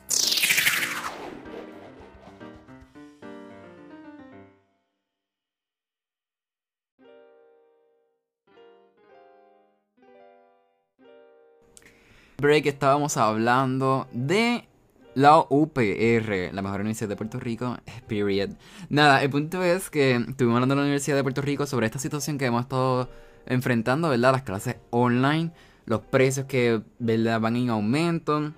Break 12.39 12.65
estábamos 12.67 13.17
hablando 13.17 14.07
de 14.13 14.65
la 15.13 15.39
UPR, 15.49 16.53
la 16.53 16.61
mejor 16.61 16.81
universidad 16.81 17.09
de 17.09 17.15
Puerto 17.15 17.39
Rico, 17.39 17.77
period. 18.07 18.51
Nada, 18.89 19.21
el 19.21 19.29
punto 19.29 19.61
es 19.63 19.89
que 19.89 20.15
estuvimos 20.15 20.55
hablando 20.55 20.75
de 20.75 20.81
la 20.81 20.83
Universidad 20.83 21.17
de 21.17 21.23
Puerto 21.23 21.41
Rico 21.41 21.65
sobre 21.65 21.85
esta 21.85 21.99
situación 21.99 22.37
que 22.37 22.45
hemos 22.45 22.61
estado 22.61 23.09
enfrentando, 23.45 24.09
¿verdad? 24.09 24.31
Las 24.31 24.43
clases 24.43 24.77
online, 24.91 25.51
los 25.85 26.01
precios 26.01 26.45
que, 26.45 26.81
¿verdad? 26.99 27.41
Van 27.41 27.55
en 27.55 27.69
aumento. 27.69 28.53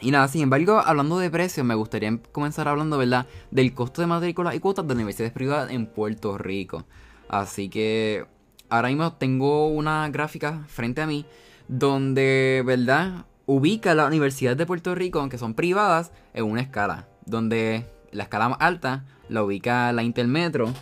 Y 0.00 0.10
nada, 0.10 0.28
sin 0.28 0.42
embargo, 0.42 0.82
hablando 0.84 1.18
de 1.18 1.30
precios, 1.30 1.64
me 1.64 1.74
gustaría 1.74 2.18
comenzar 2.32 2.68
hablando, 2.68 2.98
¿verdad? 2.98 3.26
Del 3.50 3.72
costo 3.72 4.00
de 4.00 4.08
matrículas 4.08 4.54
y 4.54 4.60
cuotas 4.60 4.86
de 4.86 4.94
universidades 4.94 5.32
privadas 5.32 5.70
en 5.70 5.86
Puerto 5.86 6.36
Rico. 6.38 6.84
Así 7.28 7.68
que 7.68 8.26
ahora 8.68 8.88
mismo 8.88 9.12
tengo 9.12 9.68
una 9.68 10.08
gráfica 10.08 10.64
frente 10.66 11.00
a 11.02 11.06
mí 11.06 11.24
donde, 11.68 12.62
¿verdad? 12.64 13.26
Ubica 13.46 13.94
la 13.94 14.06
Universidad 14.06 14.56
de 14.56 14.66
Puerto 14.66 14.94
Rico, 14.94 15.20
aunque 15.20 15.38
son 15.38 15.54
privadas, 15.54 16.12
en 16.34 16.44
una 16.44 16.60
escala. 16.60 17.08
Donde 17.24 17.86
la 18.12 18.24
escala 18.24 18.48
más 18.48 18.58
alta 18.60 19.04
la 19.28 19.42
ubica 19.42 19.92
la 19.92 20.02
Intermetro 20.02 20.72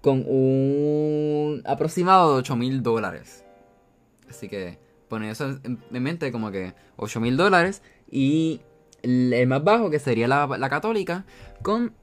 con 0.00 0.24
un 0.26 1.62
aproximado 1.64 2.32
de 2.32 2.38
8 2.40 2.56
mil 2.56 2.82
dólares. 2.82 3.44
Así 4.28 4.48
que 4.48 4.78
poner 5.08 5.30
eso 5.30 5.58
en, 5.62 5.80
mente 5.90 6.32
como 6.32 6.50
que 6.50 6.74
8 6.96 7.20
mil 7.20 7.36
dólares 7.36 7.82
y 8.10 8.60
el, 9.02 9.46
más 9.46 9.64
bajo 9.64 9.90
que 9.90 9.98
sería 9.98 10.28
la, 10.28 10.46
la 10.46 10.68
católica 10.68 11.24
con 11.62 11.94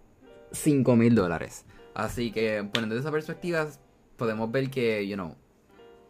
5 0.52 0.96
mil 0.96 1.16
dólares. 1.16 1.66
Así 1.94 2.32
que 2.32 2.68
poniendo 2.72 2.98
esa 2.98 3.12
perspectiva 3.12 3.68
podemos 4.18 4.52
ver 4.52 4.70
que, 4.70 5.08
you 5.08 5.16
know, 5.16 5.36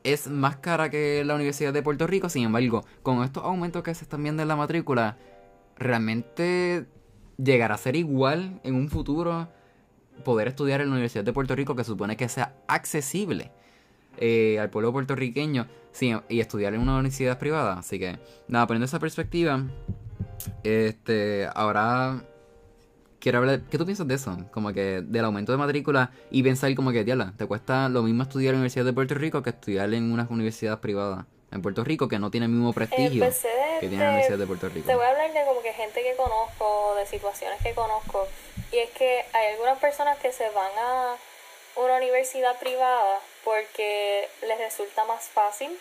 es 0.03 0.27
más 0.27 0.57
cara 0.57 0.89
que 0.89 1.23
la 1.25 1.35
Universidad 1.35 1.73
de 1.73 1.83
Puerto 1.83 2.07
Rico, 2.07 2.29
sin 2.29 2.43
embargo, 2.43 2.85
con 3.03 3.23
estos 3.23 3.43
aumentos 3.43 3.83
que 3.83 3.93
se 3.93 4.03
están 4.03 4.23
viendo 4.23 4.41
en 4.41 4.47
la 4.47 4.55
matrícula, 4.55 5.17
realmente 5.77 6.85
llegará 7.37 7.75
a 7.75 7.77
ser 7.77 7.95
igual 7.95 8.59
en 8.63 8.75
un 8.75 8.89
futuro 8.89 9.47
poder 10.23 10.47
estudiar 10.47 10.81
en 10.81 10.87
la 10.87 10.93
Universidad 10.93 11.23
de 11.23 11.33
Puerto 11.33 11.55
Rico, 11.55 11.75
que 11.75 11.83
supone 11.83 12.17
que 12.17 12.29
sea 12.29 12.55
accesible 12.67 13.51
eh, 14.17 14.59
al 14.59 14.69
pueblo 14.69 14.91
puertorriqueño 14.91 15.67
y 16.29 16.39
estudiar 16.39 16.73
en 16.73 16.81
una 16.81 16.93
universidad 16.93 17.37
privada. 17.37 17.79
Así 17.79 17.99
que, 17.99 18.19
nada, 18.47 18.67
poniendo 18.67 18.85
esa 18.85 18.99
perspectiva, 18.99 19.65
este, 20.63 21.47
ahora 21.53 22.23
quiero 23.21 23.37
hablar, 23.37 23.61
¿qué 23.69 23.77
tú 23.77 23.85
piensas 23.85 24.07
de 24.07 24.15
eso? 24.15 24.37
Como 24.51 24.73
que 24.73 25.01
del 25.01 25.23
aumento 25.23 25.53
de 25.53 25.57
matrícula 25.57 26.11
y 26.29 26.43
pensar 26.43 26.73
como 26.75 26.91
que, 26.91 27.05
diabla, 27.05 27.33
te 27.37 27.45
cuesta 27.45 27.87
lo 27.87 28.01
mismo 28.01 28.23
estudiar 28.23 28.49
en 28.49 28.55
la 28.55 28.61
Universidad 28.61 28.83
de 28.83 28.93
Puerto 28.93 29.13
Rico 29.13 29.41
que 29.41 29.51
estudiar 29.51 29.93
en 29.93 30.11
una 30.11 30.27
universidad 30.29 30.79
privada 30.81 31.27
en 31.51 31.61
Puerto 31.61 31.83
Rico 31.83 32.07
que 32.07 32.17
no 32.17 32.31
tiene 32.31 32.45
el 32.45 32.51
mismo 32.51 32.73
prestigio 32.73 33.25
que 33.79 33.87
tiene 33.87 34.03
la 34.03 34.09
Universidad 34.09 34.37
de 34.37 34.47
Puerto 34.47 34.69
Rico. 34.69 34.87
Te 34.87 34.95
voy 34.95 35.05
a 35.05 35.09
hablar 35.09 35.31
de 35.31 35.45
como 35.45 35.61
que 35.61 35.73
gente 35.73 36.01
que 36.01 36.15
conozco, 36.15 36.95
de 36.97 37.05
situaciones 37.05 37.61
que 37.61 37.73
conozco, 37.73 38.27
y 38.71 38.77
es 38.77 38.89
que 38.91 39.23
hay 39.33 39.53
algunas 39.53 39.77
personas 39.79 40.17
que 40.17 40.31
se 40.31 40.49
van 40.49 40.71
a 40.79 41.15
una 41.75 41.97
universidad 41.97 42.57
privada 42.59 43.19
porque 43.43 44.27
les 44.47 44.57
resulta 44.57 45.05
más 45.05 45.25
fácil 45.29 45.71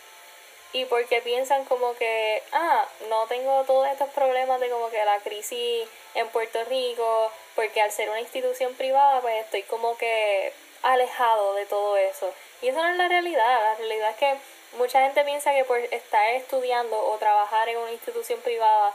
y 0.72 0.84
porque 0.84 1.20
piensan 1.22 1.64
como 1.64 1.94
que, 1.94 2.42
ah, 2.52 2.84
no 3.08 3.26
tengo 3.28 3.64
todos 3.64 3.88
estos 3.88 4.08
problemas 4.10 4.60
de 4.60 4.70
como 4.70 4.88
que 4.88 5.04
la 5.04 5.18
crisis 5.18 5.88
en 6.14 6.28
Puerto 6.28 6.62
Rico, 6.64 7.30
porque 7.54 7.80
al 7.80 7.92
ser 7.92 8.10
una 8.10 8.20
institución 8.20 8.74
privada, 8.74 9.20
pues 9.20 9.44
estoy 9.44 9.62
como 9.64 9.96
que 9.96 10.52
alejado 10.82 11.54
de 11.54 11.66
todo 11.66 11.96
eso. 11.96 12.32
Y 12.62 12.68
eso 12.68 12.82
no 12.82 12.88
es 12.88 12.96
la 12.96 13.08
realidad, 13.08 13.62
la 13.62 13.74
realidad 13.76 14.10
es 14.10 14.16
que 14.16 14.36
mucha 14.76 15.02
gente 15.02 15.24
piensa 15.24 15.52
que 15.52 15.64
por 15.64 15.78
estar 15.78 16.30
estudiando 16.34 16.96
o 16.98 17.16
trabajar 17.18 17.68
en 17.68 17.78
una 17.78 17.92
institución 17.92 18.40
privada, 18.40 18.94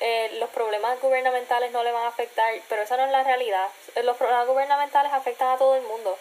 eh, 0.00 0.36
los 0.38 0.50
problemas 0.50 1.00
gubernamentales 1.00 1.72
no 1.72 1.82
le 1.82 1.92
van 1.92 2.04
a 2.04 2.08
afectar, 2.08 2.52
pero 2.68 2.82
esa 2.82 2.96
no 2.96 3.04
es 3.04 3.10
la 3.10 3.24
realidad. 3.24 3.68
Los 4.02 4.16
problemas 4.16 4.46
gubernamentales 4.46 5.12
afectan 5.12 5.48
a 5.48 5.58
todo 5.58 5.74
el 5.76 5.82
mundo 5.82 6.16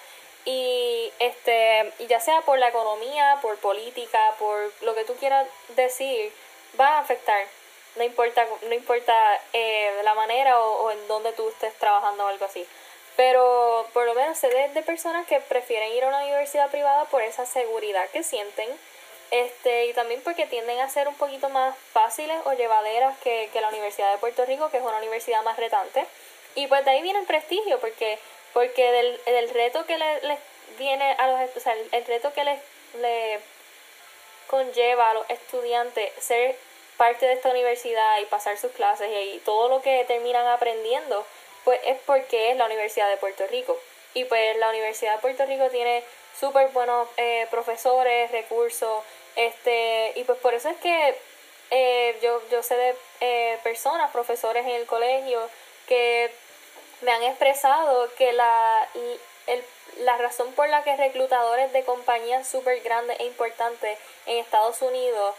y 0.46 1.12
este 1.20 1.94
ya 2.08 2.20
sea 2.20 2.42
por 2.42 2.58
la 2.58 2.70
economía, 2.70 3.38
por 3.42 3.58
política, 3.58 4.20
por 4.40 4.72
lo 4.82 4.96
que 4.96 5.04
tú 5.04 5.16
quieras 5.16 5.48
decir, 5.76 6.32
va 6.80 6.98
a 6.98 7.00
afectar. 7.00 7.46
No 7.96 8.04
importa, 8.04 8.46
no 8.64 8.74
importa 8.74 9.14
eh, 9.54 9.92
la 10.04 10.14
manera 10.14 10.60
o, 10.60 10.92
en 10.92 11.08
donde 11.08 11.34
tú 11.34 11.48
estés 11.50 11.74
trabajando 11.76 12.24
o 12.24 12.28
algo 12.28 12.46
así. 12.46 12.66
Pero 13.18 13.88
por 13.94 14.06
lo 14.06 14.16
menos 14.16 14.38
sé 14.38 14.48
de, 14.50 14.82
personas 14.82 15.28
que 15.28 15.40
prefieren 15.42 15.92
ir 15.92 16.04
a 16.04 16.08
una 16.08 16.24
universidad 16.24 16.70
privada 16.72 17.06
por 17.06 17.22
esa 17.22 17.46
seguridad 17.46 18.10
que 18.10 18.24
sienten. 18.24 18.70
Este, 19.32 19.86
y 19.86 19.94
también 19.94 20.22
porque 20.24 20.46
tienden 20.46 20.80
a 20.80 20.90
ser 20.90 21.08
un 21.08 21.16
poquito 21.16 21.48
más 21.50 21.76
fáciles 21.94 22.38
o 22.46 22.54
llevaderas 22.54 23.18
que, 23.20 23.50
que 23.54 23.62
la 23.62 23.70
Universidad 23.70 24.12
de 24.12 24.18
Puerto 24.18 24.46
Rico, 24.46 24.70
que 24.70 24.78
es 24.78 24.84
una 24.84 24.98
universidad 24.98 25.42
más 25.44 25.58
retante. 25.58 26.06
Y 26.56 26.68
pues 26.68 26.84
de 26.84 26.92
ahí 26.92 27.02
viene 27.02 27.20
el 27.20 27.26
prestigio, 27.26 27.80
porque 27.80 28.20
porque 28.54 28.92
del, 28.92 29.22
del 29.26 29.50
reto 29.50 29.86
que 29.86 29.98
les 29.98 30.24
le 30.24 30.38
viene 30.78 31.12
a 31.18 31.28
los 31.28 31.56
o 31.56 31.60
sea, 31.60 31.76
el, 31.92 32.06
reto 32.06 32.34
que 32.34 32.44
les 32.44 32.60
le 33.00 33.40
conlleva 34.48 35.12
a 35.12 35.14
los 35.14 35.30
estudiantes 35.30 36.12
ser 36.20 36.58
parte 37.02 37.26
de 37.26 37.34
esta 37.34 37.50
universidad 37.50 38.20
y 38.20 38.26
pasar 38.26 38.60
sus 38.60 38.72
clases 38.74 39.10
y, 39.12 39.40
todo 39.40 39.70
lo 39.70 39.82
que 39.82 40.06
terminan 40.06 40.46
aprendiendo, 40.46 41.26
pues 41.64 41.80
es 41.84 41.98
porque 42.06 42.52
es 42.52 42.58
la 42.58 42.68
Universidad 42.68 43.10
de 43.10 43.18
Puerto 43.18 43.48
Rico. 43.48 43.76
Y 44.14 44.26
pues 44.26 44.56
la 44.58 44.70
Universidad 44.70 45.16
de 45.16 45.22
Puerto 45.22 45.44
Rico 45.48 45.68
tiene 45.72 46.04
súper 46.40 46.68
buenos 46.68 47.08
eh, 47.18 47.48
profesores, 47.50 48.30
recursos, 48.30 49.04
este, 49.36 50.14
y 50.16 50.24
pues 50.26 50.38
por 50.42 50.54
eso 50.54 50.70
es 50.70 50.78
que 50.78 51.18
eh, 51.72 52.20
yo, 52.22 52.40
yo 52.52 52.62
sé 52.62 52.76
de 52.78 52.96
eh, 53.22 53.58
personas, 53.64 54.12
profesores 54.12 54.64
en 54.64 54.76
el 54.76 54.86
colegio, 54.86 55.50
que 55.88 56.30
me 57.02 57.14
han 57.14 57.24
expresado 57.24 58.14
que 58.14 58.32
la, 58.32 58.88
el, 59.48 59.64
la 60.02 60.18
razón 60.18 60.54
por 60.54 60.70
la 60.70 60.84
que 60.84 60.96
reclutadores 60.96 61.74
de 61.74 61.84
compañías 61.84 62.48
súper 62.48 62.80
grandes 62.82 63.20
e 63.20 63.24
importantes 63.24 63.98
en 64.28 64.38
Estados 64.38 64.84
Unidos 64.84 65.34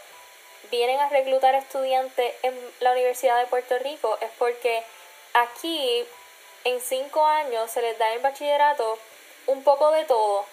vienen 0.71 0.99
a 0.99 1.09
reclutar 1.09 1.55
estudiantes 1.55 2.33
en 2.43 2.53
la 2.79 2.91
Universidad 2.91 3.39
de 3.39 3.47
Puerto 3.47 3.77
Rico 3.79 4.17
es 4.21 4.29
porque 4.37 4.83
aquí 5.33 6.05
en 6.63 6.79
cinco 6.81 7.25
años 7.25 7.71
se 7.71 7.81
les 7.81 7.97
da 7.97 8.13
en 8.13 8.21
bachillerato 8.21 8.97
un 9.47 9.63
poco 9.63 9.91
de 9.91 10.05
todo. 10.05 10.45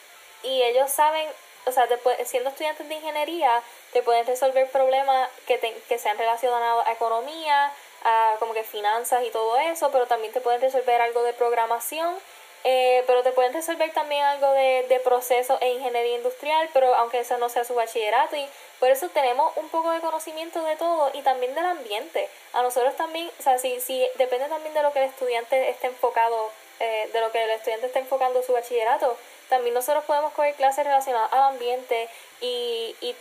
Y 0.42 0.62
ellos 0.62 0.90
saben, 0.90 1.26
o 1.66 1.72
sea, 1.72 1.86
siendo 2.24 2.50
estudiantes 2.50 2.88
de 2.88 2.94
ingeniería, 2.94 3.62
te 3.92 4.02
pueden 4.02 4.26
resolver 4.26 4.70
problemas 4.70 5.28
que, 5.46 5.58
te, 5.58 5.74
que 5.88 5.98
sean 5.98 6.18
relacionados 6.18 6.86
a 6.86 6.92
economía, 6.92 7.72
a 8.04 8.36
como 8.38 8.54
que 8.54 8.64
finanzas 8.64 9.24
y 9.24 9.30
todo 9.30 9.58
eso, 9.58 9.90
pero 9.90 10.06
también 10.06 10.32
te 10.32 10.40
pueden 10.40 10.60
resolver 10.60 11.00
algo 11.00 11.22
de 11.22 11.32
programación, 11.32 12.16
eh, 12.64 13.02
pero 13.06 13.22
te 13.22 13.32
pueden 13.32 13.52
resolver 13.52 13.92
también 13.92 14.22
algo 14.22 14.52
de, 14.52 14.84
de 14.88 15.00
proceso 15.00 15.58
e 15.60 15.72
ingeniería 15.72 16.16
industrial, 16.16 16.68
pero 16.72 16.94
aunque 16.96 17.20
eso 17.20 17.38
no 17.38 17.48
sea 17.48 17.64
su 17.64 17.74
bachillerato 17.74 18.36
y 18.36 18.46
por 18.78 18.90
eso 18.90 19.08
tenemos 19.10 19.56
un 19.56 19.68
poco 19.68 19.90
de 19.90 20.00
conocimiento 20.00 20.62
de 20.64 20.76
todo 20.76 21.10
y 21.14 21.22
también 21.22 21.54
del 21.54 21.66
ambiente. 21.66 22.28
A 22.52 22.62
nosotros 22.62 22.96
también, 22.96 23.30
o 23.38 23.42
sea, 23.42 23.58
si, 23.58 23.80
si 23.80 24.06
depende 24.16 24.48
también 24.48 24.74
de 24.74 24.82
lo 24.82 24.92
que 24.92 25.00
el 25.00 25.08
estudiante 25.08 25.70
esté 25.70 25.88
enfocado, 25.88 26.50
eh, 26.80 27.08
de 27.12 27.20
lo 27.20 27.30
que 27.30 27.42
el 27.42 27.50
estudiante 27.50 27.86
esté 27.86 28.00
enfocando 28.00 28.42
su 28.42 28.52
bachillerato, 28.52 29.16
también 29.48 29.74
nosotros 29.74 30.04
podemos 30.04 30.32
coger 30.32 30.54
clases 30.54 30.84
relacionadas 30.84 31.32
al 31.32 31.54
ambiente 31.54 32.08
y, 32.40 32.94
y 33.00 33.14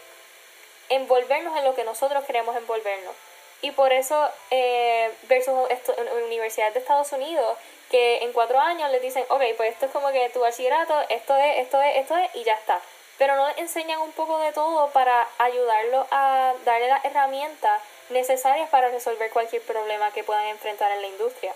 envolvernos 0.89 1.57
en 1.57 1.65
lo 1.65 1.75
que 1.75 1.83
nosotros 1.83 2.23
queremos 2.25 2.55
envolvernos. 2.55 3.15
Y 3.61 3.71
por 3.71 3.91
eso, 3.91 4.29
eh, 4.51 5.11
versus 5.23 5.69
esto, 5.69 5.93
universidades 6.25 6.73
de 6.73 6.79
Estados 6.79 7.11
Unidos, 7.11 7.57
que 7.89 8.23
en 8.23 8.33
cuatro 8.33 8.59
años 8.59 8.91
les 8.91 9.01
dicen, 9.01 9.25
ok, 9.29 9.41
pues 9.57 9.73
esto 9.73 9.87
es 9.87 9.91
como 9.91 10.11
que 10.11 10.29
tu 10.29 10.39
bachillerato, 10.39 10.99
esto 11.09 11.35
es, 11.35 11.59
esto 11.59 11.81
es, 11.81 11.97
esto 11.97 12.17
es, 12.17 12.35
y 12.35 12.43
ya 12.43 12.53
está. 12.53 12.79
Pero 13.17 13.35
no 13.35 13.47
les 13.47 13.57
enseñan 13.57 14.01
un 14.01 14.11
poco 14.13 14.39
de 14.39 14.53
todo 14.53 14.89
para 14.91 15.27
ayudarlo 15.39 16.07
a 16.11 16.53
darle 16.63 16.87
las 16.87 17.03
herramientas 17.03 17.81
necesarias 18.09 18.69
para 18.69 18.89
resolver 18.89 19.29
cualquier 19.31 19.61
problema 19.63 20.11
que 20.11 20.23
puedan 20.23 20.45
enfrentar 20.47 20.91
en 20.91 21.01
la 21.01 21.07
industria. 21.07 21.53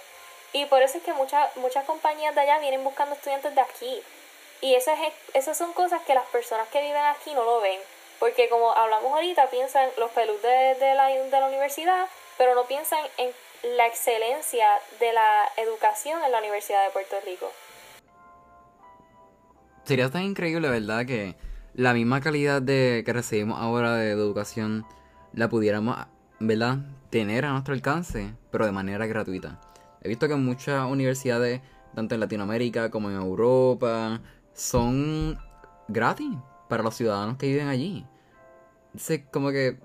Y 0.51 0.65
por 0.65 0.81
eso 0.81 0.97
es 0.97 1.03
que 1.03 1.13
muchas, 1.13 1.55
muchas 1.57 1.85
compañías 1.85 2.35
de 2.35 2.41
allá 2.41 2.59
vienen 2.59 2.83
buscando 2.83 3.15
estudiantes 3.15 3.55
de 3.55 3.61
aquí. 3.61 4.03
Y 4.61 4.75
esas, 4.75 4.97
esas 5.33 5.57
son 5.57 5.73
cosas 5.73 6.01
que 6.03 6.13
las 6.13 6.25
personas 6.27 6.67
que 6.69 6.81
viven 6.81 7.03
aquí 7.03 7.33
no 7.33 7.43
lo 7.43 7.59
ven. 7.59 7.79
Porque 8.19 8.47
como 8.49 8.71
hablamos 8.71 9.11
ahorita, 9.11 9.47
piensan 9.47 9.89
los 9.97 10.11
pelus 10.11 10.41
de, 10.41 10.93
la, 10.95 11.07
de 11.07 11.39
la 11.39 11.47
universidad, 11.47 12.07
pero 12.37 12.55
no 12.55 12.65
piensan 12.65 12.99
en 13.17 13.33
la 13.63 13.87
excelencia 13.87 14.65
de 14.99 15.13
la 15.13 15.45
educación 15.57 16.21
en 16.23 16.31
la 16.31 16.39
Universidad 16.39 16.85
de 16.85 16.91
Puerto 16.91 17.15
Rico. 17.25 17.49
Sería 19.85 20.09
tan 20.09 20.23
increíble, 20.23 20.69
¿verdad? 20.69 21.05
Que 21.05 21.35
la 21.73 21.93
misma 21.93 22.19
calidad 22.19 22.61
de 22.61 23.03
que 23.05 23.13
recibimos 23.13 23.59
ahora 23.59 23.95
de 23.95 24.11
educación 24.11 24.85
la 25.33 25.47
pudiéramos, 25.49 25.97
¿verdad? 26.39 26.79
Tener 27.09 27.45
a 27.45 27.51
nuestro 27.51 27.73
alcance, 27.73 28.33
pero 28.51 28.65
de 28.65 28.71
manera 28.71 29.05
gratuita. 29.07 29.61
He 30.01 30.09
visto 30.09 30.27
que 30.27 30.35
muchas 30.35 30.85
universidades, 30.89 31.61
tanto 31.95 32.15
en 32.15 32.21
Latinoamérica 32.21 32.91
como 32.91 33.09
en 33.09 33.15
Europa, 33.15 34.21
son 34.53 35.39
gratis 35.87 36.35
para 36.67 36.83
los 36.83 36.95
ciudadanos 36.95 37.37
que 37.37 37.47
viven 37.47 37.67
allí. 37.67 38.05
Entonces, 38.87 39.21
como 39.31 39.51
que, 39.51 39.79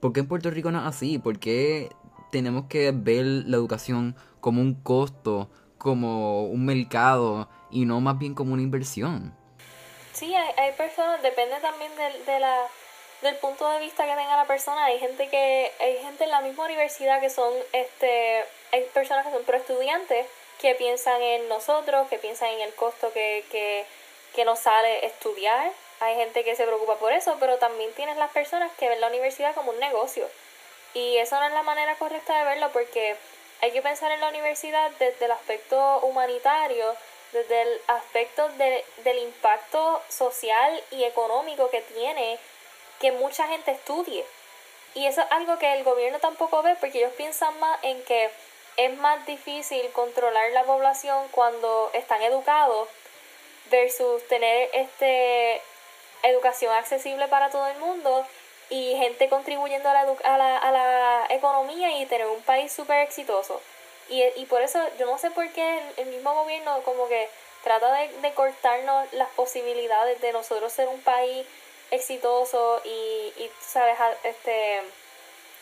¿por 0.00 0.12
qué 0.12 0.20
en 0.20 0.28
Puerto 0.28 0.50
Rico 0.50 0.70
no 0.70 0.80
es 0.80 0.86
así? 0.86 1.18
¿Por 1.18 1.38
qué 1.38 1.90
tenemos 2.30 2.64
que 2.68 2.92
ver 2.92 3.24
la 3.24 3.56
educación 3.56 4.16
como 4.40 4.60
un 4.60 4.74
costo, 4.82 5.48
como 5.78 6.44
un 6.44 6.64
mercado 6.64 7.48
y 7.70 7.84
no 7.84 8.00
más 8.00 8.18
bien 8.18 8.34
como 8.34 8.52
una 8.52 8.62
inversión? 8.62 9.36
Sí, 10.12 10.34
hay, 10.34 10.72
personas, 10.72 11.22
depende 11.22 11.56
también 11.60 11.92
de, 12.26 12.40
la, 12.40 12.62
del 13.22 13.36
punto 13.36 13.68
de 13.68 13.80
vista 13.80 14.04
que 14.04 14.14
tenga 14.14 14.36
la 14.36 14.46
persona. 14.46 14.86
Hay 14.86 14.98
gente 14.98 15.28
que, 15.28 15.72
hay 15.78 15.98
gente 15.98 16.24
en 16.24 16.30
la 16.30 16.40
misma 16.40 16.64
universidad 16.64 17.20
que 17.20 17.28
son, 17.28 17.52
este, 17.72 18.44
hay 18.72 18.82
personas 18.94 19.26
que 19.26 19.32
son 19.32 19.44
pro 19.44 19.56
estudiantes 19.56 20.26
que 20.60 20.74
piensan 20.74 21.20
en 21.20 21.48
nosotros, 21.48 22.08
que 22.08 22.18
piensan 22.18 22.48
en 22.50 22.60
el 22.62 22.74
costo 22.74 23.12
que, 23.12 23.44
que, 23.50 23.84
que 24.34 24.44
nos 24.46 24.60
sale 24.60 25.04
estudiar 25.04 25.70
hay 26.00 26.14
gente 26.16 26.44
que 26.44 26.54
se 26.54 26.64
preocupa 26.64 26.96
por 26.96 27.12
eso, 27.12 27.36
pero 27.40 27.56
también 27.58 27.90
tienes 27.94 28.16
las 28.16 28.30
personas 28.30 28.70
que 28.78 28.88
ven 28.88 29.00
la 29.00 29.08
universidad 29.08 29.54
como 29.54 29.72
un 29.72 29.80
negocio. 29.80 30.28
Y 30.96 31.18
eso 31.18 31.38
no 31.38 31.44
es 31.44 31.52
la 31.52 31.62
manera 31.62 31.94
correcta 31.96 32.38
de 32.38 32.44
verlo 32.44 32.70
porque 32.72 33.16
hay 33.60 33.70
que 33.70 33.82
pensar 33.82 34.10
en 34.12 34.20
la 34.20 34.30
universidad 34.30 34.90
desde 34.92 35.26
el 35.26 35.30
aspecto 35.30 35.98
humanitario, 35.98 36.96
desde 37.32 37.60
el 37.60 37.80
aspecto 37.88 38.48
del 38.48 39.18
impacto 39.18 40.02
social 40.08 40.82
y 40.92 41.04
económico 41.04 41.68
que 41.68 41.82
tiene 41.82 42.38
que 42.98 43.12
mucha 43.12 43.46
gente 43.46 43.72
estudie. 43.72 44.24
Y 44.94 45.04
eso 45.04 45.20
es 45.20 45.26
algo 45.32 45.58
que 45.58 45.70
el 45.74 45.84
gobierno 45.84 46.18
tampoco 46.18 46.62
ve 46.62 46.74
porque 46.80 46.96
ellos 46.96 47.12
piensan 47.12 47.60
más 47.60 47.78
en 47.82 48.02
que 48.04 48.30
es 48.78 48.96
más 48.96 49.26
difícil 49.26 49.86
controlar 49.92 50.50
la 50.52 50.64
población 50.64 51.28
cuando 51.30 51.90
están 51.92 52.22
educados 52.22 52.88
versus 53.70 54.26
tener 54.28 54.70
este 54.72 55.60
educación 56.22 56.74
accesible 56.74 57.28
para 57.28 57.50
todo 57.50 57.66
el 57.66 57.76
mundo 57.80 58.26
y 58.70 58.96
gente 58.96 59.28
contribuyendo 59.28 59.88
a 59.88 59.94
la, 59.94 60.00
a 60.24 60.38
la, 60.38 60.58
a 60.58 60.70
la 60.72 61.26
economía 61.30 62.00
y 62.00 62.06
tener 62.06 62.26
un 62.26 62.42
país 62.42 62.72
súper 62.72 62.98
exitoso. 63.02 63.60
Y, 64.08 64.22
y, 64.36 64.46
por 64.46 64.62
eso 64.62 64.80
yo 64.98 65.06
no 65.06 65.18
sé 65.18 65.30
por 65.30 65.48
qué 65.50 65.80
el, 65.96 66.06
mismo 66.06 66.32
gobierno 66.34 66.80
como 66.84 67.08
que 67.08 67.28
trata 67.64 67.92
de, 67.92 68.08
de, 68.20 68.34
cortarnos 68.34 69.12
las 69.12 69.28
posibilidades 69.30 70.20
de 70.20 70.32
nosotros 70.32 70.72
ser 70.72 70.86
un 70.86 71.00
país 71.00 71.44
exitoso 71.90 72.80
y, 72.84 73.32
y 73.36 73.50
sabes, 73.60 73.96
este, 74.22 74.82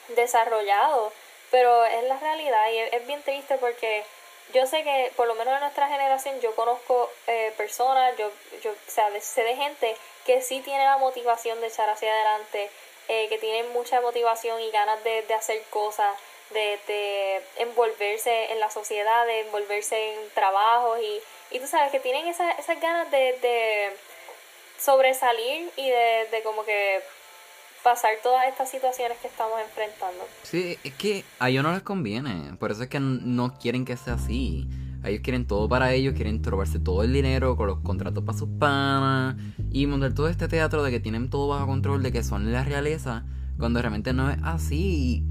desarrollado. 0.09 1.13
Pero 1.51 1.85
es 1.85 2.05
la 2.05 2.19
realidad 2.19 2.71
y 2.71 2.79
es, 2.79 3.07
bien 3.07 3.23
triste 3.23 3.57
porque 3.59 4.05
yo 4.53 4.67
sé 4.67 4.83
que 4.83 5.13
por 5.17 5.27
lo 5.27 5.35
menos 5.35 5.55
en 5.55 5.61
nuestra 5.61 5.89
generación 5.89 6.41
yo 6.41 6.55
conozco 6.55 7.11
eh, 7.27 7.53
personas, 7.57 8.17
yo, 8.19 8.31
yo 8.63 8.73
o 8.73 8.91
sea, 8.91 9.09
sé 9.21 9.45
de 9.45 9.57
gente 9.57 9.97
que 10.27 10.43
sí 10.43 10.61
tiene 10.61 10.85
la 10.85 10.99
motivación 10.99 11.61
de 11.61 11.69
echar 11.69 11.89
hacia 11.89 12.13
adelante, 12.13 12.71
eh, 13.09 13.27
que 13.29 13.39
tienen 13.39 13.73
mucha 13.73 14.01
motivación 14.01 14.61
y 14.61 14.71
ganas 14.71 15.03
de, 15.05 15.23
de 15.23 15.35
hacer 15.35 15.63
cosas, 15.71 16.15
de, 16.51 16.79
de, 16.87 17.43
envolverse 17.59 18.53
en 18.53 18.61
la 18.61 18.71
sociedad, 18.71 19.27
de 19.27 19.41
envolverse 19.41 20.15
en 20.15 20.31
trabajos 20.35 20.99
y, 21.01 21.57
y 21.57 21.61
tú 21.61 21.67
sabes 21.67 21.91
que 21.91 22.01
tienen 22.01 22.27
esa, 22.27 22.51
esas 22.53 22.81
ganas 22.81 23.11
de, 23.11 23.39
de 23.43 23.97
sobresalir 24.79 25.71
y 25.77 25.89
de, 25.89 26.29
de 26.31 26.43
como 26.43 26.65
que 26.65 27.03
pasar 27.83 28.13
todas 28.23 28.49
estas 28.49 28.71
situaciones 28.71 29.19
que 29.19 29.29
estamos 29.29 29.61
enfrentando. 29.61 30.27
Sí, 30.43 30.79
es 30.83 30.95
que 30.95 31.25
a 31.39 31.51
ellos 31.51 31.63
no 31.63 31.73
les 31.73 31.83
conviene, 31.83 32.57
por 32.59 32.73
eso 32.73 32.83
es 32.83 32.89
que 32.89 33.01
no 33.01 33.59
quieren 33.59 33.85
que 33.85 33.97
sea 33.97 34.15
así. 34.15 34.67
Ellos 35.05 35.21
quieren 35.23 35.47
todo 35.47 35.69
para 35.69 35.93
ellos, 35.93 36.15
quieren 36.15 36.43
robarse 36.43 36.79
todo 36.79 37.03
el 37.03 37.13
dinero 37.13 37.57
con 37.57 37.67
los 37.67 37.81
contratos 37.81 38.25
para 38.25 38.39
sus 38.39 38.49
panas 38.59 39.37
y 39.75 39.89
montar 39.89 40.13
todo 40.13 40.29
este 40.29 40.47
teatro 40.47 40.85
de 40.85 40.93
que 40.93 41.01
tienen 41.01 41.29
todo 41.29 41.49
bajo 41.49 41.67
control, 41.67 42.01
de 42.05 42.13
que 42.13 42.23
son 42.23 42.53
la 42.53 42.63
realeza, 42.63 43.25
cuando 43.59 43.83
realmente 43.83 44.13
no 44.13 44.31
es 44.31 44.39
así. 44.45 45.27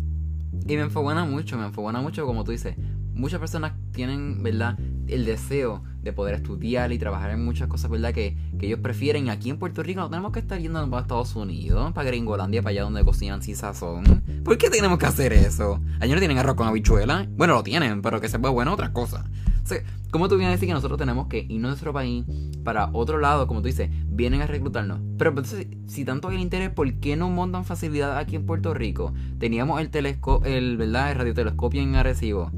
Y, 0.67 0.75
me 0.75 0.81
enfogona 0.81 1.23
mucho, 1.23 1.57
me 1.57 1.65
enfogona 1.65 2.01
mucho, 2.01 2.25
como 2.25 2.43
tú 2.43 2.51
dices. 2.51 2.75
Muchas 3.13 3.39
personas 3.39 3.71
tienen, 3.93 4.43
¿verdad?, 4.43 4.77
el 5.07 5.23
deseo 5.23 5.81
de 6.01 6.11
poder 6.11 6.35
estudiar 6.35 6.91
y 6.91 6.99
trabajar 6.99 7.29
en 7.31 7.45
muchas 7.45 7.69
cosas, 7.69 7.89
¿verdad? 7.89 8.13
Que, 8.13 8.35
que 8.59 8.65
ellos 8.65 8.79
prefieren. 8.79 9.29
Aquí 9.29 9.49
en 9.49 9.57
Puerto 9.57 9.81
Rico 9.81 10.01
no 10.01 10.09
tenemos 10.09 10.33
que 10.33 10.39
estar 10.39 10.59
yendo 10.59 10.89
para 10.89 11.03
Estados 11.03 11.37
Unidos, 11.37 11.93
para 11.93 12.07
Gringolandia, 12.07 12.61
para 12.61 12.71
allá 12.71 12.83
donde 12.83 13.05
cocinan 13.05 13.41
sin 13.41 13.55
sazón. 13.55 14.03
¿Por 14.43 14.57
qué 14.57 14.69
tenemos 14.69 14.99
que 14.99 15.05
hacer 15.05 15.31
eso? 15.31 15.79
Allí 16.01 16.11
no 16.11 16.19
tienen 16.19 16.37
arroz 16.37 16.55
con 16.55 16.67
habichuela. 16.67 17.29
Bueno, 17.37 17.53
lo 17.53 17.63
tienen, 17.63 18.01
pero 18.01 18.19
que 18.19 18.27
sepa 18.27 18.49
bueno 18.49 18.73
otra 18.73 18.91
cosa. 18.91 19.23
O 19.63 19.75
¿cómo 20.11 20.27
tú 20.27 20.35
vienes 20.35 20.49
a 20.49 20.51
decir 20.51 20.67
que 20.67 20.73
nosotros 20.73 20.97
tenemos 20.97 21.27
que 21.27 21.45
ir 21.47 21.59
a 21.59 21.67
nuestro 21.67 21.93
país 21.93 22.25
para 22.63 22.89
otro 22.93 23.19
lado, 23.19 23.47
como 23.47 23.61
tú 23.61 23.67
dices, 23.67 23.89
vienen 24.07 24.41
a 24.41 24.47
reclutarnos? 24.47 24.99
Pero 25.17 25.31
entonces, 25.31 25.67
si 25.87 26.05
tanto 26.05 26.27
hay 26.27 26.41
interés, 26.41 26.69
¿por 26.69 26.91
qué 26.95 27.15
no 27.15 27.29
montan 27.29 27.65
facilidad 27.65 28.17
aquí 28.17 28.35
en 28.35 28.45
Puerto 28.45 28.73
Rico? 28.73 29.13
Teníamos 29.39 29.79
el 29.79 29.89
telescopio, 29.89 30.51
el, 30.51 30.77
¿verdad? 30.77 31.11
El 31.11 31.17
radiotelescopio 31.17 31.81
en 31.81 31.95
Arecibo. 31.95 32.51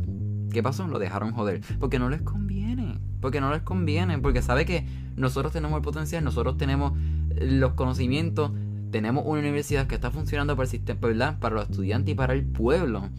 ¿Qué 0.52 0.64
pasó? 0.64 0.88
Lo 0.88 1.00
dejaron 1.00 1.34
joder. 1.34 1.62
Porque 1.80 2.00
no 2.00 2.10
les 2.10 2.22
conviene. 2.22 2.98
Porque 3.22 3.42
no 3.42 3.52
les 3.52 3.62
conviene. 3.62 4.18
Porque 4.20 4.42
sabe 4.42 4.66
que 4.66 4.86
nosotros 5.16 5.52
tenemos 5.54 5.78
el 5.78 5.84
potencial, 5.84 6.24
nosotros 6.24 6.58
tenemos 6.58 6.94
los 7.30 7.74
conocimientos, 7.74 8.52
tenemos 8.92 9.26
una 9.28 9.40
universidad 9.40 9.88
que 9.88 9.96
está 9.96 10.12
funcionando 10.12 10.56
para 10.56 10.66
el 10.66 10.70
sistema, 10.70 11.00
¿verdad? 11.02 11.40
Para 11.40 11.56
los 11.56 11.70
estudiantes 11.70 12.14
y 12.14 12.16
para 12.16 12.34
el 12.34 12.46
pueblo. 12.46 13.10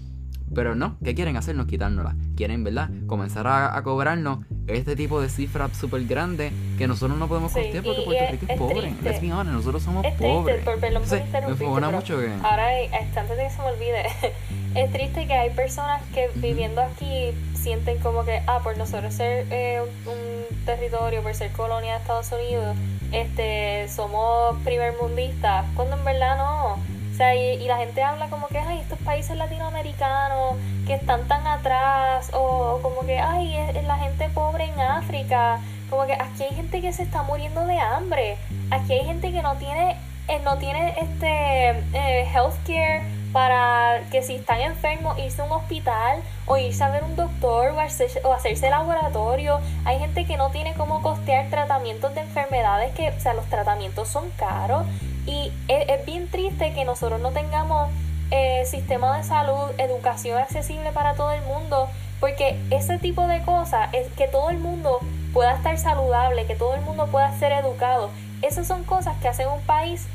Pero 0.54 0.74
no, 0.74 0.96
¿qué 1.04 1.14
quieren 1.14 1.36
hacernos? 1.36 1.66
Quitárnosla. 1.66 2.16
Quieren, 2.36 2.64
¿verdad? 2.64 2.90
Comenzar 3.06 3.46
a, 3.46 3.82
cobrarnos 3.82 4.40
este 4.66 4.96
tipo 4.96 5.20
de 5.20 5.28
cifras 5.28 5.76
súper 5.76 6.04
grandes 6.06 6.52
que 6.78 6.88
nosotros 6.88 7.18
no 7.18 7.28
podemos 7.28 7.52
costear 7.52 7.84
porque 7.84 8.02
Puerto 8.02 8.24
Rico 8.30 8.46
es, 8.48 8.58
pobre. 8.58 8.94
Let's 9.02 9.20
be 9.20 9.32
honest, 9.32 9.54
nosotros 9.54 9.82
somos 9.82 10.06
pobres. 10.18 10.64
me 10.64 11.90
mucho 11.90 12.18
que... 12.18 12.32
Ahora, 12.42 12.68
antes 13.16 13.36
de 13.36 13.44
que 13.44 13.50
se 13.50 13.58
me 13.62 13.68
olvide, 13.68 14.06
es 14.74 14.92
triste 14.92 15.26
que 15.26 15.32
hay 15.32 15.50
personas 15.50 16.02
que 16.14 16.30
viviendo 16.36 16.82
aquí 16.82 17.32
sienten 17.54 17.98
como 17.98 18.24
que, 18.24 18.42
ah, 18.46 18.60
por 18.62 18.76
nosotros 18.76 19.14
ser 19.14 19.46
eh, 19.50 19.80
un, 20.06 20.56
territorio, 20.64 21.22
por 21.22 21.34
ser 21.34 21.52
colonia 21.52 21.94
de 21.94 21.98
Estados 22.00 22.30
Unidos, 22.32 22.76
este 23.12 23.88
somos 23.88 24.56
primer 24.64 24.94
mundistas, 25.00 25.64
cuando 25.74 25.96
en 25.96 26.04
verdad 26.04 26.36
no 26.36 26.78
o 27.16 27.18
sea, 27.18 27.34
y, 27.34 27.66
la 27.66 27.78
gente 27.78 28.02
habla 28.02 28.28
como 28.28 28.46
que, 28.48 28.58
ay, 28.58 28.78
estos 28.80 28.98
países 28.98 29.38
latinoamericanos 29.38 30.56
que 30.86 30.92
están 30.92 31.26
tan 31.26 31.46
atrás, 31.46 32.30
o, 32.34 32.78
como 32.82 33.06
que, 33.06 33.18
ay, 33.18 33.56
es, 33.56 33.84
la 33.84 33.96
gente 33.96 34.28
pobre 34.28 34.64
en 34.64 34.78
África, 34.78 35.60
como 35.88 36.04
que 36.04 36.12
aquí 36.12 36.42
hay 36.42 36.54
gente 36.54 36.82
que 36.82 36.92
se 36.92 37.04
está 37.04 37.22
muriendo 37.22 37.66
de 37.66 37.78
hambre, 37.78 38.36
aquí 38.70 38.92
hay 38.92 39.06
gente 39.06 39.32
que 39.32 39.40
no 39.40 39.56
tiene, 39.56 39.96
eh, 40.28 40.40
no 40.44 40.58
tiene 40.58 40.94
este 41.00 41.70
eh, 41.94 42.28
healthcare 42.34 43.00
para 43.32 44.02
que 44.10 44.20
si 44.20 44.34
están 44.34 44.60
enfermos 44.60 45.18
irse 45.18 45.40
a 45.40 45.46
un 45.46 45.52
hospital 45.52 46.20
o 46.44 46.58
irse 46.58 46.84
a 46.84 46.90
ver 46.90 47.02
un 47.02 47.16
doctor 47.16 47.70
o, 47.70 48.28
o 48.28 48.32
hacerse 48.34 48.68
laboratorio. 48.68 49.60
Hay 49.86 49.98
gente 49.98 50.26
que 50.26 50.36
no 50.36 50.50
tiene 50.50 50.74
cómo 50.74 51.00
costear 51.00 51.48
tratamientos 51.48 52.14
de 52.14 52.20
enfermedades 52.20 52.94
que, 52.94 53.08
o 53.08 53.20
sea, 53.20 53.32
los 53.32 53.46
tratamientos 53.46 54.08
son 54.08 54.28
caros 54.36 54.86
y 55.26 55.52
es, 55.68 56.04
bien 56.06 56.28
triste 56.28 56.72
que 56.72 56.84
nosotros 56.84 57.20
no 57.20 57.32
tengamos 57.32 57.90
eh, 58.30 58.64
sistema 58.66 59.16
de 59.16 59.24
salud, 59.24 59.70
educación 59.78 60.38
accesible 60.38 60.92
para 60.92 61.14
todo 61.14 61.32
el 61.32 61.42
mundo, 61.42 61.88
porque 62.20 62.58
ese 62.70 62.98
tipo 62.98 63.26
de 63.26 63.42
cosas 63.42 63.90
que 64.16 64.28
todo 64.28 64.50
el 64.50 64.58
mundo 64.58 65.00
pueda 65.32 65.54
estar 65.54 65.76
saludable, 65.78 66.46
que 66.46 66.56
todo 66.56 66.74
el 66.74 66.80
mundo 66.80 67.06
pueda 67.08 67.36
ser 67.38 67.52
educado. 67.52 68.10
Esas 68.42 68.66
son 68.66 68.84
cosas 68.84 69.16
que 69.20 69.28
hacen 69.28 69.48
un 69.48 69.60
país 69.62 70.06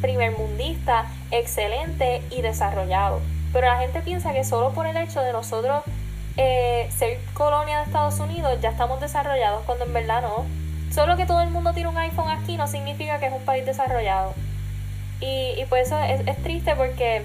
primermundista, 0.00 1.06
excelente 1.30 2.22
y 2.30 2.42
desarrollado. 2.42 3.20
Pero 3.52 3.66
la 3.66 3.78
gente 3.78 4.00
piensa 4.00 4.32
que 4.32 4.44
solo 4.44 4.72
por 4.72 4.86
el 4.86 4.96
hecho 4.96 5.20
de 5.20 5.32
nosotros 5.32 5.82
eh, 6.36 6.88
ser 6.96 7.18
colonia 7.34 7.78
de 7.78 7.84
Estados 7.84 8.18
Unidos 8.18 8.58
ya 8.62 8.70
estamos 8.70 9.00
desarrollados, 9.00 9.62
cuando 9.66 9.84
en 9.84 9.92
verdad 9.92 10.22
no. 10.22 10.46
Solo 10.92 11.16
que 11.16 11.26
todo 11.26 11.40
el 11.42 11.50
mundo 11.50 11.72
tiene 11.72 11.88
un 11.88 11.98
iPhone 11.98 12.30
aquí 12.30 12.56
no 12.56 12.66
significa 12.66 13.18
que 13.18 13.26
es 13.26 13.32
un 13.32 13.44
país 13.44 13.64
desarrollado. 13.66 14.34
Y, 15.22 15.54
y 15.58 15.64
por 15.66 15.78
eso 15.78 15.98
es, 15.98 16.26
es 16.26 16.36
triste 16.42 16.74
porque, 16.76 17.22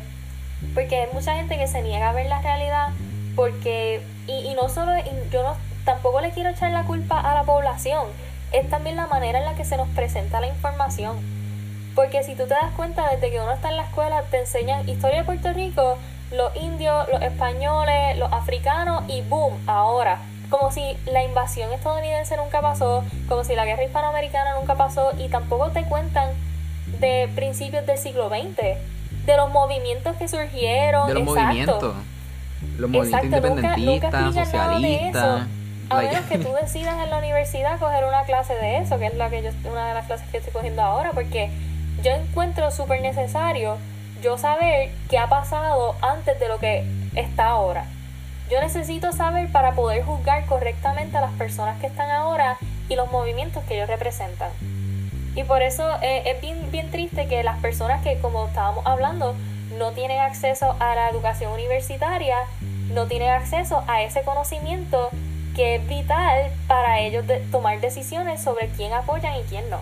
porque 0.73 1.01
hay 1.01 1.07
mucha 1.11 1.35
gente 1.35 1.57
que 1.57 1.67
se 1.67 1.81
niega 1.81 2.09
a 2.09 2.13
ver 2.13 2.27
la 2.27 2.41
realidad 2.41 2.89
porque, 3.35 4.01
y, 4.27 4.33
y 4.33 4.53
no 4.55 4.69
solo, 4.69 4.91
yo 5.31 5.43
no, 5.43 5.55
tampoco 5.85 6.21
le 6.21 6.31
quiero 6.31 6.49
echar 6.49 6.71
la 6.71 6.83
culpa 6.83 7.19
a 7.19 7.35
la 7.35 7.43
población, 7.43 8.07
es 8.51 8.69
también 8.69 8.95
la 8.95 9.07
manera 9.07 9.39
en 9.39 9.45
la 9.45 9.53
que 9.53 9.63
se 9.63 9.77
nos 9.77 9.87
presenta 9.89 10.41
la 10.41 10.47
información. 10.47 11.17
Porque 11.95 12.23
si 12.23 12.35
tú 12.35 12.43
te 12.43 12.53
das 12.53 12.71
cuenta, 12.75 13.09
desde 13.09 13.31
que 13.31 13.39
uno 13.39 13.51
está 13.51 13.69
en 13.69 13.77
la 13.77 13.83
escuela, 13.83 14.23
te 14.29 14.39
enseñan 14.39 14.87
historia 14.87 15.19
de 15.19 15.23
Puerto 15.23 15.51
Rico, 15.53 15.97
los 16.31 16.55
indios, 16.55 17.07
los 17.09 17.21
españoles, 17.21 18.17
los 18.17 18.31
africanos 18.33 19.03
y 19.07 19.21
boom, 19.21 19.53
ahora. 19.67 20.19
Como 20.49 20.71
si 20.71 20.97
la 21.05 21.23
invasión 21.23 21.71
estadounidense 21.73 22.37
nunca 22.37 22.61
pasó, 22.61 23.03
como 23.27 23.43
si 23.43 23.55
la 23.55 23.65
guerra 23.65 23.83
hispanoamericana 23.83 24.55
nunca 24.59 24.75
pasó 24.75 25.11
y 25.17 25.27
tampoco 25.29 25.71
te 25.71 25.83
cuentan 25.83 26.31
de 26.99 27.29
principios 27.35 27.85
del 27.85 27.97
siglo 27.97 28.29
XX, 28.29 28.55
de 29.25 29.37
los 29.37 29.49
movimientos 29.51 30.15
que 30.17 30.27
surgieron. 30.27 31.07
De 31.07 31.13
los 31.15 31.23
exacto. 31.23 31.41
movimientos. 31.43 31.93
Los 32.77 32.89
movimientos 32.89 33.23
Exacto, 33.23 33.49
nunca- 33.49 33.77
nunca 33.77 33.79
independentistas, 33.79 34.33
de 34.35 34.41
eso. 34.41 34.51
socialistas. 34.51 35.47
A 35.89 36.01
menos 36.01 36.21
que 36.25 36.37
tú 36.39 36.53
decidas 36.61 36.95
en 37.03 37.09
la 37.09 37.17
universidad 37.17 37.79
coger 37.79 38.03
una 38.03 38.23
clase 38.23 38.53
de 38.55 38.77
eso, 38.79 38.97
que 38.99 39.05
es 39.07 39.13
la 39.15 39.29
que 39.29 39.41
yo, 39.43 39.49
una 39.71 39.87
de 39.87 39.93
las 39.93 40.05
clases 40.05 40.27
que 40.29 40.37
estoy 40.37 40.51
cogiendo 40.51 40.81
ahora, 40.81 41.11
porque 41.13 41.49
yo 42.03 42.11
encuentro 42.11 42.71
súper 42.71 43.01
necesario 43.01 43.77
yo 44.21 44.37
saber 44.37 44.89
qué 45.09 45.17
ha 45.17 45.27
pasado 45.29 45.95
antes 46.01 46.39
de 46.39 46.47
lo 46.49 46.57
que 46.59 46.83
está 47.15 47.45
ahora. 47.47 47.85
Yo 48.51 48.59
necesito 48.59 49.11
saber 49.13 49.49
para 49.51 49.73
poder 49.73 50.03
juzgar 50.03 50.45
correctamente 50.45 51.17
a 51.17 51.21
las 51.21 51.31
personas 51.33 51.79
que 51.79 51.87
están 51.87 52.09
ahora 52.11 52.57
y 52.89 52.95
los 52.95 53.09
movimientos 53.11 53.63
que 53.65 53.75
ellos 53.75 53.87
representan. 53.89 54.49
Y 55.37 55.43
por 55.43 55.61
eso 55.61 55.87
eh, 56.01 56.23
es 56.25 56.41
bien, 56.41 56.71
bien 56.71 56.89
triste 56.89 57.27
que 57.27 57.43
las 57.43 57.59
personas 57.59 58.01
que, 58.01 58.17
como 58.17 58.47
estábamos 58.47 58.83
hablando, 58.87 59.35
no 59.77 59.91
tienen 59.91 60.19
acceso 60.19 60.75
a 60.79 60.95
la 60.95 61.11
educación 61.11 61.53
universitaria, 61.53 62.37
no 62.91 63.05
tienen 63.05 63.29
acceso 63.29 63.83
a 63.87 64.01
ese 64.01 64.23
conocimiento 64.23 65.11
que 65.55 65.75
es 65.75 65.87
vital 65.87 66.49
para 66.67 67.01
ellos 67.01 67.23
tomar 67.51 67.79
decisiones 67.79 68.41
sobre 68.41 68.69
quién 68.69 68.93
apoyan 68.93 69.35
y 69.35 69.43
quién 69.43 69.69
no. 69.69 69.79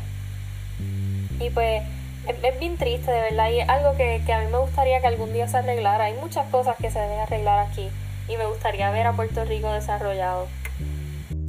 Y 1.40 1.50
pues 1.52 1.84
es, 2.28 2.36
es 2.44 2.60
bien 2.60 2.76
triste, 2.76 3.10
de 3.10 3.22
verdad, 3.22 3.50
y 3.50 3.62
es 3.62 3.70
algo 3.70 3.96
que, 3.96 4.22
que 4.26 4.34
a 4.34 4.42
mí 4.42 4.48
me 4.52 4.58
gustaría 4.58 5.00
que 5.00 5.08
algún 5.08 5.32
día 5.32 5.48
se 5.48 5.56
arreglara. 5.56 6.06
Hay 6.06 6.16
muchas 6.16 6.50
cosas 6.50 6.76
que 6.76 6.92
se 6.92 7.00
deben 7.00 7.20
arreglar 7.20 7.60
aquí 7.60 7.88
y 8.28 8.36
me 8.36 8.46
gustaría 8.46 8.92
ver 8.92 9.08
a 9.08 9.14
Puerto 9.14 9.46
Rico 9.46 9.72
desarrollado. 9.72 10.50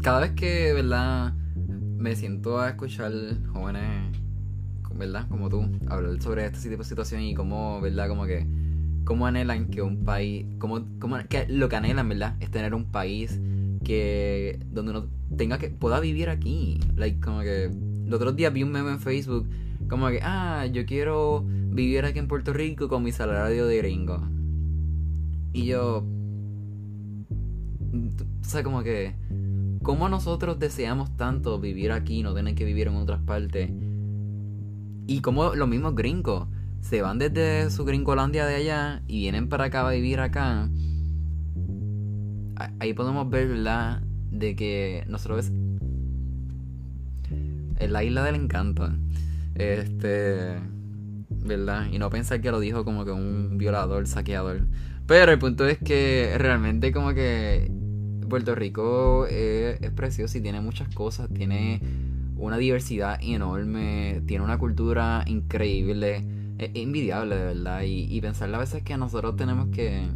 cada 0.00 0.20
vez 0.20 0.30
que, 0.36 0.72
¿verdad? 0.74 1.32
Me 1.98 2.14
siento 2.14 2.60
a 2.60 2.70
escuchar 2.70 3.12
jóvenes, 3.52 4.16
¿verdad? 4.94 5.26
Como 5.28 5.48
tú, 5.48 5.64
hablar 5.88 6.20
sobre 6.22 6.46
este 6.46 6.68
tipo 6.68 6.82
de 6.82 6.88
situación 6.88 7.20
y 7.22 7.34
cómo, 7.34 7.80
¿verdad? 7.80 8.08
Como 8.08 8.26
que, 8.26 8.46
cómo 9.04 9.26
anhelan 9.26 9.68
que 9.68 9.82
un 9.82 10.04
país, 10.04 10.46
cómo, 10.58 10.84
cómo- 10.98 11.18
que 11.28 11.46
lo 11.48 11.68
que 11.68 11.76
anhelan, 11.76 12.08
¿verdad? 12.08 12.36
Es 12.40 12.50
tener 12.50 12.74
un 12.74 12.86
país 12.86 13.40
que, 13.84 14.58
donde 14.72 14.92
uno 14.92 15.06
tenga 15.36 15.58
que, 15.58 15.70
pueda 15.70 16.00
vivir 16.00 16.28
aquí. 16.28 16.80
Like, 16.96 17.20
como 17.20 17.40
que, 17.40 17.70
los 18.06 18.16
otros 18.20 18.36
días 18.36 18.52
vi 18.52 18.62
un 18.62 18.72
meme 18.72 18.90
en 18.90 19.00
Facebook, 19.00 19.48
como 19.88 20.08
que, 20.08 20.20
ah, 20.22 20.66
yo 20.66 20.86
quiero 20.86 21.44
vivir 21.46 22.04
aquí 22.04 22.18
en 22.18 22.28
Puerto 22.28 22.52
Rico 22.52 22.88
con 22.88 23.02
mi 23.02 23.12
salario 23.12 23.66
de 23.66 23.76
gringo. 23.78 24.22
Y 25.52 25.66
yo, 25.66 26.04
o 27.92 28.44
sea, 28.44 28.62
como 28.62 28.82
que, 28.82 29.14
¿cómo 29.86 30.08
nosotros 30.08 30.58
deseamos 30.58 31.16
tanto 31.16 31.60
vivir 31.60 31.92
aquí, 31.92 32.24
no 32.24 32.34
tener 32.34 32.56
que 32.56 32.64
vivir 32.64 32.88
en 32.88 32.96
otras 32.96 33.20
partes? 33.20 33.70
Y 35.06 35.20
como 35.20 35.54
los 35.54 35.68
mismos 35.68 35.94
gringos 35.94 36.48
se 36.80 37.02
van 37.02 37.20
desde 37.20 37.70
su 37.70 37.84
gringolandia 37.84 38.46
de 38.46 38.56
allá 38.56 39.04
y 39.06 39.20
vienen 39.20 39.48
para 39.48 39.66
acá 39.66 39.86
a 39.86 39.92
vivir 39.92 40.18
acá. 40.18 40.68
Ahí 42.80 42.94
podemos 42.94 43.30
ver, 43.30 43.46
¿verdad? 43.46 44.02
De 44.32 44.56
que 44.56 45.04
nosotros 45.06 45.52
es 47.78 47.88
la 47.88 48.02
isla 48.02 48.24
del 48.24 48.34
encanto. 48.34 48.90
Este. 49.54 50.58
¿Verdad? 51.28 51.86
Y 51.92 52.00
no 52.00 52.10
pensar 52.10 52.40
que 52.40 52.50
lo 52.50 52.58
dijo 52.58 52.84
como 52.84 53.04
que 53.04 53.12
un 53.12 53.56
violador, 53.56 54.08
saqueador. 54.08 54.62
Pero 55.06 55.30
el 55.30 55.38
punto 55.38 55.64
es 55.68 55.78
que 55.78 56.34
realmente 56.38 56.90
como 56.90 57.14
que 57.14 57.70
Puerto 58.28 58.54
Rico 58.54 59.26
es, 59.26 59.80
es 59.80 59.90
precioso 59.90 60.38
y 60.38 60.40
tiene 60.40 60.60
muchas 60.60 60.92
cosas. 60.94 61.28
Tiene 61.32 61.80
una 62.36 62.58
diversidad 62.58 63.18
enorme, 63.22 64.22
tiene 64.26 64.44
una 64.44 64.58
cultura 64.58 65.24
increíble. 65.26 66.24
Es 66.58 66.70
envidiable, 66.74 67.36
de 67.36 67.44
verdad. 67.44 67.82
Y, 67.84 68.20
pensar 68.20 68.54
a 68.54 68.58
veces 68.58 68.82
que 68.82 68.96
nosotros 68.96 69.36
tenemos 69.36 69.68
que... 69.68 70.06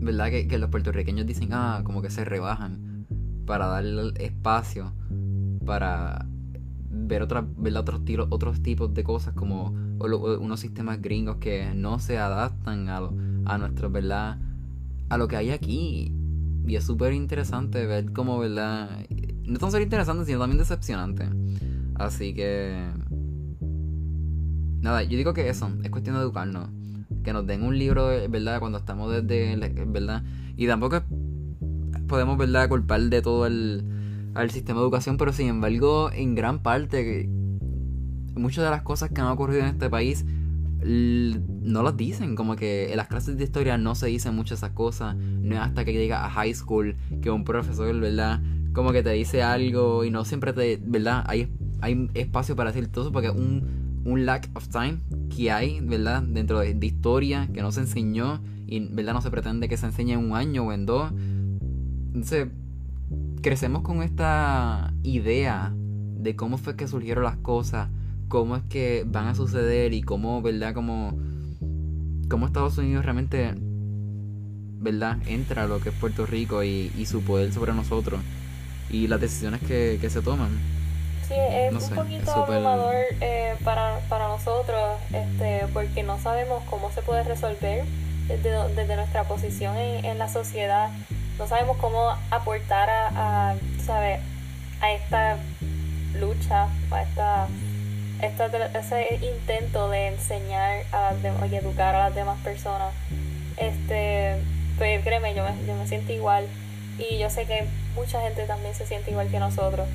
¿Verdad? 0.00 0.30
Que, 0.30 0.58
los 0.58 0.70
puertorriqueños 0.70 1.26
dicen, 1.26 1.48
ah, 1.52 1.80
como 1.84 2.02
que 2.02 2.10
se 2.10 2.24
rebajan 2.24 3.06
para 3.44 3.66
darle 3.66 4.12
espacio 4.18 4.92
para 5.64 6.26
ver 6.90 7.22
otra, 7.22 7.44
ver 7.56 7.76
otros 7.76 8.04
tiros, 8.04 8.28
otros 8.30 8.62
tipos 8.62 8.94
de 8.94 9.04
cosas 9.04 9.34
como 9.34 9.74
unos 9.98 10.60
sistemas 10.60 11.02
gringos 11.02 11.36
que 11.36 11.72
no 11.74 11.98
se 11.98 12.18
adaptan 12.18 12.88
a, 12.88 12.98
a 13.44 13.58
nuestro, 13.58 13.90
¿verdad? 13.90 14.38
A 15.08 15.18
lo 15.18 15.28
que 15.28 15.36
hay 15.36 15.50
aquí. 15.50 16.12
Y 16.66 16.76
es 16.76 16.84
súper 16.84 17.12
interesante 17.12 17.86
ver 17.86 18.12
cómo, 18.12 18.38
¿verdad? 18.38 18.90
No 19.44 19.58
tan 19.58 19.70
solo 19.70 19.82
interesante, 19.82 20.24
sino 20.24 20.40
también 20.40 20.58
decepcionante. 20.58 21.28
Así 21.94 22.34
que... 22.34 22.86
Nada, 24.80 25.02
yo 25.02 25.16
digo 25.16 25.32
que 25.32 25.48
eso, 25.48 25.70
es 25.82 25.90
cuestión 25.90 26.16
de 26.16 26.22
educarnos. 26.22 26.68
Que 27.22 27.32
nos 27.32 27.46
den 27.46 27.62
un 27.62 27.78
libro, 27.78 28.06
¿verdad? 28.28 28.60
Cuando 28.60 28.78
estamos 28.78 29.12
desde, 29.12 29.56
¿verdad? 29.86 30.22
Y 30.56 30.66
tampoco 30.66 31.02
podemos, 32.06 32.38
¿verdad? 32.38 32.68
Culpar 32.68 33.00
de 33.02 33.22
todo 33.22 33.46
el, 33.46 33.84
al 34.34 34.50
sistema 34.50 34.80
de 34.80 34.84
educación, 34.84 35.16
pero 35.16 35.32
sin 35.32 35.48
embargo, 35.48 36.10
en 36.12 36.34
gran 36.34 36.62
parte, 36.62 37.28
muchas 38.34 38.64
de 38.64 38.70
las 38.70 38.82
cosas 38.82 39.10
que 39.10 39.20
han 39.20 39.28
ocurrido 39.28 39.62
en 39.62 39.68
este 39.68 39.90
país 39.90 40.24
no 41.66 41.82
las 41.82 41.96
dicen, 41.96 42.36
como 42.36 42.56
que 42.56 42.90
en 42.90 42.96
las 42.96 43.08
clases 43.08 43.36
de 43.36 43.44
historia 43.44 43.76
no 43.76 43.94
se 43.94 44.06
dicen 44.06 44.34
muchas 44.34 44.60
esas 44.60 44.70
cosas, 44.70 45.16
no 45.16 45.56
es 45.56 45.60
hasta 45.60 45.84
que 45.84 45.92
llega 45.92 46.24
a 46.24 46.30
high 46.30 46.54
school 46.54 46.96
que 47.20 47.30
un 47.30 47.44
profesor, 47.44 47.98
¿verdad? 47.98 48.40
Como 48.72 48.92
que 48.92 49.02
te 49.02 49.10
dice 49.10 49.42
algo 49.42 50.04
y 50.04 50.10
no 50.10 50.24
siempre 50.24 50.52
te, 50.52 50.80
¿verdad? 50.82 51.24
Hay, 51.26 51.52
hay 51.80 52.08
espacio 52.14 52.54
para 52.54 52.70
decir 52.70 52.88
todo 52.88 53.04
eso 53.04 53.12
porque 53.12 53.30
un, 53.30 54.02
un 54.04 54.24
lack 54.24 54.48
of 54.54 54.68
time 54.68 55.00
que 55.34 55.50
hay, 55.50 55.80
¿verdad? 55.80 56.22
Dentro 56.22 56.60
de, 56.60 56.72
de 56.74 56.86
historia 56.86 57.48
que 57.52 57.62
no 57.62 57.72
se 57.72 57.80
enseñó 57.80 58.40
y, 58.66 58.80
¿verdad? 58.80 59.14
No 59.14 59.20
se 59.20 59.30
pretende 59.30 59.68
que 59.68 59.76
se 59.76 59.86
enseñe 59.86 60.12
en 60.12 60.20
un 60.20 60.36
año 60.36 60.64
o 60.64 60.72
en 60.72 60.86
dos. 60.86 61.10
Entonces, 61.10 62.48
crecemos 63.42 63.82
con 63.82 64.02
esta 64.02 64.94
idea 65.02 65.74
de 65.74 66.36
cómo 66.36 66.58
fue 66.58 66.76
que 66.76 66.86
surgieron 66.86 67.24
las 67.24 67.36
cosas, 67.38 67.88
cómo 68.28 68.56
es 68.56 68.62
que 68.68 69.04
van 69.06 69.26
a 69.26 69.34
suceder 69.34 69.94
y 69.94 70.02
cómo, 70.02 70.42
¿verdad? 70.42 70.72
Como, 70.74 71.18
cómo 72.28 72.46
Estados 72.46 72.78
Unidos 72.78 73.04
realmente, 73.04 73.54
¿verdad? 74.78 75.18
Entra 75.26 75.64
a 75.64 75.66
lo 75.66 75.80
que 75.80 75.88
es 75.90 75.94
Puerto 75.94 76.26
Rico 76.26 76.62
y, 76.62 76.92
y 76.96 77.06
su 77.06 77.22
poder 77.22 77.52
sobre 77.52 77.72
nosotros 77.72 78.20
y 78.90 79.08
las 79.08 79.20
decisiones 79.20 79.60
que, 79.60 79.98
que 80.00 80.10
se 80.10 80.20
toman. 80.22 80.50
Sí, 81.26 81.34
es 81.36 81.72
No 81.72 81.78
un 81.78 81.84
sé, 81.84 81.94
poquito 81.94 82.22
es 82.22 82.28
súper- 82.28 82.54
abrumador 82.56 82.94
eh, 83.20 83.54
para, 83.64 83.98
para 84.08 84.28
nosotros, 84.28 84.98
este, 85.12 85.66
porque 85.72 86.02
no 86.04 86.18
sabemos 86.20 86.62
cómo 86.70 86.90
se 86.92 87.02
puede 87.02 87.24
resolver 87.24 87.84
desde, 88.28 88.50
desde 88.74 88.96
nuestra 88.96 89.24
posición 89.24 89.76
en, 89.76 90.04
en 90.04 90.18
la 90.18 90.28
sociedad. 90.28 90.90
No 91.38 91.46
sabemos 91.48 91.76
cómo 91.78 92.10
aportar 92.30 92.88
a, 92.90 93.50
a, 93.50 93.56
¿sabe? 93.84 94.20
a 94.80 94.92
esta 94.92 95.38
lucha, 96.20 96.68
a 96.92 97.02
esta, 97.02 97.48
esta, 98.22 98.46
ese 98.78 99.20
intento 99.22 99.88
de 99.90 100.08
enseñar 100.08 100.84
a 100.92 101.12
dem- 101.22 101.50
y 101.50 101.56
educar 101.56 101.94
a 101.94 102.08
las 102.08 102.14
demás 102.14 102.38
personas. 102.42 102.92
Este, 103.56 104.36
pues 104.78 105.02
créeme, 105.02 105.34
yo 105.34 105.44
me, 105.44 105.66
yo 105.66 105.74
me 105.74 105.86
siento 105.86 106.12
igual 106.12 106.46
y 106.98 107.18
yo 107.18 107.30
sé 107.30 107.44
que 107.46 107.66
mucha 107.94 108.20
gente 108.20 108.44
también 108.44 108.74
se 108.74 108.86
siente 108.86 109.10
igual 109.10 109.28
que 109.28 109.38
nosotros. 109.38 109.86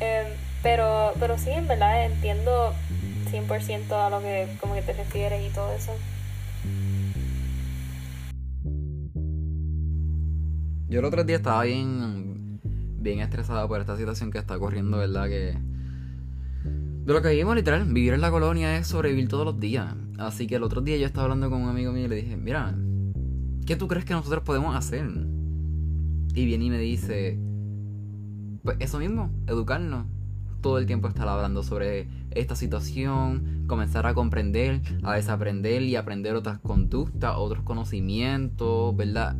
Em, 0.00 0.26
pero, 0.62 1.12
pero 1.18 1.38
sí, 1.38 1.50
en 1.50 1.66
verdad 1.68 2.04
entiendo 2.04 2.74
100% 3.30 3.92
a 3.94 4.10
lo 4.10 4.20
que 4.20 4.48
como 4.60 4.74
que 4.74 4.82
te 4.82 4.92
refieres 4.92 5.44
y 5.46 5.52
todo 5.54 5.72
eso. 5.72 5.92
Yo 10.88 10.98
el 10.98 11.04
otro 11.04 11.22
día 11.24 11.36
estaba 11.36 11.62
bien 11.62 12.60
bien 12.98 13.20
estresado 13.20 13.66
por 13.68 13.80
esta 13.80 13.96
situación 13.96 14.30
que 14.30 14.38
está 14.38 14.56
ocurriendo, 14.56 14.98
¿verdad? 14.98 15.28
Que 15.28 15.56
de 17.10 17.14
lo 17.14 17.22
que 17.22 17.30
vivimos 17.30 17.56
literal, 17.56 17.84
vivir 17.86 18.12
en 18.12 18.20
la 18.20 18.30
colonia 18.30 18.76
es 18.76 18.86
sobrevivir 18.86 19.28
todos 19.28 19.44
los 19.44 19.58
días. 19.58 19.96
Así 20.16 20.46
que 20.46 20.54
el 20.54 20.62
otro 20.62 20.80
día 20.80 20.96
yo 20.96 21.06
estaba 21.06 21.24
hablando 21.24 21.50
con 21.50 21.60
un 21.62 21.68
amigo 21.68 21.90
mío 21.90 22.04
y 22.04 22.08
le 22.08 22.14
dije, 22.14 22.36
mira, 22.36 22.76
¿qué 23.66 23.74
tú 23.74 23.88
crees 23.88 24.04
que 24.04 24.14
nosotros 24.14 24.44
podemos 24.44 24.76
hacer? 24.76 25.08
Y 26.34 26.44
viene 26.44 26.66
y 26.66 26.70
me 26.70 26.78
dice, 26.78 27.36
pues 28.62 28.76
eso 28.78 29.00
mismo, 29.00 29.28
educarnos. 29.48 30.06
Todo 30.60 30.78
el 30.78 30.86
tiempo 30.86 31.08
estar 31.08 31.26
hablando 31.26 31.64
sobre 31.64 32.06
esta 32.30 32.54
situación, 32.54 33.64
comenzar 33.66 34.06
a 34.06 34.14
comprender, 34.14 34.80
a 35.02 35.14
desaprender 35.14 35.82
y 35.82 35.96
aprender 35.96 36.36
otras 36.36 36.60
conductas, 36.60 37.34
otros 37.36 37.64
conocimientos, 37.64 38.94
¿verdad? 38.94 39.34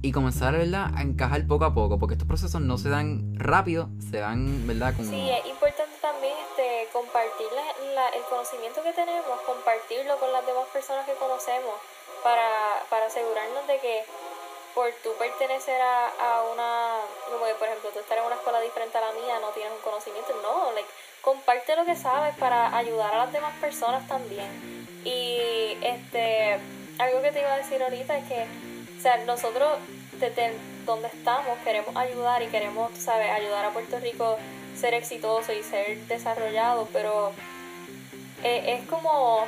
Y 0.00 0.12
comenzar, 0.12 0.54
¿verdad? 0.54 0.92
A 0.94 1.02
encajar 1.02 1.46
poco 1.46 1.66
a 1.66 1.74
poco, 1.74 1.98
porque 1.98 2.14
estos 2.14 2.26
procesos 2.26 2.62
no 2.62 2.78
se 2.78 2.88
dan 2.88 3.34
rápido, 3.34 3.90
se 3.98 4.16
dan, 4.16 4.66
¿verdad? 4.66 4.94
Como... 4.96 5.10
Sí, 5.10 5.16
es 5.16 5.50
importante 5.50 5.89
también 6.20 6.36
este, 6.50 6.86
compartir 6.92 7.48
el 8.12 8.22
conocimiento 8.24 8.82
que 8.82 8.92
tenemos, 8.92 9.40
compartirlo 9.46 10.18
con 10.18 10.30
las 10.32 10.44
demás 10.44 10.66
personas 10.70 11.06
que 11.06 11.14
conocemos, 11.14 11.74
para, 12.22 12.84
para 12.90 13.06
asegurarnos 13.06 13.66
de 13.66 13.78
que 13.78 14.04
por 14.74 14.92
tú 15.02 15.14
pertenecer 15.18 15.80
a, 15.80 16.08
a 16.08 16.42
una, 16.42 17.00
como 17.24 17.46
por 17.58 17.68
ejemplo 17.68 17.88
tú 17.90 18.00
estar 18.00 18.18
en 18.18 18.24
una 18.24 18.34
escuela 18.34 18.60
diferente 18.60 18.98
a 18.98 19.00
la 19.00 19.12
mía, 19.12 19.38
no 19.40 19.48
tienes 19.48 19.72
un 19.72 19.80
conocimiento, 19.80 20.34
no, 20.42 20.72
like, 20.72 20.88
comparte 21.22 21.74
lo 21.74 21.86
que 21.86 21.96
sabes 21.96 22.36
para 22.36 22.76
ayudar 22.76 23.14
a 23.14 23.24
las 23.24 23.32
demás 23.32 23.54
personas 23.58 24.06
también. 24.06 24.86
Y 25.02 25.78
este, 25.80 26.60
algo 26.98 27.22
que 27.22 27.32
te 27.32 27.40
iba 27.40 27.54
a 27.54 27.56
decir 27.56 27.82
ahorita 27.82 28.18
es 28.18 28.28
que, 28.28 28.46
o 28.98 29.00
sea, 29.00 29.16
nosotros 29.24 29.78
desde 30.18 30.52
donde 30.84 31.08
estamos 31.08 31.56
queremos 31.64 31.96
ayudar 31.96 32.42
y 32.42 32.48
queremos, 32.48 32.92
sabes, 32.98 33.30
ayudar 33.30 33.64
a 33.64 33.70
Puerto 33.70 33.98
Rico 33.98 34.36
ser 34.80 34.94
exitoso 34.94 35.52
y 35.52 35.62
ser 35.62 35.98
desarrollado, 36.06 36.88
pero 36.92 37.32
eh, 38.42 38.78
es 38.78 38.88
como 38.88 39.46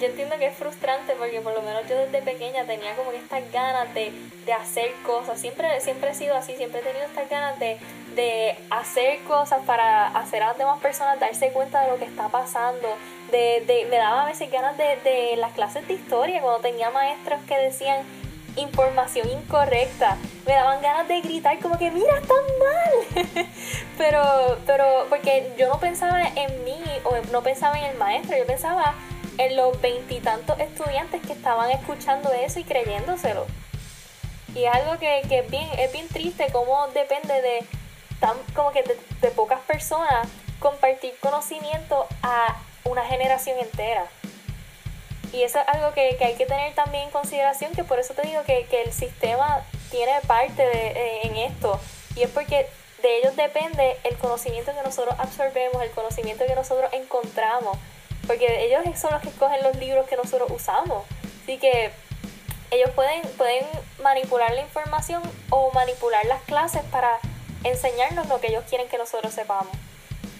yo 0.00 0.06
entiendo 0.06 0.36
que 0.38 0.46
es 0.46 0.56
frustrante 0.56 1.14
porque 1.14 1.40
por 1.40 1.54
lo 1.54 1.62
menos 1.62 1.82
yo 1.88 1.96
desde 1.96 2.20
pequeña 2.20 2.64
tenía 2.64 2.96
como 2.96 3.12
estas 3.12 3.50
ganas 3.52 3.92
de, 3.94 4.12
hacer 4.52 4.92
cosas. 5.06 5.40
Siempre, 5.40 5.80
siempre 5.80 6.10
he 6.10 6.14
sido 6.14 6.34
así, 6.34 6.54
siempre 6.56 6.80
he 6.80 6.82
tenido 6.82 7.04
estas 7.04 7.28
ganas 7.28 7.58
de, 7.58 7.78
hacer 8.70 9.20
cosas 9.24 9.60
para 9.66 10.08
hacer 10.08 10.42
a 10.42 10.48
las 10.48 10.58
demás 10.58 10.80
personas 10.80 11.18
darse 11.20 11.50
cuenta 11.50 11.82
de 11.82 11.90
lo 11.90 11.98
que 11.98 12.04
está 12.04 12.28
pasando. 12.28 12.88
De, 13.30 13.62
de, 13.66 13.86
me 13.86 13.96
daba 13.96 14.22
a 14.22 14.26
veces 14.26 14.50
ganas 14.50 14.76
de, 14.76 14.96
de 15.04 15.36
las 15.36 15.52
clases 15.52 15.86
de 15.86 15.94
historia 15.94 16.40
cuando 16.40 16.60
tenía 16.60 16.90
maestros 16.90 17.40
que 17.46 17.58
decían 17.58 18.04
información 18.56 19.28
incorrecta. 19.30 20.16
Me 20.46 20.52
daban 20.52 20.80
ganas 20.82 21.08
de 21.08 21.20
gritar 21.20 21.58
como 21.60 21.78
que 21.78 21.90
mira, 21.90 22.18
están 22.18 22.44
mal. 22.58 23.46
pero, 23.98 24.58
pero, 24.66 25.06
porque 25.08 25.52
yo 25.58 25.68
no 25.68 25.78
pensaba 25.80 26.22
en 26.22 26.64
mí 26.64 26.82
o 27.04 27.16
no 27.32 27.42
pensaba 27.42 27.78
en 27.78 27.84
el 27.84 27.96
maestro, 27.96 28.36
yo 28.36 28.46
pensaba 28.46 28.94
en 29.38 29.56
los 29.56 29.80
veintitantos 29.80 30.58
estudiantes 30.60 31.22
que 31.22 31.32
estaban 31.32 31.70
escuchando 31.70 32.32
eso 32.32 32.60
y 32.60 32.64
creyéndoselo. 32.64 33.46
Y 34.54 34.64
es 34.64 34.74
algo 34.74 34.98
que, 34.98 35.20
es, 35.20 35.50
bien, 35.50 35.68
es 35.78 35.92
bien 35.92 36.06
triste 36.08 36.46
como 36.52 36.86
depende 36.88 37.42
de 37.42 37.64
tan 38.20 38.36
como 38.54 38.70
que 38.70 38.84
de, 39.20 39.30
pocas 39.30 39.60
personas 39.60 40.28
compartir 40.60 41.14
conocimiento 41.20 42.06
a 42.22 42.56
una 42.84 43.04
generación 43.04 43.58
entera. 43.58 44.06
Y 45.34 45.42
eso 45.42 45.58
es 45.58 45.68
algo 45.68 45.92
que, 45.92 46.16
hay 46.20 46.34
que 46.34 46.46
tener 46.46 46.74
también 46.74 47.04
en 47.04 47.10
consideración, 47.10 47.72
que 47.72 47.84
por 47.84 47.98
eso 47.98 48.14
te 48.14 48.22
digo 48.22 48.42
que, 48.44 48.66
el 48.70 48.92
sistema 48.92 49.64
tiene 49.90 50.12
parte 50.26 50.62
de, 50.62 50.86
eh, 50.88 51.20
en 51.24 51.36
esto. 51.36 51.80
Y 52.16 52.22
es 52.22 52.30
porque 52.30 52.66
de 53.02 53.18
ellos 53.18 53.36
depende 53.36 53.96
el 54.04 54.16
conocimiento 54.16 54.72
que 54.72 54.82
nosotros 54.82 55.14
absorbemos, 55.18 55.82
el 55.82 55.90
conocimiento 55.90 56.46
que 56.46 56.54
nosotros 56.54 56.88
encontramos 56.92 57.76
porque 58.26 58.64
ellos 58.64 58.82
son 58.98 59.12
los 59.12 59.22
que 59.22 59.28
escogen 59.28 59.62
los 59.62 59.76
libros 59.76 60.06
que 60.08 60.16
nosotros 60.16 60.50
usamos. 60.50 61.04
Así 61.42 61.58
que 61.58 61.90
ellos 62.70 62.90
pueden, 62.94 63.22
pueden 63.36 63.64
manipular 64.02 64.52
la 64.52 64.62
información 64.62 65.22
o 65.50 65.70
manipular 65.72 66.24
las 66.26 66.42
clases 66.42 66.82
para 66.90 67.18
enseñarnos 67.62 68.28
lo 68.28 68.40
que 68.40 68.48
ellos 68.48 68.64
quieren 68.68 68.88
que 68.88 68.98
nosotros 68.98 69.32
sepamos. 69.32 69.72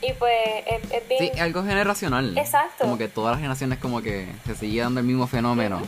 Y 0.06 0.12
pues 0.14 0.64
es, 0.66 1.08
bien... 1.08 1.32
Sí, 1.32 1.40
algo 1.40 1.62
generacional. 1.62 2.36
Exacto. 2.36 2.84
Como 2.84 2.98
que 2.98 3.08
todas 3.08 3.32
las 3.32 3.38
generaciones 3.40 3.78
como 3.78 4.02
que 4.02 4.28
se 4.46 4.54
sigue 4.54 4.80
dando 4.80 5.00
el 5.00 5.06
mismo 5.06 5.26
fenómeno. 5.26 5.80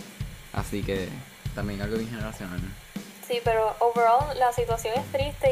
Así 0.53 0.83
que 0.83 1.09
también 1.55 1.83
algo 1.83 1.97
bien 1.97 2.11
generacional. 2.11 2.61
Sí, 3.27 3.41
pero 3.45 3.75
overall 3.81 4.39
la 4.39 4.53
situación 4.53 4.95
es 4.97 5.05
triste 5.13 5.51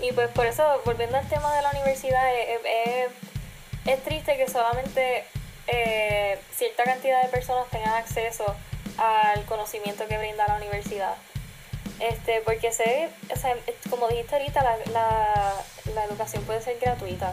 y, 0.00 0.08
y 0.08 0.12
pues 0.12 0.28
por 0.28 0.46
eso, 0.46 0.62
volviendo 0.84 1.16
al 1.16 1.26
tema 1.28 1.52
de 1.54 1.62
la 1.62 1.70
universidad, 1.70 2.22
es, 2.34 3.10
es 3.86 4.04
triste 4.04 4.36
que 4.36 4.48
solamente 4.48 5.24
eh, 5.66 6.38
cierta 6.54 6.84
cantidad 6.84 7.22
de 7.22 7.28
personas 7.28 7.66
tengan 7.70 7.94
acceso 7.94 8.44
al 8.98 9.44
conocimiento 9.46 10.06
que 10.06 10.18
brinda 10.18 10.46
la 10.46 10.56
universidad. 10.56 11.14
Este, 12.00 12.42
porque 12.44 12.72
sé, 12.72 13.08
o 13.32 13.36
sea, 13.36 13.56
como 13.88 14.08
dijiste 14.08 14.36
ahorita, 14.36 14.62
la, 14.62 14.76
la, 14.92 15.54
la, 15.94 16.04
educación 16.04 16.44
puede 16.44 16.60
ser 16.60 16.78
gratuita. 16.78 17.32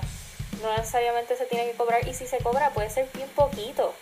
No 0.64 0.76
necesariamente 0.76 1.36
se 1.36 1.45
tiene 1.45 1.70
que 1.70 1.78
cobrar. 1.78 2.07
Y 2.07 2.14
si 2.14 2.26
se 2.26 2.39
cobra, 2.39 2.72
puede 2.72 2.89
ser 2.89 3.07
bien 3.14 3.30
poquito. 3.30 3.93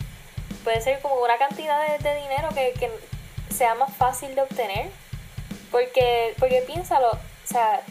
Puede 0.63 0.79
ser 0.79 1.01
como 1.01 1.15
una 1.15 1.37
cantidad 1.37 1.97
de, 1.97 2.15
dinero 2.15 2.49
que, 2.53 2.73
que, 2.79 2.91
sea 3.53 3.75
más 3.75 3.93
fácil 3.95 4.33
de 4.35 4.41
obtener. 4.41 4.89
Porque, 5.71 6.35
porque 6.39 6.61
piénsalo, 6.61 7.09
o 7.09 7.17
sea, 7.47 7.81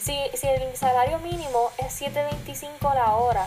si, 0.00 0.18
si 0.34 0.48
el 0.48 0.76
salario 0.76 1.18
mínimo 1.18 1.70
es 1.78 2.00
7.25 2.00 2.94
la 2.94 3.16
hora 3.16 3.46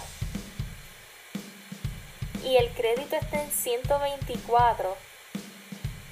y 2.45 2.57
el 2.57 2.69
crédito 2.71 3.15
está 3.15 3.41
en 3.41 3.49
124 3.49 4.95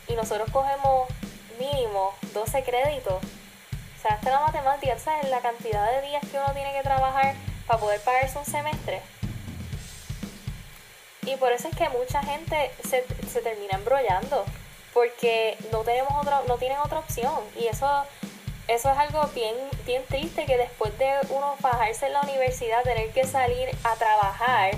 y 0.07 0.13
nosotros 0.15 0.49
cogemos 0.51 1.07
mínimo 1.59 2.13
12 2.33 2.63
créditos, 2.63 3.21
o 3.23 4.01
sea, 4.01 4.15
hasta 4.15 4.31
la 4.31 4.39
matemática, 4.39 4.97
¿sabes? 4.97 5.29
La 5.29 5.41
cantidad 5.41 5.91
de 5.91 6.07
días 6.07 6.23
que 6.29 6.37
uno 6.37 6.51
tiene 6.53 6.73
que 6.73 6.81
trabajar 6.81 7.35
para 7.67 7.79
poder 7.79 7.99
pagarse 8.01 8.37
un 8.37 8.45
semestre. 8.45 9.01
Y 11.25 11.35
por 11.37 11.51
eso 11.51 11.69
es 11.69 11.75
que 11.75 11.87
mucha 11.89 12.21
gente 12.23 12.71
se, 12.83 13.05
se 13.27 13.41
termina 13.41 13.75
embrollando, 13.75 14.45
porque 14.93 15.57
no 15.71 15.79
tenemos 15.79 16.13
otro, 16.19 16.43
no 16.47 16.57
tienen 16.57 16.79
otra 16.79 16.99
opción. 16.99 17.39
Y 17.57 17.67
eso, 17.67 17.87
eso 18.67 18.91
es 18.91 18.97
algo 18.97 19.25
bien, 19.33 19.55
bien 19.85 20.03
triste 20.05 20.45
que 20.45 20.57
después 20.57 20.97
de 20.97 21.11
uno 21.29 21.55
bajarse 21.61 22.07
en 22.07 22.13
la 22.13 22.21
universidad, 22.21 22.83
tener 22.83 23.11
que 23.11 23.25
salir 23.25 23.69
a 23.83 23.95
trabajar 23.95 24.71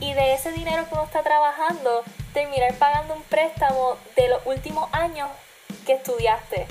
y 0.00 0.14
de 0.14 0.32
ese 0.32 0.50
dinero 0.52 0.88
que 0.88 0.94
uno 0.94 1.04
está 1.04 1.22
trabajando, 1.22 2.02
terminar 2.32 2.74
pagando 2.74 3.14
un 3.14 3.22
préstamo 3.24 3.96
de 4.16 4.28
los 4.28 4.44
últimos 4.46 4.88
años 4.92 5.28
que 5.86 5.92
estudiaste. 5.92 6.66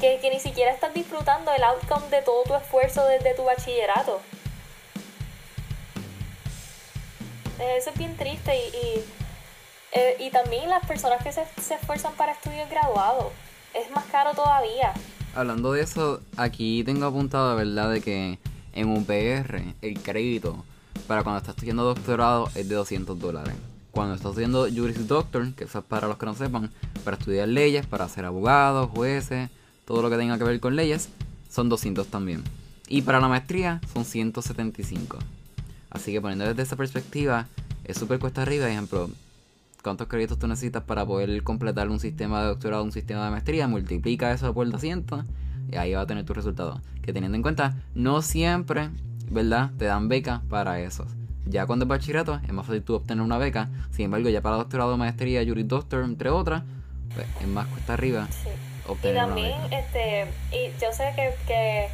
Que, 0.00 0.20
ni 0.30 0.40
siquiera 0.40 0.70
estás 0.70 0.92
disfrutando 0.92 1.52
el 1.52 1.62
outcome 1.64 2.08
de 2.08 2.22
todo 2.22 2.42
tu 2.44 2.54
esfuerzo 2.54 3.04
desde 3.06 3.34
tu 3.34 3.44
bachillerato. 3.44 4.20
Eh, 7.58 7.76
eso 7.78 7.90
es 7.90 7.98
bien 7.98 8.16
triste 8.16 8.54
y, 8.54 8.76
y, 8.76 9.04
eh, 9.92 10.30
también 10.30 10.68
las 10.68 10.84
personas 10.86 11.22
que 11.22 11.32
se, 11.32 11.44
se 11.60 11.74
esfuerzan 11.74 12.12
para 12.14 12.32
estudios 12.32 12.68
graduados. 12.68 13.32
Es 13.74 13.90
más 13.90 14.04
caro 14.06 14.32
todavía. 14.34 14.92
Hablando 15.34 15.72
de 15.72 15.82
eso, 15.82 16.20
aquí 16.36 16.82
tengo 16.84 17.06
apuntado, 17.06 17.56
¿verdad? 17.56 17.90
De 17.90 18.00
que 18.00 18.38
en 18.72 18.88
un 18.88 19.04
PR 19.04 19.74
el 19.80 20.00
crédito 20.02 20.64
para 21.06 21.22
cuando 21.22 21.38
estás 21.38 21.54
estudiando 21.54 21.84
doctorado 21.84 22.48
es 22.54 22.68
de 22.68 22.74
200 22.74 23.18
dólares. 23.18 23.54
Cuando 23.90 24.14
estás 24.14 24.30
estudiando 24.30 24.68
Juris 24.74 25.08
Doctor, 25.08 25.54
que 25.54 25.64
eso 25.64 25.78
es 25.78 25.84
para 25.84 26.06
los 26.06 26.18
que 26.18 26.26
no 26.26 26.34
sepan, 26.34 26.70
para 27.04 27.16
estudiar 27.16 27.48
leyes, 27.48 27.86
para 27.86 28.08
ser 28.08 28.26
abogado, 28.26 28.88
jueces, 28.88 29.48
todo 29.86 30.02
lo 30.02 30.10
que 30.10 30.16
tenga 30.16 30.36
que 30.36 30.44
ver 30.44 30.60
con 30.60 30.76
leyes, 30.76 31.08
son 31.48 31.70
200 31.70 32.08
también. 32.08 32.42
Y 32.88 33.02
para 33.02 33.20
la 33.20 33.28
maestría 33.28 33.80
son 33.94 34.04
175. 34.04 35.18
Así 35.88 36.12
que 36.12 36.20
poniendo 36.20 36.44
desde 36.44 36.62
esa 36.62 36.76
perspectiva, 36.76 37.46
es 37.84 37.96
súper 37.96 38.18
cuesta 38.18 38.42
arriba. 38.42 38.68
Ejemplo, 38.68 39.08
cuántos 39.82 40.08
créditos 40.08 40.38
tú 40.38 40.46
necesitas 40.46 40.82
para 40.82 41.06
poder 41.06 41.42
completar 41.42 41.88
un 41.88 42.00
sistema 42.00 42.42
de 42.42 42.48
doctorado, 42.48 42.84
un 42.84 42.92
sistema 42.92 43.24
de 43.24 43.30
maestría, 43.30 43.68
multiplica 43.68 44.32
eso 44.32 44.52
por 44.52 44.68
200 44.68 45.24
y 45.72 45.76
ahí 45.76 45.94
va 45.94 46.02
a 46.02 46.06
tener 46.06 46.24
tu 46.24 46.34
resultado. 46.34 46.82
Que 47.00 47.12
teniendo 47.12 47.36
en 47.36 47.42
cuenta, 47.42 47.76
no 47.94 48.20
siempre 48.22 48.90
¿verdad? 49.30 49.70
Te 49.78 49.86
dan 49.86 50.08
becas 50.08 50.40
para 50.48 50.80
esos. 50.80 51.08
Ya 51.46 51.66
cuando 51.66 51.84
es 51.84 51.88
bachillerato 51.88 52.40
es 52.44 52.52
más 52.52 52.66
fácil 52.66 52.82
tú 52.82 52.94
obtener 52.94 53.24
una 53.24 53.38
beca. 53.38 53.68
Sin 53.90 54.06
embargo, 54.06 54.28
ya 54.28 54.40
para 54.40 54.56
doctorado, 54.56 54.96
maestría, 54.96 55.44
jury 55.44 55.62
doctor, 55.62 56.04
entre 56.04 56.30
otras, 56.30 56.62
pues 57.14 57.26
es 57.40 57.48
más 57.48 57.66
cuesta 57.68 57.94
arriba 57.94 58.28
y 59.02 59.14
también, 59.14 59.56
este, 59.70 60.26
y 60.52 60.72
yo 60.80 60.92
sé 60.92 61.12
que, 61.16 61.34
que 61.46 61.88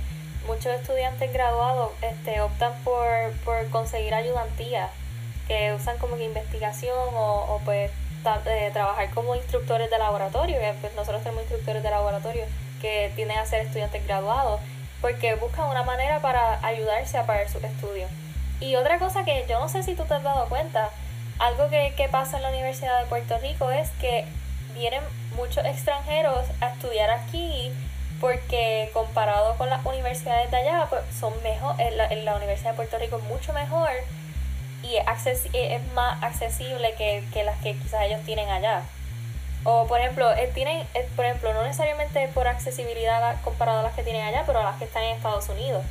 muchos 0.47 0.67
estudiantes 0.67 1.33
graduados 1.33 1.91
este, 2.03 2.41
optan 2.41 2.73
por, 2.85 3.33
por 3.45 3.69
conseguir 3.71 4.15
ayudantía, 4.15 4.91
que 5.49 5.73
usan 5.73 5.99
como 5.99 6.17
que 6.17 6.25
investigación 6.25 6.97
o, 7.15 7.55
o 7.55 7.61
pues 7.65 7.91
eh, 8.47 8.71
trabajar 8.73 9.11
como 9.11 9.35
instructores 9.35 9.91
de 9.91 9.99
laboratorio. 9.99 10.57
Pues 10.81 10.95
nosotros 10.95 11.23
tenemos 11.23 11.43
instructores 11.43 11.83
de 11.83 11.91
laboratorio 11.91 12.45
que 12.81 13.13
tienen 13.17 13.39
a 13.39 13.47
ser 13.47 13.63
estudiantes 13.63 14.05
graduados 14.07 14.61
porque 15.01 15.35
buscan 15.35 15.69
una 15.69 15.83
manera 15.83 16.21
para 16.21 16.65
ayudarse 16.65 17.19
a 17.19 17.27
pagar 17.27 17.49
sus 17.49 17.63
estudios. 17.65 18.09
Y 18.61 18.77
otra 18.77 18.99
cosa 19.01 19.25
que 19.25 19.45
yo 19.49 19.59
no 19.59 19.69
sé 19.69 19.83
si 19.83 19.95
tú 19.95 20.05
te 20.05 20.15
has 20.15 20.23
dado 20.23 20.49
cuenta, 20.49 20.91
algo 21.41 21.69
que, 21.69 21.95
que 21.97 22.09
pasa 22.09 22.37
en 22.37 22.45
la 22.45 22.51
Universidad 22.51 23.01
de 23.01 23.07
Puerto 23.07 23.37
Rico 23.39 23.71
es 23.73 23.91
que 24.01 24.25
vienen 24.75 25.03
muchos 25.37 25.65
extranjeros 25.65 26.47
a 26.61 26.69
estudiar 26.69 27.11
aquí 27.11 27.73
porque 28.21 28.91
comparado 28.93 29.57
con 29.57 29.69
las 29.69 29.85
universidades 29.85 30.51
de 30.51 30.57
allá, 30.57 30.87
pues 30.89 31.03
son 31.19 31.33
mejor, 31.43 31.75
en 31.81 31.97
la, 31.97 32.09
la 32.15 32.37
Universidad 32.37 32.71
de 32.71 32.77
Puerto 32.77 32.99
Rico 32.99 33.17
es 33.19 33.25
mucho 33.25 33.53
mejor 33.53 33.91
y 34.83 34.97
es, 34.97 35.49
es 35.53 35.93
más 35.93 36.23
accesible 36.23 36.95
que, 36.97 37.25
que, 37.33 37.45
las 37.45 37.59
que 37.61 37.75
quizás 37.75 38.03
ellos 38.03 38.21
tienen 38.25 38.49
allá. 38.49 38.83
O 39.65 39.87
por 39.87 40.01
ejemplo, 40.01 40.31
eh, 40.33 40.51
tienen, 40.55 40.87
eh, 40.95 41.09
por 41.15 41.25
ejemplo, 41.25 41.53
no 41.53 41.63
necesariamente 41.63 42.29
por 42.35 42.49
accesibilidad 42.49 43.41
comparado 43.43 43.81
a 43.81 43.83
las 43.83 43.95
que 43.95 44.03
tienen 44.03 44.25
allá, 44.25 44.43
pero 44.47 44.61
a 44.61 44.65
las 44.65 44.77
que 44.77 44.85
están 44.85 45.05
en 45.05 45.17
Estados 45.17 45.49
Unidos. 45.49 45.85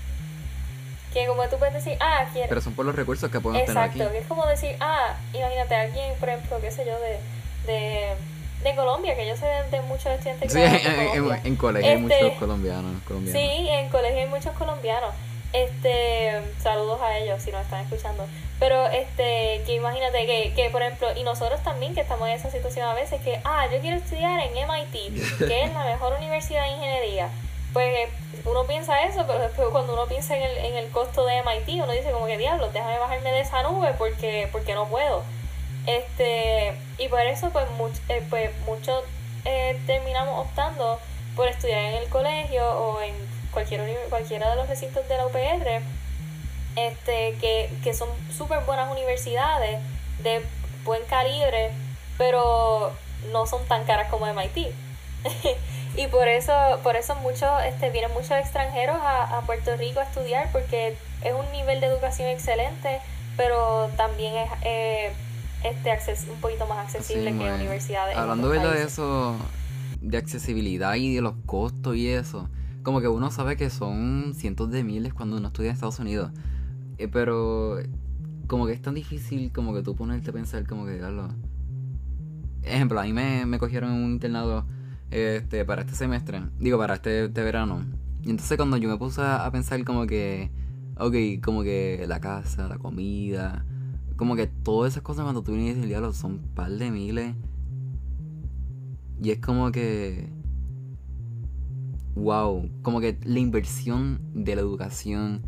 Que 1.14 1.26
como 1.28 1.44
tú 1.50 1.58
puedes 1.58 1.74
decir, 1.74 1.98
ah, 2.00 2.26
quién... 2.32 2.48
Pero 2.48 2.62
son 2.62 2.74
por 2.74 2.86
los 2.86 2.96
recursos 2.96 3.30
que 3.30 3.40
podemos 3.40 3.66
tener 3.66 3.84
aquí. 3.84 4.00
Exacto, 4.00 4.14
que 4.14 4.20
es 4.20 4.28
como 4.28 4.46
decir, 4.46 4.76
ah, 4.80 5.16
imagínate 5.34 5.76
alguien, 5.76 6.14
por 6.20 6.30
ejemplo, 6.30 6.60
qué 6.62 6.72
sé 6.72 6.86
yo, 6.86 6.98
de, 7.00 7.20
de 7.66 8.16
de 8.64 8.76
Colombia, 8.76 9.16
que 9.16 9.28
yo 9.28 9.36
sé 9.36 9.45
de, 9.70 9.82
muchos 9.82 10.07
estudiantes 10.07 10.51
sí, 10.51 10.59
en, 10.59 11.45
en, 11.45 11.55
colegio 11.55 11.91
hay 11.91 11.97
muchos 11.97 12.22
este, 12.22 12.39
colombianos, 12.39 13.01
colombianos. 13.07 13.41
Sí, 13.41 13.70
en 13.70 13.89
colegio 13.89 14.20
hay 14.20 14.28
muchos 14.28 14.53
colombianos. 14.53 15.14
Este, 15.53 16.41
saludos 16.62 17.01
a 17.01 17.18
ellos 17.18 17.41
si 17.41 17.51
nos 17.51 17.62
están 17.62 17.84
escuchando. 17.84 18.26
Pero 18.59 18.86
este, 18.88 19.64
que 19.66 19.74
imagínate 19.74 20.26
que, 20.26 20.53
que, 20.55 20.70
por 20.70 20.82
ejemplo, 20.82 21.07
y 21.16 21.24
nosotros 21.24 21.62
también 21.64 21.93
que 21.93 22.01
estamos 22.01 22.30
en 22.30 22.36
esa 22.36 22.51
situación 22.51 22.88
a 22.88 22.93
veces 22.93 23.20
que, 23.22 23.41
ah, 23.43 23.66
yo 23.72 23.80
quiero 23.80 23.97
estudiar 23.97 24.39
en 24.39 24.53
MIT, 24.53 25.38
que 25.39 25.64
es 25.64 25.74
la 25.74 25.84
mejor 25.84 26.14
universidad 26.14 26.64
de 26.64 26.70
ingeniería. 26.70 27.30
Pues 27.74 28.09
uno 28.45 28.66
piensa 28.66 29.03
eso, 29.03 29.26
pero 29.26 29.39
después 29.39 29.70
cuando 29.72 29.93
uno 29.93 30.05
piensa 30.05 30.36
en 30.36 30.43
el, 30.43 30.57
en 30.57 30.78
el 30.78 30.89
costo 30.89 31.26
de 31.26 31.41
MIT, 31.41 31.82
uno 31.84 31.91
dice 31.91 32.12
como 32.12 32.28
que 32.28 32.38
diablo, 32.38 32.70
déjame 32.72 32.99
bajarme 32.99 33.32
de 33.32 33.41
esa 33.41 33.64
nube 33.64 33.93
porque, 33.97 34.47
porque 34.51 34.76
no 34.76 34.88
puedo. 34.88 35.24
Este, 35.86 36.74
y 36.98 37.08
por 37.08 37.22
eso 37.22 37.50
pues, 37.50 37.66
eh, 38.10 38.24
pues 38.30 38.52
muchos 38.66 39.04
eh, 39.46 39.80
terminamos 39.88 40.46
optando 40.46 41.00
por 41.36 41.48
estudiar 41.48 41.80
en 41.80 41.96
el 41.96 42.10
colegio 42.10 42.64
o 42.64 43.02
en 43.02 43.14
cualquier 43.52 43.82
cualquiera 44.10 44.50
de 44.50 44.56
los 44.56 44.68
recintos 44.68 45.08
de 45.08 45.18
la 45.18 45.26
UPR, 45.26 45.82
este, 46.76 47.36
que, 47.40 47.70
que 47.84 47.94
son 47.94 48.10
súper 48.36 48.60
buenas 48.62 48.92
universidades 48.92 49.80
de 50.20 50.42
buen 50.86 51.04
calibre, 51.06 51.72
pero 52.18 52.94
no 53.32 53.46
son 53.46 53.66
tan 53.66 53.84
caras 53.86 54.10
como 54.10 54.28
MIT. 54.28 54.74
y 55.96 56.08
por 56.08 56.28
eso, 56.28 56.54
por 56.84 56.96
eso 56.96 57.16
muchos, 57.16 57.50
este, 57.66 57.90
vienen 57.90 58.12
muchos 58.14 58.32
extranjeros 58.32 58.98
a, 59.02 59.38
a 59.38 59.42
Puerto 59.42 59.76
Rico 59.76 60.00
a 60.00 60.04
estudiar 60.04 60.52
porque 60.52 60.96
es 61.24 61.34
un 61.34 61.52
nivel 61.52 61.82
de 61.82 61.88
educación 61.88 62.30
excelente, 62.30 63.02
pero 63.38 63.90
también 63.98 64.36
es 64.36 64.52
eh, 64.64 65.14
este 65.64 65.91
acces 65.91 66.28
un 66.32 66.39
poquito 66.39 66.68
más 66.68 66.80
accesible 66.80 67.32
que 67.38 67.53
universidades. 67.53 68.18
Hablando 68.18 68.49
de 68.49 68.84
eso, 68.84 69.38
de 70.01 70.18
accesibilidad 70.18 70.95
y 70.95 71.16
de 71.16 71.22
los 71.22 71.36
costos 71.45 71.95
y 71.95 72.07
eso, 72.07 72.49
como 72.84 73.01
que 73.01 73.07
uno 73.07 73.32
sabe 73.32 73.55
que 73.57 73.70
son 73.70 74.34
cientos 74.36 74.72
de 74.72 74.84
miles 74.84 75.14
cuando 75.14 75.38
uno 75.38 75.47
estudia 75.47 75.70
en 75.70 75.76
Estados 75.76 75.99
Unidos, 75.99 76.32
eh, 76.97 77.07
pero 77.07 77.78
como 78.47 78.66
que 78.66 78.74
es 78.74 78.82
tan 78.82 78.95
difícil 78.95 79.51
como 79.53 79.74
que 79.74 79.82
tú 79.84 79.95
ponerte 79.95 80.32
a 80.32 80.34
pensar 80.34 80.68
como 80.68 80.86
que, 80.86 80.99
Carlos, 80.99 81.32
ejemplo, 82.64 82.99
a 82.99 83.03
mí 83.03 83.14
me, 83.14 83.45
me 83.45 83.59
cogieron 83.59 83.91
en 83.91 84.03
un 84.03 84.12
internado 84.12 84.66
este, 85.12 85.64
para 85.66 85.82
este 85.82 85.95
semestre, 85.95 86.41
digo, 86.59 86.78
para 86.78 86.95
este, 86.95 87.26
este 87.26 87.43
verano, 87.43 87.86
y 88.24 88.30
entonces 88.30 88.57
cuando 88.57 88.78
yo 88.78 88.89
me 88.89 88.97
puse 88.97 89.22
a 89.22 89.49
pensar 89.51 89.84
como 89.84 90.05
que, 90.05 90.51
ok, 90.97 91.43
como 91.43 91.64
que 91.64 92.05
la 92.07 92.20
casa, 92.20 92.68
la 92.68 92.78
comida, 92.78 93.66
como 94.22 94.36
que 94.36 94.46
todas 94.46 94.94
esas 94.94 95.02
cosas 95.02 95.24
cuando 95.24 95.42
tú 95.42 95.54
vienes 95.54 95.78
el 95.78 95.88
diablo 95.88 96.14
son 96.14 96.34
un 96.34 96.54
par 96.54 96.70
de 96.70 96.92
miles. 96.92 97.34
Y 99.20 99.32
es 99.32 99.40
como 99.40 99.72
que. 99.72 100.30
Wow. 102.14 102.70
Como 102.84 103.00
que 103.00 103.18
la 103.24 103.40
inversión 103.40 104.22
de 104.36 104.56
la 104.56 104.62
educación. 104.62 105.42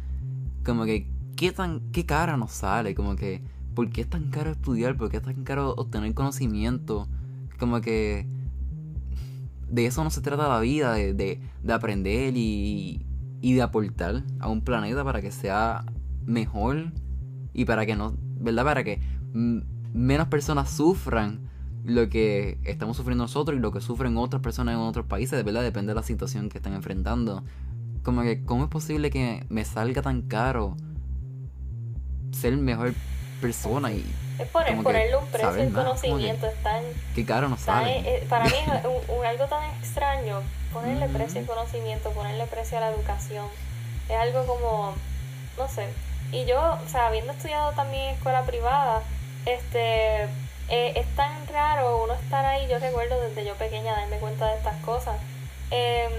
Como 0.66 0.86
que. 0.86 1.08
¿Qué 1.36 1.52
tan. 1.52 1.92
qué 1.92 2.08
cara 2.08 2.36
nos 2.36 2.54
sale? 2.54 2.96
Como 2.96 3.16
que. 3.16 3.44
¿Por 3.76 3.92
qué 3.92 4.02
es 4.02 4.10
tan 4.10 4.32
caro 4.32 4.50
estudiar? 4.50 4.98
¿Por 4.98 5.12
qué 5.12 5.18
es 5.18 5.24
tan 5.24 5.44
caro 5.44 5.76
obtener 5.76 6.12
conocimiento? 6.16 7.08
Como 7.60 7.80
que. 7.80 8.26
De 9.70 9.86
eso 9.86 10.04
no 10.04 10.10
se 10.10 10.22
trata 10.22 10.50
la 10.50 10.60
vida, 10.60 10.94
de, 10.94 11.14
de, 11.14 11.40
de 11.62 11.74
aprender 11.74 12.36
y, 12.36 13.06
y 13.40 13.54
de 13.54 13.62
aportar 13.62 14.24
a 14.40 14.50
un 14.50 14.62
planeta 14.62 15.04
para 15.04 15.22
que 15.22 15.30
sea 15.30 15.86
mejor 16.26 16.92
y 17.54 17.66
para 17.66 17.86
que 17.86 17.96
no 17.96 18.16
¿verdad? 18.44 18.64
Para 18.64 18.84
que 18.84 19.02
menos 19.34 20.28
personas 20.28 20.70
sufran 20.70 21.50
lo 21.84 22.10
que 22.10 22.60
estamos 22.64 22.98
sufriendo 22.98 23.26
nosotros 23.26 23.58
y 23.58 23.62
lo 23.62 23.72
que 23.72 23.82
sufren 23.82 24.18
otras 24.18 24.41
personas 24.41 24.76
en 24.76 24.80
otros 24.80 25.06
países, 25.06 25.38
de 25.38 25.44
verdad 25.44 25.62
depende 25.62 25.91
de 25.91 25.96
la 25.96 26.04
situación 26.04 26.50
que 26.50 26.58
están 26.58 26.74
enfrentando. 26.74 27.44
Como 28.04 28.22
que, 28.22 28.44
¿cómo 28.46 28.66
es 28.66 28.70
posible 28.70 29.10
que 29.10 29.46
me 29.50 29.66
salga 29.66 30.02
tan 30.02 30.24
caro 30.24 30.76
ser 32.32 32.58
mejor 32.58 32.94
persona 33.41 33.91
y 33.91 34.06
es 34.39 34.48
poner, 34.48 34.82
ponerle 34.82 35.16
un 35.16 35.28
precio 35.28 35.50
al 35.50 35.72
conocimiento, 35.72 36.48
es 36.48 36.64
tan... 36.64 36.84
Qué 37.14 37.24
caro 37.24 37.50
nos 37.50 37.62
sale. 37.62 38.24
Para 38.28 38.46
mí 38.46 38.52
es 38.52 38.76
algo 39.28 39.46
tan 39.46 39.64
extraño 39.78 40.41
ponerle 40.74 41.08
precio 41.08 41.41
al 41.41 41.46
conocimiento, 41.46 42.10
ponerle 42.12 42.46
precio 42.48 42.78
a 42.78 42.82
la 42.82 42.89
educación. 42.89 43.46
Es 44.10 44.16
algo 44.16 44.46
como, 44.48 44.96
no 45.58 45.68
sé, 45.68 45.88
y 46.32 46.46
yo, 46.46 46.80
o 46.84 46.90
sea, 46.90 47.08
habiendo 47.08 47.34
estudiado 47.34 47.72
también 47.74 48.10
en 48.10 48.16
escuela 48.16 48.44
privada, 48.44 49.04
este, 49.46 50.24
eh, 50.70 50.94
es 50.96 51.16
tan 51.16 51.46
raro 51.48 52.04
uno 52.04 52.14
estar 52.14 52.46
ahí, 52.46 52.68
yo 52.68 52.80
recuerdo 52.80 53.20
desde 53.20 53.46
yo 53.46 53.56
pequeña 53.56 53.94
darme 53.94 54.18
cuenta 54.18 54.48
de 54.48 54.58
estas 54.58 54.76
cosas, 54.78 55.16
em, 55.72 56.12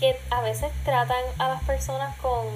que 0.00 0.18
a 0.30 0.40
veces 0.40 0.72
tratan 0.84 1.22
a 1.38 1.48
las 1.48 1.62
personas 1.64 2.16
con, 2.18 2.46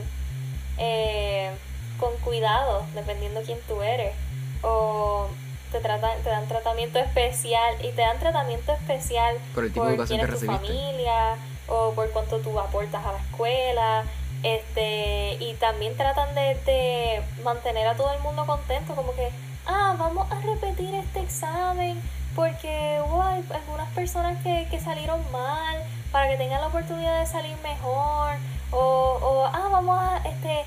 eh, 0.78 1.51
con 1.99 2.16
cuidado, 2.18 2.85
dependiendo 2.95 3.43
quién 3.43 3.59
tú 3.68 3.83
eres, 3.83 4.14
o 4.62 5.28
te 5.70 5.80
tratan, 5.80 6.22
te 6.22 6.30
dan 6.30 6.49
tratamiento 6.49 6.99
especial, 6.99 7.74
y 7.80 7.91
te 7.93 8.03
dan 8.03 8.18
tratamiento 8.18 8.72
especial 8.72 9.37
por, 9.55 9.64
el 9.64 9.72
tipo 9.72 9.87
de 9.87 9.97
quién 10.07 10.20
es 10.20 10.30
tu 10.30 10.47
familia, 10.47 11.37
o 11.68 11.93
por 11.93 12.11
cuánto 12.11 12.39
tú 12.39 12.59
aportas 12.59 13.05
a 13.05 13.12
la 13.12 13.18
escuela, 13.18 14.05
este 14.43 15.36
y 15.40 15.55
también 15.55 15.97
tratan 15.97 16.34
de, 16.34 16.55
de, 16.66 17.22
mantener 17.45 17.86
a 17.86 17.95
todo 17.95 18.12
el 18.12 18.20
mundo 18.20 18.45
contento 18.47 18.95
como 18.95 19.14
que 19.14 19.30
ah 19.66 19.95
vamos 19.99 20.30
a 20.30 20.40
repetir 20.40 20.95
este 20.95 21.20
examen 21.20 22.01
porque 22.34 23.01
hubo 23.07 23.22
algunas 23.22 23.88
personas 23.95 24.43
que, 24.43 24.66
que 24.70 24.80
salieron 24.80 25.20
mal 25.30 25.82
para 26.11 26.28
que 26.28 26.36
tengan 26.36 26.61
la 26.61 26.68
oportunidad 26.68 27.20
de 27.20 27.26
salir 27.26 27.57
mejor 27.62 28.36
o, 28.70 28.78
o 28.78 29.45
ah 29.47 29.68
vamos 29.70 29.99
a 29.99 30.28
este 30.28 30.64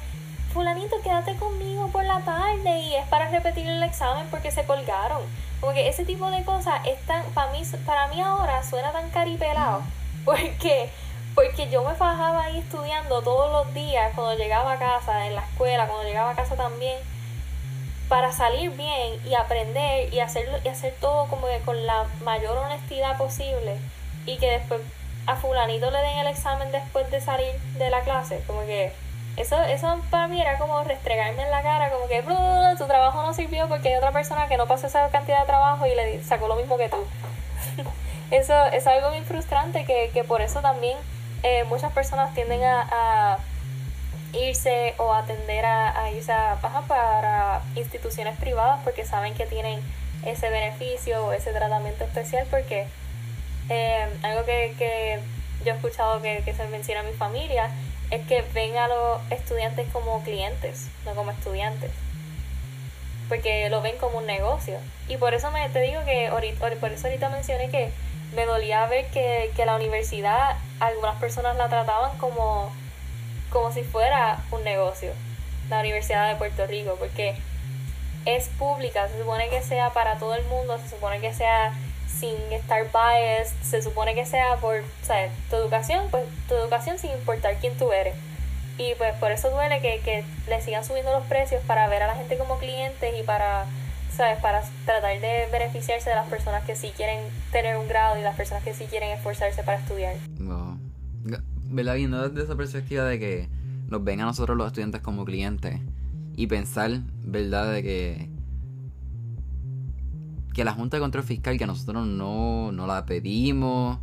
fulanito 0.53 0.95
quédate 1.03 1.35
conmigo 1.35 1.89
por 1.89 2.05
la 2.05 2.21
tarde 2.21 2.79
y 2.79 2.95
es 2.95 3.05
para 3.07 3.27
repetir 3.27 3.67
el 3.67 3.83
examen 3.83 4.25
porque 4.31 4.51
se 4.51 4.63
colgaron 4.63 5.21
como 5.59 5.73
que 5.73 5.89
ese 5.89 6.05
tipo 6.05 6.31
de 6.31 6.43
cosas 6.45 6.79
están 6.85 7.23
para 7.33 7.51
mí 7.51 7.61
para 7.85 8.07
mí 8.07 8.21
ahora 8.21 8.63
suena 8.63 8.93
tan 8.93 9.09
caripelado 9.09 9.81
porque 10.25 10.89
porque 11.35 11.69
yo 11.69 11.83
me 11.83 11.93
fajaba 11.95 12.45
ahí 12.45 12.59
estudiando 12.59 13.21
todos 13.21 13.51
los 13.51 13.73
días 13.73 14.13
cuando 14.15 14.35
llegaba 14.35 14.71
a 14.71 14.79
casa, 14.79 15.27
en 15.27 15.35
la 15.35 15.41
escuela, 15.41 15.85
cuando 15.85 16.07
llegaba 16.07 16.31
a 16.31 16.35
casa 16.35 16.55
también, 16.55 16.97
para 18.07 18.31
salir 18.31 18.71
bien 18.71 19.19
y 19.25 19.35
aprender 19.35 20.13
y 20.13 20.21
hacerlo 20.21 20.57
y 20.63 20.69
hacer 20.69 20.95
todo 21.01 21.27
como 21.27 21.47
que 21.47 21.59
con 21.59 21.85
la 21.85 22.05
mayor 22.23 22.57
honestidad 22.57 23.17
posible 23.17 23.77
y 24.25 24.37
que 24.37 24.49
después 24.49 24.81
a 25.27 25.35
fulanito 25.35 25.91
le 25.91 25.97
den 25.99 26.19
el 26.19 26.27
examen 26.27 26.71
después 26.71 27.09
de 27.11 27.19
salir 27.19 27.51
de 27.77 27.89
la 27.89 28.01
clase, 28.01 28.41
como 28.47 28.61
que 28.61 28.93
eso, 29.37 29.61
eso 29.63 29.99
para 30.11 30.27
mí 30.27 30.39
era 30.39 30.57
como 30.57 30.81
restregarme 30.83 31.43
en 31.43 31.51
la 31.51 31.61
cara, 31.61 31.91
como 31.91 32.07
que 32.07 32.21
tu 32.77 32.87
trabajo 32.87 33.23
no 33.23 33.33
sirvió 33.33 33.67
porque 33.67 33.89
hay 33.89 33.95
otra 33.95 34.11
persona 34.11 34.47
que 34.47 34.55
no 34.55 34.67
pasó 34.67 34.87
esa 34.87 35.09
cantidad 35.09 35.41
de 35.41 35.47
trabajo 35.47 35.85
y 35.85 35.95
le 35.95 36.23
sacó 36.23 36.47
lo 36.47 36.55
mismo 36.55 36.77
que 36.77 36.87
tú. 36.87 36.97
eso, 38.31 38.65
es 38.67 38.87
algo 38.87 39.09
muy 39.09 39.21
frustrante 39.21 39.83
que, 39.83 40.11
que 40.13 40.23
por 40.23 40.41
eso 40.41 40.61
también 40.61 40.97
eh, 41.43 41.63
muchas 41.65 41.91
personas 41.93 42.33
tienden 42.33 42.63
a, 42.63 43.37
irse 44.33 44.95
o 44.97 45.13
atender 45.13 45.65
a, 45.65 46.11
irse 46.11 46.31
a, 46.31 46.59
para 46.87 47.61
instituciones 47.75 48.37
privadas 48.37 48.81
porque 48.83 49.05
saben 49.05 49.33
que 49.33 49.45
tienen 49.45 49.81
ese 50.25 50.49
beneficio 50.49 51.25
o 51.25 51.31
ese 51.31 51.51
tratamiento 51.53 52.03
especial 52.03 52.45
porque 52.49 52.87
eh, 53.69 54.07
algo 54.23 54.43
que, 54.45 55.19
yo 55.63 55.71
he 55.71 55.75
escuchado 55.75 56.21
que, 56.21 56.53
se 56.53 56.67
menciona 56.67 57.01
a 57.01 57.03
mi 57.03 57.13
familia 57.13 57.69
es 58.11 58.25
que 58.27 58.43
ven 58.53 58.77
a 58.77 58.87
los 58.87 59.21
estudiantes 59.31 59.87
como 59.91 60.21
clientes, 60.23 60.87
no 61.05 61.15
como 61.15 61.31
estudiantes. 61.31 61.91
Porque 63.27 63.69
lo 63.69 63.81
ven 63.81 63.97
como 63.97 64.19
un 64.19 64.27
negocio. 64.27 64.77
Y 65.07 65.17
por 65.17 65.33
eso 65.33 65.49
me, 65.49 65.67
te 65.69 65.81
digo 65.81 66.03
que 66.05 66.27
ahorita, 66.27 66.69
por 66.79 66.91
eso 66.91 67.07
ahorita 67.07 67.29
mencioné 67.29 67.69
que 67.69 67.91
me 68.35 68.45
dolía 68.45 68.85
ver 68.87 69.07
que, 69.07 69.51
que 69.55 69.65
la 69.65 69.75
universidad 69.75 70.57
algunas 70.79 71.15
personas 71.15 71.55
la 71.55 71.69
trataban 71.69 72.17
como, 72.17 72.71
como 73.49 73.71
si 73.71 73.83
fuera 73.83 74.39
un 74.51 74.63
negocio, 74.63 75.11
la 75.69 75.79
Universidad 75.79 76.29
de 76.29 76.35
Puerto 76.35 76.67
Rico, 76.67 76.95
porque 76.99 77.35
es 78.25 78.49
pública, 78.49 79.07
se 79.07 79.19
supone 79.19 79.49
que 79.49 79.61
sea 79.61 79.91
para 79.91 80.17
todo 80.17 80.35
el 80.35 80.43
mundo, 80.45 80.77
se 80.79 80.89
supone 80.89 81.19
que 81.19 81.33
sea 81.33 81.73
sin 82.07 82.35
estar 82.51 82.85
biased, 82.91 83.55
se 83.61 83.81
supone 83.81 84.15
que 84.15 84.25
sea 84.25 84.55
por, 84.57 84.83
¿sabes? 85.03 85.31
Tu 85.49 85.55
educación, 85.55 86.07
pues 86.11 86.25
tu 86.47 86.55
educación 86.55 86.97
sin 86.97 87.11
importar 87.11 87.55
quién 87.57 87.77
tú 87.77 87.91
eres. 87.91 88.15
Y 88.77 88.93
pues 88.95 89.13
por 89.15 89.31
eso 89.31 89.49
duele 89.51 89.79
que, 89.79 89.99
que 90.01 90.25
le 90.47 90.61
sigan 90.61 90.83
subiendo 90.83 91.11
los 91.11 91.25
precios 91.25 91.61
para 91.65 91.87
ver 91.87 92.03
a 92.03 92.07
la 92.07 92.15
gente 92.15 92.37
como 92.37 92.57
clientes 92.57 93.13
y 93.17 93.23
para, 93.23 93.65
¿sabes? 94.15 94.39
Para 94.41 94.61
tratar 94.85 95.19
de 95.19 95.47
beneficiarse 95.51 96.09
de 96.09 96.15
las 96.15 96.27
personas 96.27 96.63
que 96.63 96.75
sí 96.75 96.91
quieren 96.95 97.19
tener 97.51 97.77
un 97.77 97.87
grado 97.87 98.17
y 98.17 98.23
las 98.23 98.35
personas 98.35 98.63
que 98.63 98.73
sí 98.73 98.85
quieren 98.85 99.09
esforzarse 99.11 99.63
para 99.63 99.79
estudiar. 99.79 100.15
No. 100.39 100.79
¿Verdad? 101.67 101.95
Viendo 101.95 102.29
desde 102.29 102.43
esa 102.43 102.55
perspectiva 102.55 103.03
de 103.05 103.19
que 103.19 103.49
nos 103.87 104.03
ven 104.03 104.21
a 104.21 104.25
nosotros 104.25 104.57
los 104.57 104.67
estudiantes 104.67 105.01
como 105.01 105.25
clientes 105.25 105.79
y 106.35 106.47
pensar, 106.47 107.01
¿verdad? 107.23 107.71
De 107.73 107.83
que 107.83 108.29
que 110.53 110.63
la 110.63 110.71
Junta 110.71 110.95
de 110.95 111.01
Control 111.01 111.23
Fiscal, 111.25 111.57
que 111.57 111.67
nosotros 111.67 112.07
no, 112.07 112.71
no 112.71 112.87
la 112.87 113.05
pedimos, 113.05 113.99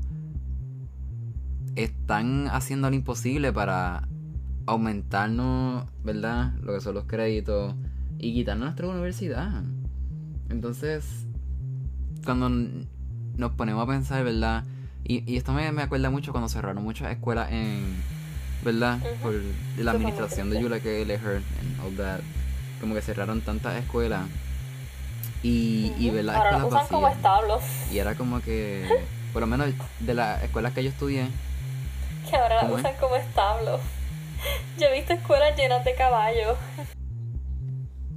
están 1.77 2.47
haciendo 2.49 2.91
lo 2.91 2.97
imposible 2.97 3.55
para 3.55 4.07
aumentarnos, 4.67 5.87
¿verdad? 6.05 6.53
Lo 6.61 6.75
que 6.75 6.83
son 6.83 6.95
los 6.95 7.05
créditos 7.05 7.75
y 8.19 8.35
quitarnos 8.35 8.67
nuestra 8.67 8.87
universidad. 8.87 9.65
Entonces, 10.53 11.05
cuando 12.25 12.51
nos 12.51 13.53
ponemos 13.53 13.83
a 13.83 13.91
pensar, 13.91 14.23
¿verdad? 14.23 14.65
Y, 15.03 15.29
y 15.31 15.37
esto 15.39 15.53
me, 15.53 15.73
me 15.73 15.83
acuerda 15.83 16.11
mucho 16.11 16.31
cuando 16.33 16.49
cerraron 16.49 16.85
muchas 16.85 17.11
escuelas 17.11 17.51
en, 17.51 17.97
¿verdad? 18.63 18.99
Por 19.23 19.35
la 19.79 19.93
administración 19.93 20.51
de 20.51 20.61
Yula 20.61 20.79
K. 20.79 20.89
Leher 21.07 21.43
and 21.61 21.81
all 21.85 21.97
that. 21.97 22.21
Como 22.81 22.95
que 22.95 23.01
cerraron 23.01 23.41
tantas 23.41 23.83
escuelas 23.83 24.27
y, 25.43 25.93
y 25.99 26.11
ver 26.11 26.27
las 26.27 26.37
Ahora 26.37 26.59
lo 26.59 26.67
usan 26.69 26.87
como 26.89 27.09
establos. 27.09 27.63
Y 27.91 27.99
era 27.99 28.15
como 28.15 28.43
que, 28.43 28.87
por 29.33 29.41
lo 29.41 29.47
menos 29.47 29.69
de 30.01 30.15
las 30.15 30.43
escuelas 30.45 30.75
que 30.75 30.85
yo 30.85 30.91
estudié. 30.91 31.29
Que 32.29 32.37
ahora 32.37 32.63
las 32.63 32.73
usan 32.73 32.93
como 33.01 33.17
establos. 33.17 33.81
Yo 34.79 34.87
he 34.87 34.95
visto 34.95 35.15
escuelas 35.15 35.57
llenas 35.57 35.85
de 35.85 35.95
caballos. 35.95 36.59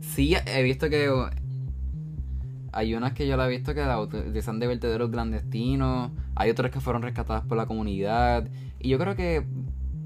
Sí, 0.01 0.35
he 0.45 0.63
visto 0.63 0.89
que 0.89 1.09
hay 2.75 2.93
unas 2.93 3.13
que 3.13 3.25
yo 3.25 3.37
la 3.37 3.47
he 3.47 3.49
visto 3.49 3.73
que 3.73 3.79
la 3.79 3.99
utilizan 3.99 4.59
de 4.59 4.67
vertederos 4.67 5.09
clandestinos. 5.09 6.11
Hay 6.35 6.49
otras 6.49 6.71
que 6.71 6.81
fueron 6.81 7.01
rescatadas 7.01 7.45
por 7.45 7.57
la 7.57 7.65
comunidad. 7.67 8.49
Y 8.79 8.89
yo 8.89 8.99
creo 8.99 9.15
que, 9.15 9.45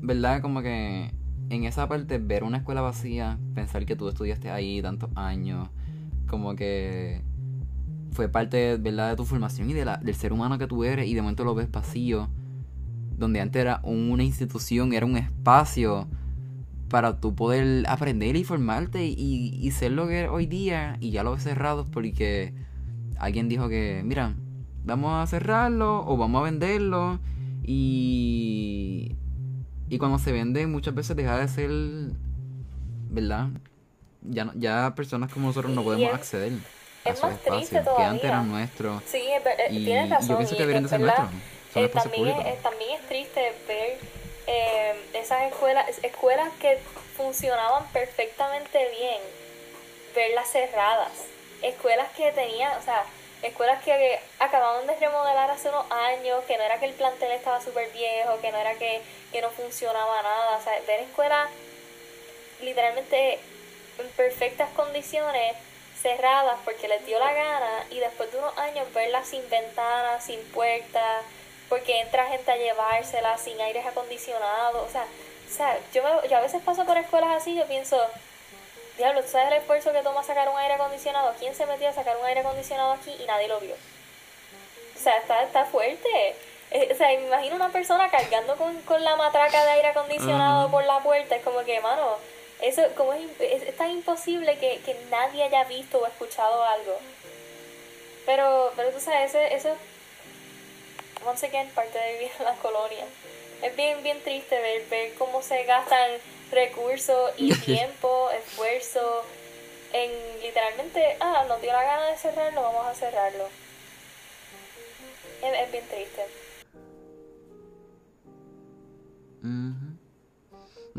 ¿verdad? 0.01 0.41
Como 0.41 0.61
que 0.61 1.11
en 1.49 1.63
esa 1.63 1.88
parte, 1.88 2.20
ver 2.20 2.43
una 2.43 2.57
escuela 2.57 2.82
vacía, 2.82 3.39
pensar 3.55 3.88
que 3.88 3.95
tú 3.95 4.07
estudiaste 4.07 4.51
ahí 4.51 4.84
tantos 4.84 5.09
años, 5.15 5.70
como 6.28 6.55
que 6.55 7.24
fue 8.11 8.30
parte 8.30 8.78
¿verdad? 8.78 9.09
de 9.09 9.15
tu 9.15 9.26
formación 9.26 9.72
y 9.72 9.74
de 9.74 9.86
la, 9.86 9.97
del 9.97 10.13
ser 10.13 10.32
humano 10.32 10.59
que 10.59 10.67
tú 10.67 10.84
eres 10.84 11.07
y 11.07 11.15
de 11.15 11.22
momento 11.24 11.43
lo 11.43 11.55
ves 11.55 11.72
vacío, 11.72 12.30
donde 13.17 13.41
antes 13.41 13.59
era 13.59 13.80
una 13.84 14.24
institución, 14.24 14.93
era 14.93 15.07
un 15.07 15.17
espacio 15.17 16.07
para 16.90 17.20
tú 17.20 17.36
poder 17.36 17.86
aprender 17.88 18.36
y 18.36 18.44
formarte 18.44 19.06
y, 19.06 19.58
y 19.62 19.72
ser 19.72 19.92
lo 19.92 20.08
que 20.08 20.20
eres 20.20 20.32
hoy 20.32 20.46
día 20.46 20.98
y 21.00 21.12
ya 21.12 21.24
lo 21.24 21.32
ves 21.32 21.44
cerrado 21.44 21.86
porque 21.86 22.54
alguien 23.18 23.48
dijo 23.50 23.70
que, 23.70 24.02
mira, 24.04 24.36
vamos 24.84 25.24
a 25.24 25.28
cerrarlo 25.28 26.06
o 26.08 26.18
vamos 26.18 26.42
a 26.42 26.44
venderlo 26.46 27.20
y, 27.64 29.16
y 29.90 29.98
cuando 29.98 30.20
se 30.20 30.32
vende 30.32 30.66
muchas 30.68 30.96
veces 30.96 31.16
deja 31.16 31.38
de 31.38 31.48
ser, 31.48 31.72
¿verdad? 33.10 33.50
ya, 34.22 34.52
ya 34.56 34.94
personas 34.96 35.32
como 35.32 35.48
nosotros 35.48 35.74
no 35.74 35.84
podemos 35.84 36.14
acceder 36.14 36.54
a 37.06 37.10
esos 37.10 37.32
espacios 37.32 37.88
que 37.98 38.04
antes 38.04 38.26
eran 38.26 38.50
nuestros. 38.50 39.02
Sí, 39.06 39.18
es, 39.18 39.72
y, 39.74 39.86
tienes 39.86 40.10
razón. 40.10 40.30
yo 40.30 40.38
pienso 40.38 40.56
que 40.56 40.62
deberían 40.62 40.84
de 40.84 40.90
ser 40.90 41.00
nuestros. 41.00 41.30
Eh, 41.76 41.88
también, 41.90 42.28
es, 42.28 42.64
también 42.64 42.92
es 43.00 43.08
triste 43.08 43.54
ver 43.68 44.18
eh, 44.52 44.95
esas 45.14 45.43
escuelas, 45.43 45.86
escuelas 46.02 46.50
que 46.60 46.80
funcionaban 47.16 47.86
perfectamente 47.89 48.80
bien, 48.97 49.22
verlas 50.16 50.50
cerradas. 50.50 51.12
Escuelas 51.62 52.08
que 52.18 52.32
tenían, 52.32 52.76
o 52.76 52.82
sea, 52.82 53.04
escuelas 53.43 53.84
que 53.84 54.20
acababan 54.39 54.88
de 54.88 54.95
remodelar 54.95 55.52
hace 55.52 55.70
unos 55.70 55.86
años, 55.91 56.43
que 56.45 56.58
no 56.58 56.64
era 56.64 56.80
que 56.80 56.86
el 56.86 56.93
plantel 56.93 57.32
estaba 57.32 57.62
súper 57.62 57.91
viejo, 57.91 58.41
que 58.41 58.52
no 58.52 58.58
era 58.58 58.74
que, 58.74 59.04
que 59.32 59.39
no 59.41 59.52
funcionaba 59.52 60.24
nada. 60.24 60.58
O 60.58 60.64
sea, 60.64 60.74
ver 60.88 61.02
escuelas 61.02 61.47
literalmente 62.62 63.34
en 64.00 64.10
perfectas 64.18 64.70
condiciones, 64.76 65.58
cerradas 66.02 66.58
porque 66.66 66.88
les 66.88 67.06
dio 67.06 67.20
la 67.20 67.34
gana 67.34 67.86
y 67.91 68.00
después 68.00 68.32
de 68.32 68.39
unos 68.39 68.58
años 68.58 68.91
verlas 68.93 69.28
sin 69.28 69.47
ventanas, 69.47 70.24
sin 70.24 70.41
puertas, 70.45 71.24
porque 71.70 72.01
entra 72.01 72.26
gente 72.28 72.51
a 72.51 72.57
llevárselas 72.57 73.41
sin 73.41 73.59
aires 73.61 73.86
acondicionados, 73.86 74.88
o 74.88 74.91
sea, 74.91 75.03
o 75.03 75.55
sea 75.55 75.78
yo, 75.93 76.01
yo 76.28 76.38
a 76.38 76.41
veces 76.41 76.61
paso 76.63 76.86
por 76.86 76.97
escuelas 76.97 77.30
así, 77.38 77.55
yo 77.55 77.65
pienso, 77.65 77.97
diablo, 78.97 79.22
¿tú 79.22 79.30
sabes 79.30 79.47
el 79.47 79.59
esfuerzo 79.59 79.93
que 79.93 80.01
toma 80.01 80.24
sacar 80.24 80.49
un 80.49 80.57
aire 80.57 80.74
acondicionado? 80.74 81.34
¿Quién 81.39 81.55
se 81.55 81.65
metió 81.65 81.88
a 81.89 81.93
sacar 81.93 82.17
un 82.17 82.26
aire 82.26 82.41
acondicionado 82.41 82.93
aquí 82.93 83.15
y 83.20 83.26
nadie 83.26 83.47
lo 83.47 83.59
vio? 83.59 83.76
O 84.95 85.01
sea, 85.01 85.15
está, 85.17 85.43
está 85.43 85.65
fuerte. 85.65 86.36
Eh, 86.72 86.89
o 86.91 86.95
sea, 86.95 87.07
me 87.07 87.26
imagino 87.28 87.55
una 87.55 87.70
persona 87.70 88.09
cargando 88.11 88.55
con, 88.57 88.80
con 88.82 89.03
la 89.03 89.15
matraca 89.15 89.63
de 89.63 89.72
aire 89.72 89.88
acondicionado 89.88 90.70
por 90.70 90.84
la 90.84 90.99
puerta, 90.99 91.36
es 91.36 91.43
como 91.43 91.63
que, 91.63 91.80
mano, 91.80 92.17
eso, 92.61 92.84
como 92.95 93.13
es, 93.13 93.26
es, 93.39 93.78
tan 93.78 93.89
imposible 93.89 94.57
que, 94.57 94.82
que, 94.86 94.95
nadie 95.09 95.43
haya 95.43 95.63
visto 95.63 95.99
o 95.99 96.05
escuchado 96.05 96.63
algo. 96.63 96.99
Pero, 98.26 98.72
pero 98.76 98.91
tú 98.91 98.99
sabes, 98.99 99.34
eso, 99.34 99.39
eso 99.39 99.76
once 101.26 101.45
again, 101.45 101.70
parte 101.76 101.97
de 101.97 102.32
la 102.43 102.55
colonia. 102.55 103.05
Es 103.61 103.76
bien, 103.76 104.01
bien 104.03 104.22
triste 104.24 104.59
ver, 104.59 104.88
ver 104.89 105.13
cómo 105.15 105.41
se 105.41 105.63
gastan 105.65 106.11
recursos 106.51 107.32
y 107.38 107.53
tiempo, 107.65 108.30
esfuerzo 108.32 109.24
en 109.93 110.11
literalmente, 110.41 111.17
ah, 111.20 111.45
nos 111.47 111.61
dio 111.61 111.74
la 111.74 111.84
gana 111.84 112.05
de 112.07 112.17
cerrarlo, 112.17 112.61
vamos 112.61 112.88
a 112.88 112.93
cerrarlo. 112.93 113.45
Es, 115.41 115.67
es 115.67 115.72
bien 115.72 115.86
triste. 115.88 116.22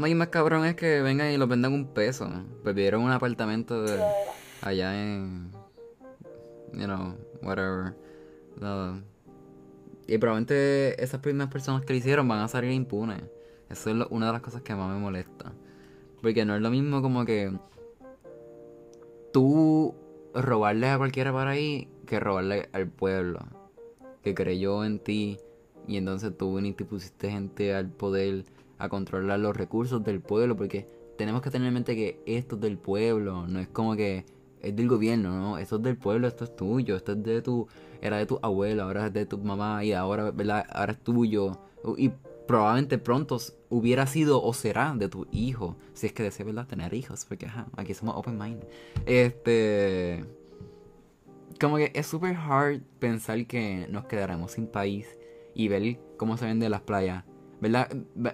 y 0.08 0.14
más 0.14 0.28
cabrón 0.28 0.64
es 0.64 0.74
que 0.76 1.02
vengan 1.02 1.30
y 1.30 1.36
lo 1.36 1.46
vendan 1.46 1.72
un 1.72 1.92
peso. 1.92 2.28
Pues 2.62 2.74
vieron 2.74 3.02
un 3.02 3.12
apartamento 3.12 3.82
de 3.82 4.02
allá 4.62 4.94
en. 4.94 5.52
You 6.72 6.86
know, 6.86 7.16
whatever. 7.42 7.94
Y 10.10 10.18
probablemente 10.18 11.00
esas 11.00 11.20
primeras 11.20 11.52
personas 11.52 11.84
que 11.84 11.92
lo 11.92 11.98
hicieron 12.00 12.26
van 12.26 12.40
a 12.40 12.48
salir 12.48 12.72
impunes. 12.72 13.22
Eso 13.68 13.90
es 13.90 14.06
una 14.10 14.26
de 14.26 14.32
las 14.32 14.42
cosas 14.42 14.60
que 14.60 14.74
más 14.74 14.92
me 14.92 14.98
molesta. 14.98 15.52
Porque 16.20 16.44
no 16.44 16.56
es 16.56 16.60
lo 16.60 16.68
mismo 16.68 17.00
como 17.00 17.24
que. 17.24 17.56
Tú 19.32 19.94
robarle 20.34 20.88
a 20.88 20.98
cualquiera 20.98 21.32
para 21.32 21.52
ahí 21.52 21.88
que 22.06 22.18
robarle 22.18 22.68
al 22.72 22.88
pueblo. 22.88 23.38
Que 24.24 24.34
creyó 24.34 24.84
en 24.84 24.98
ti. 24.98 25.38
Y 25.86 25.96
entonces 25.96 26.36
tú 26.36 26.56
viniste 26.56 26.82
y 26.82 26.86
pusiste 26.86 27.30
gente 27.30 27.72
al 27.72 27.88
poder 27.88 28.46
a 28.78 28.88
controlar 28.88 29.38
los 29.38 29.56
recursos 29.56 30.02
del 30.02 30.20
pueblo, 30.20 30.56
porque 30.56 30.88
tenemos 31.18 31.40
que 31.40 31.50
tener 31.50 31.68
en 31.68 31.74
mente 31.74 31.94
que 31.94 32.20
esto 32.26 32.56
es 32.56 32.62
del 32.62 32.78
pueblo, 32.78 33.46
no 33.46 33.60
es 33.60 33.68
como 33.68 33.94
que 33.94 34.24
es 34.62 34.76
del 34.76 34.88
gobierno, 34.88 35.36
¿no? 35.38 35.58
Esto 35.58 35.76
es 35.76 35.82
del 35.82 35.96
pueblo, 35.96 36.28
esto 36.28 36.44
es 36.44 36.56
tuyo, 36.56 36.96
esto 36.96 37.12
es 37.12 37.22
de 37.22 37.42
tu, 37.42 37.68
era 38.00 38.18
de 38.18 38.26
tu 38.26 38.38
abuelo, 38.42 38.84
ahora 38.84 39.06
es 39.06 39.12
de 39.12 39.26
tu 39.26 39.38
mamá 39.38 39.84
y 39.84 39.92
ahora, 39.92 40.30
¿verdad? 40.30 40.66
Ahora 40.70 40.92
es 40.92 40.98
tuyo. 40.98 41.58
Y 41.96 42.10
probablemente 42.46 42.98
pronto 42.98 43.38
hubiera 43.68 44.06
sido 44.06 44.42
o 44.42 44.52
será 44.52 44.94
de 44.96 45.08
tu 45.08 45.26
hijo, 45.32 45.76
si 45.94 46.06
es 46.06 46.12
que 46.12 46.22
deseas, 46.22 46.46
¿verdad? 46.46 46.66
Tener 46.66 46.92
hijos, 46.94 47.24
porque 47.24 47.46
ajá, 47.46 47.66
aquí 47.76 47.94
somos 47.94 48.16
open 48.16 48.38
mind. 48.38 48.64
Este... 49.06 50.24
Como 51.60 51.76
que 51.76 51.92
es 51.94 52.06
super 52.06 52.34
hard 52.34 52.80
pensar 52.98 53.46
que 53.46 53.86
nos 53.90 54.06
quedaremos 54.06 54.52
sin 54.52 54.66
país 54.66 55.06
y 55.54 55.68
ver 55.68 56.00
cómo 56.16 56.38
se 56.38 56.46
venden 56.46 56.70
las 56.70 56.80
playas 56.80 57.24
¿verdad? 57.60 57.88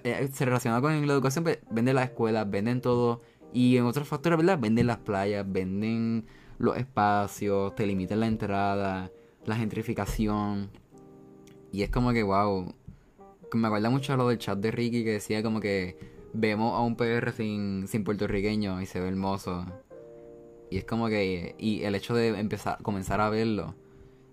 Eh, 0.04 0.28
se 0.32 0.44
relaciona 0.44 0.80
con 0.80 1.06
la 1.06 1.12
educación, 1.12 1.44
pues, 1.44 1.58
venden 1.70 1.96
las 1.96 2.06
escuelas, 2.06 2.48
venden 2.48 2.80
todo. 2.80 3.20
Y 3.56 3.78
en 3.78 3.86
otros 3.86 4.06
factores, 4.06 4.36
¿verdad? 4.36 4.58
Venden 4.60 4.86
las 4.86 4.98
playas, 4.98 5.50
venden 5.50 6.26
los 6.58 6.76
espacios, 6.76 7.74
te 7.74 7.86
limitan 7.86 8.20
la 8.20 8.26
entrada, 8.26 9.10
la 9.46 9.56
gentrificación. 9.56 10.68
Y 11.72 11.80
es 11.80 11.88
como 11.88 12.12
que, 12.12 12.22
wow. 12.22 12.74
Me 13.54 13.68
acuerda 13.68 13.88
mucho 13.88 14.14
lo 14.14 14.28
del 14.28 14.36
chat 14.36 14.58
de 14.58 14.70
Ricky 14.70 15.04
que 15.04 15.12
decía 15.12 15.42
como 15.42 15.60
que 15.60 15.96
vemos 16.34 16.74
a 16.74 16.80
un 16.80 16.96
PR 16.96 17.32
sin, 17.32 17.88
sin 17.88 18.04
puertorriqueño 18.04 18.82
y 18.82 18.84
se 18.84 19.00
ve 19.00 19.08
hermoso. 19.08 19.64
Y 20.70 20.76
es 20.76 20.84
como 20.84 21.08
que. 21.08 21.54
Y 21.58 21.82
el 21.84 21.94
hecho 21.94 22.14
de 22.14 22.38
empezar, 22.38 22.82
comenzar 22.82 23.22
a 23.22 23.30
verlo. 23.30 23.74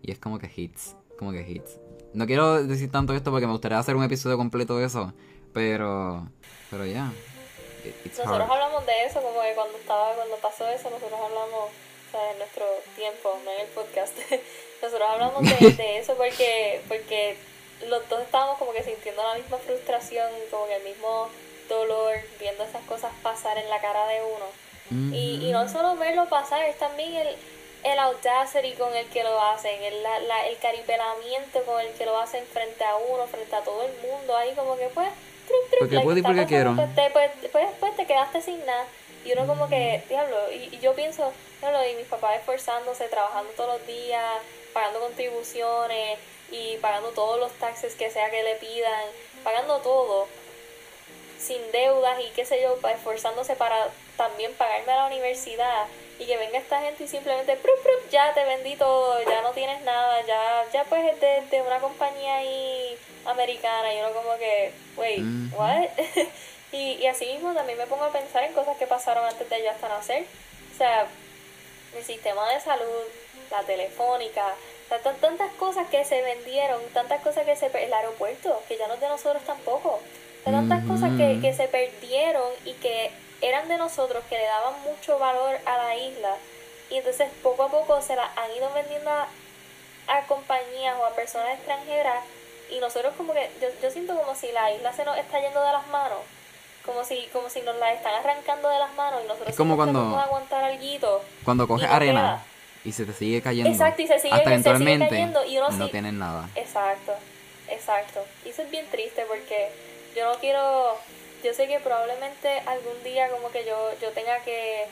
Y 0.01 0.11
es 0.11 0.19
como 0.19 0.37
que 0.37 0.51
hits. 0.53 0.97
Como 1.17 1.31
que 1.31 1.49
hits. 1.49 1.79
No 2.13 2.25
quiero 2.25 2.61
decir 2.67 2.91
tanto 2.91 3.13
esto 3.13 3.31
porque 3.31 3.45
me 3.45 3.53
gustaría 3.53 3.79
hacer 3.79 3.95
un 3.95 4.03
episodio 4.03 4.35
completo 4.35 4.77
de 4.77 4.83
eso. 4.83 5.13
Pero. 5.53 6.27
Pero 6.69 6.85
ya. 6.85 7.13
Nosotros 8.05 8.49
hablamos 8.49 8.85
de 8.85 9.05
eso, 9.05 9.21
como 9.21 9.41
que 9.41 9.53
cuando 9.53 9.77
estaba, 9.77 10.13
cuando 10.13 10.35
pasó 10.37 10.67
eso, 10.69 10.89
nosotros 10.89 11.19
hablamos, 11.19 11.69
o 11.69 12.11
sea, 12.11 12.31
en 12.31 12.37
nuestro 12.37 12.65
tiempo, 12.95 13.37
no 13.43 13.51
en 13.51 13.61
el 13.61 13.67
podcast, 13.67 14.17
nosotros 14.81 15.09
hablamos 15.09 15.43
de, 15.43 15.71
de 15.77 15.97
eso 15.97 16.15
porque, 16.15 16.81
porque 16.87 17.37
los 17.87 18.07
dos 18.09 18.21
estábamos 18.21 18.57
como 18.57 18.73
que 18.73 18.83
sintiendo 18.83 19.23
la 19.23 19.35
misma 19.35 19.57
frustración, 19.57 20.29
como 20.51 20.67
que 20.67 20.75
el 20.75 20.83
mismo 20.83 21.29
dolor, 21.69 22.15
viendo 22.39 22.63
esas 22.63 22.83
cosas 22.85 23.11
pasar 23.21 23.57
en 23.57 23.69
la 23.69 23.79
cara 23.79 24.07
de 24.07 24.21
uno. 24.21 25.13
y, 25.15 25.47
y 25.47 25.51
no 25.51 25.67
solo 25.69 25.95
verlo 25.95 26.27
pasar, 26.27 26.63
es 26.65 26.77
también 26.77 27.15
el, 27.15 27.35
el 27.83 27.99
audacity 27.99 28.73
con 28.73 28.95
el 28.95 29.05
que 29.07 29.23
lo 29.23 29.41
hacen, 29.41 29.81
el, 29.83 30.03
la, 30.03 30.47
el 30.47 30.57
caripelamiento 30.57 31.63
con 31.65 31.81
el 31.81 31.91
que 31.93 32.05
lo 32.05 32.17
hacen 32.19 32.45
frente 32.45 32.83
a 32.83 32.95
uno, 32.95 33.27
frente 33.27 33.55
a 33.55 33.61
todo 33.61 33.83
el 33.83 33.91
mundo, 34.07 34.35
ahí 34.35 34.53
como 34.55 34.77
que 34.77 34.87
pues, 34.87 35.09
porque 35.79 35.99
puedo 35.99 36.17
y 36.17 36.21
porque 36.21 36.45
quiero. 36.45 36.75
Pues, 36.75 37.11
pues, 37.11 37.31
pues, 37.51 37.67
pues, 37.79 37.95
te 37.95 38.05
quedaste 38.05 38.41
sin 38.41 38.65
nada. 38.65 38.85
Y 39.25 39.31
uno 39.33 39.47
como 39.47 39.69
que, 39.69 40.03
diablo, 40.09 40.35
y, 40.51 40.75
y 40.75 40.79
yo 40.79 40.93
pienso, 40.93 41.31
diablo, 41.61 41.79
y 41.87 41.95
mis 41.95 42.07
papás 42.07 42.37
esforzándose, 42.37 43.07
trabajando 43.07 43.51
todos 43.55 43.79
los 43.79 43.87
días, 43.87 44.41
pagando 44.73 44.99
contribuciones 44.99 46.19
y 46.51 46.77
pagando 46.77 47.09
todos 47.09 47.39
los 47.39 47.51
taxes 47.53 47.95
que 47.95 48.09
sea 48.09 48.29
que 48.29 48.43
le 48.43 48.55
pidan, 48.55 49.05
pagando 49.43 49.77
todo 49.79 50.27
sin 51.39 51.71
deudas 51.71 52.19
y 52.19 52.29
qué 52.31 52.45
sé 52.45 52.61
yo, 52.61 52.77
esforzándose 52.89 53.55
para 53.55 53.89
también 54.17 54.53
pagarme 54.53 54.91
a 54.91 54.97
la 54.97 55.05
universidad 55.07 55.85
y 56.19 56.25
que 56.25 56.37
venga 56.37 56.57
esta 56.57 56.81
gente 56.81 57.03
y 57.03 57.07
simplemente 57.07 57.57
ya 58.11 58.33
te 58.33 58.45
vendí 58.45 58.75
todo, 58.75 59.21
ya 59.23 59.41
no 59.41 59.51
tienes 59.51 59.81
nada, 59.81 60.21
ya 60.25 60.63
ya 60.71 60.83
pues 60.85 61.13
es 61.13 61.49
de, 61.49 61.61
una 61.61 61.79
compañía 61.79 62.35
ahí 62.37 62.97
americana 63.25 63.93
y 63.93 63.99
uno 63.99 64.11
como 64.13 64.37
que, 64.37 64.71
wait, 64.95 65.23
what? 65.53 65.89
y, 66.71 66.93
y 66.93 67.07
así 67.07 67.25
mismo 67.25 67.53
también 67.53 67.77
me 67.77 67.87
pongo 67.87 68.03
a 68.03 68.11
pensar 68.11 68.43
en 68.43 68.53
cosas 68.53 68.77
que 68.77 68.87
pasaron 68.87 69.25
antes 69.25 69.49
de 69.49 69.63
yo 69.63 69.71
hasta 69.71 69.89
nacer. 69.89 70.25
O 70.73 70.77
sea, 70.77 71.07
el 71.95 72.03
sistema 72.03 72.47
de 72.49 72.59
salud, 72.59 73.03
la 73.49 73.61
telefónica, 73.63 74.53
tantas 75.19 75.51
cosas 75.53 75.87
que 75.89 76.05
se 76.05 76.21
vendieron, 76.21 76.81
tantas 76.93 77.21
cosas 77.21 77.45
que 77.45 77.55
se... 77.55 77.65
el 77.67 77.93
aeropuerto, 77.93 78.61
que 78.67 78.77
ya 78.77 78.87
no 78.87 78.95
es 78.95 78.99
de 78.99 79.09
nosotros 79.09 79.43
tampoco 79.43 79.99
tantas 80.51 80.83
cosas 80.85 81.11
que, 81.17 81.39
que 81.41 81.53
se 81.53 81.67
perdieron 81.67 82.49
y 82.65 82.73
que 82.73 83.11
eran 83.43 83.67
de 83.67 83.77
nosotros, 83.77 84.23
que 84.29 84.37
le 84.37 84.45
daban 84.45 84.81
mucho 84.83 85.19
valor 85.19 85.59
a 85.65 85.77
la 85.77 85.95
isla. 85.95 86.35
Y 86.89 86.97
entonces 86.97 87.29
poco 87.41 87.63
a 87.63 87.69
poco 87.69 88.01
se 88.01 88.15
las 88.15 88.29
han 88.37 88.51
ido 88.55 88.71
vendiendo 88.73 89.09
a, 89.09 89.27
compañías 90.27 90.95
o 90.99 91.05
a 91.05 91.11
personas 91.11 91.55
extranjeras. 91.55 92.23
Y 92.71 92.79
nosotros 92.79 93.13
como 93.17 93.33
que, 93.33 93.49
yo, 93.61 93.67
yo 93.81 93.91
siento 93.91 94.15
como 94.15 94.35
si 94.35 94.51
la 94.51 94.71
isla 94.71 94.93
se 94.93 95.05
nos 95.05 95.17
está 95.17 95.39
yendo 95.39 95.63
de 95.63 95.71
las 95.71 95.87
manos. 95.87 96.19
Como 96.85 97.03
si, 97.03 97.29
como 97.31 97.49
si 97.49 97.61
nos 97.61 97.77
la 97.77 97.93
están 97.93 98.13
arrancando 98.13 98.67
de 98.69 98.79
las 98.79 98.93
manos 98.95 99.21
y 99.23 99.27
nosotros 99.27 99.49
es 99.49 99.55
como 99.55 99.75
cuando, 99.75 100.17
aguantar 100.17 100.63
algo. 100.65 101.21
Cuando 101.43 101.67
coges 101.67 101.89
arena 101.89 102.43
y 102.83 102.91
se 102.91 103.05
te 103.05 103.13
sigue 103.13 103.41
cayendo. 103.41 103.69
Exacto, 103.69 104.01
y 104.01 104.07
se 104.07 104.19
sigue, 104.19 104.33
hasta 104.33 104.49
eventualmente 104.49 105.09
cayendo 105.09 105.45
y 105.45 105.57
uno 105.57 105.69
no 105.71 105.89
tienen 105.89 106.19
nada. 106.19 106.49
Exacto, 106.55 107.13
exacto. 107.69 108.25
Y 108.45 108.49
eso 108.49 108.63
es 108.63 108.71
bien 108.71 108.85
triste 108.91 109.25
porque 109.27 109.69
yo 110.15 110.31
no 110.31 110.39
quiero, 110.39 110.97
yo 111.43 111.53
sé 111.53 111.67
que 111.67 111.79
probablemente 111.79 112.61
algún 112.65 113.03
día 113.03 113.29
como 113.29 113.51
que 113.51 113.65
yo, 113.65 113.91
yo 114.01 114.11
tenga 114.11 114.39
que, 114.43 114.87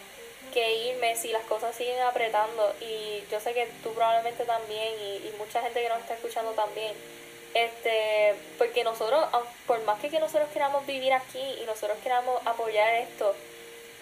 irme 0.54 1.16
si 1.16 1.30
las 1.30 1.43
cosas 1.43 1.76
siguen 1.76 2.02
apretando. 2.02 2.76
Y 2.82 3.24
yo 3.32 3.39
sé 3.39 3.54
que 3.54 3.68
tú 3.84 3.93
probablemente 3.93 4.43
también 4.43 4.93
y, 4.99 5.32
mucha 5.38 5.62
gente 5.62 5.82
que 5.82 5.89
nos 5.89 5.99
está 5.99 6.16
escuchando 6.16 6.52
también. 6.52 6.93
Este 7.54 8.34
porque 8.58 8.84
nosotros 8.84 9.26
por 9.68 9.82
más 9.84 9.99
que, 9.99 10.10
que 10.10 10.20
nosotros 10.20 10.49
queramos 10.54 10.86
vivir 10.86 11.12
aquí 11.12 11.41
y 11.62 11.66
nosotros 11.66 11.97
queramos 12.02 12.41
apoyar 12.45 12.93
esto 12.93 13.36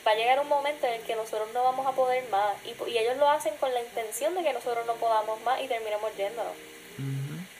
va 0.06 0.12
a 0.12 0.16
llegar 0.16 0.40
un 0.40 0.48
momento 0.48 0.86
en 0.86 0.94
el 0.94 1.02
que 1.02 1.16
nosotros 1.16 1.50
no 1.54 1.64
vamos 1.64 1.86
a 1.86 1.92
poder 1.92 2.24
más. 2.30 2.56
Y, 2.66 2.90
y 2.90 2.98
ellos 2.98 3.18
lo 3.18 3.30
hacen 3.30 3.56
con 3.58 3.74
la 3.74 3.82
intención 3.82 4.34
de 4.36 4.44
que 4.44 4.54
nosotros 4.54 4.86
no 4.86 4.96
podamos 4.96 5.40
más 5.42 5.62
y 5.62 5.68
terminemos 5.68 6.16
yéndonos. 6.16 6.54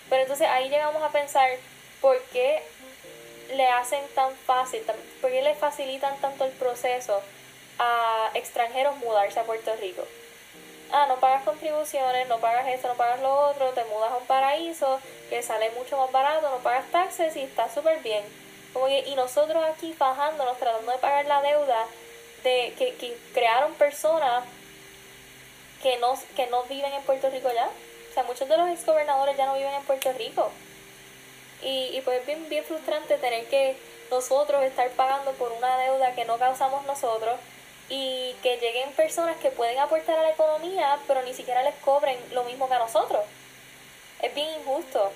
Pero 0.10 0.22
entonces 0.24 0.48
ahí 0.48 0.70
llegamos 0.70 1.02
a 1.04 1.12
pensar 1.12 1.52
por 2.02 2.20
qué 2.34 2.64
le 3.56 3.68
hacen 3.68 4.02
tan 4.16 4.36
fácil, 4.36 4.82
por 5.22 5.30
qué 5.30 5.42
le 5.42 5.56
facilitan 5.56 6.16
tanto 6.22 6.46
el 6.46 6.52
proceso 6.52 7.22
a 7.78 8.32
extranjeros 8.34 8.98
mudarse 8.98 9.40
a 9.40 9.44
Puerto 9.44 9.76
Rico? 9.78 10.04
Ah, 10.92 11.06
no 11.08 11.18
pagas 11.20 11.44
contribuciones, 11.44 12.28
no 12.28 12.40
pagas 12.40 12.68
esto, 12.68 12.88
no 12.88 12.96
pagas 12.96 13.22
lo 13.22 13.32
otro, 13.32 13.70
te 13.70 13.84
mudas 13.86 14.12
a 14.12 14.18
un 14.18 14.26
paraíso 14.26 15.00
que 15.30 15.44
sale 15.44 15.70
mucho 15.72 15.98
más 15.98 16.12
barato, 16.12 16.50
no 16.50 16.58
pagas 16.58 16.90
taxes 16.92 17.36
y 17.36 17.42
está 17.42 17.72
súper 17.72 18.00
bien. 18.00 18.24
Como 18.74 18.88
y 18.88 19.16
nosotros 19.16 19.64
aquí 19.64 19.96
bajándonos, 19.98 20.58
tratando 20.58 20.92
de 20.92 20.98
pagar 20.98 21.26
la 21.26 21.42
deuda 21.42 21.86
de 22.44 22.74
que, 22.78 22.96
que 22.96 23.18
crearon 23.34 23.74
personas 23.76 24.44
que 25.82 25.98
no, 25.98 26.14
que 26.36 26.48
no 26.48 26.64
viven 26.64 26.94
en 26.94 27.04
Puerto 27.04 27.30
Rico 27.30 27.50
ya. 27.54 27.68
O 27.68 28.14
sea, 28.14 28.24
muchos 28.24 28.48
de 28.48 28.58
los 28.58 28.70
exgobernadores 28.70 29.38
ya 29.38 29.46
no 29.46 29.56
viven 29.56 29.74
en 29.74 29.84
Puerto 29.84 30.12
Rico. 30.14 30.52
Y, 31.62 31.98
y 31.98 32.02
pues 32.02 32.22
es 32.22 32.26
bien, 32.26 32.48
bien 32.50 32.64
frustrante 32.64 33.18
tener 33.18 33.46
que 33.46 33.76
nosotros 34.10 34.64
estar 34.64 34.90
pagando 34.92 35.32
por 35.34 35.52
una 35.52 35.78
deuda 35.78 36.16
que 36.16 36.26
no 36.26 36.38
causamos 36.38 36.86
nosotros 36.86 37.40
y 37.90 38.36
que 38.44 38.58
lleguen 38.58 38.92
personas 38.92 39.38
que 39.38 39.50
pueden 39.50 39.80
aportar 39.80 40.20
a 40.20 40.24
la 40.24 40.32
economía, 40.32 41.00
pero 41.08 41.24
ni 41.24 41.34
siquiera 41.34 41.64
les 41.64 41.76
cobren 41.76 42.18
lo 42.34 42.44
mismo 42.44 42.68
que 42.68 42.76
a 42.76 42.80
nosotros. 42.80 43.22
Es 44.22 44.34
bien 44.36 44.48
injusto. 44.60 45.12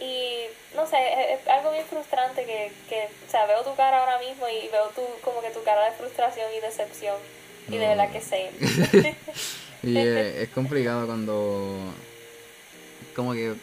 Y 0.00 0.44
no 0.74 0.86
sé, 0.86 0.96
es, 1.34 1.48
algo 1.48 1.72
bien 1.72 1.84
frustrante 1.84 2.44
que, 2.44 2.72
que, 2.88 3.08
o 3.26 3.30
sea, 3.30 3.46
veo 3.46 3.62
tu 3.62 3.74
cara 3.74 4.00
ahora 4.00 4.18
mismo 4.18 4.46
y 4.48 4.68
veo 4.68 4.88
tu, 4.94 5.02
como 5.22 5.42
que 5.42 5.50
tu 5.50 5.62
cara 5.64 5.90
de 5.90 5.96
frustración 5.96 6.46
y 6.56 6.60
decepción. 6.60 7.16
Y 7.68 7.76
de 7.76 7.88
verdad 7.88 8.10
que 8.10 8.20
sé. 8.20 8.50
y 9.82 9.98
es 9.98 10.48
complicado 10.50 11.06
cuando, 11.06 11.92
como 13.14 13.34
que 13.34 13.54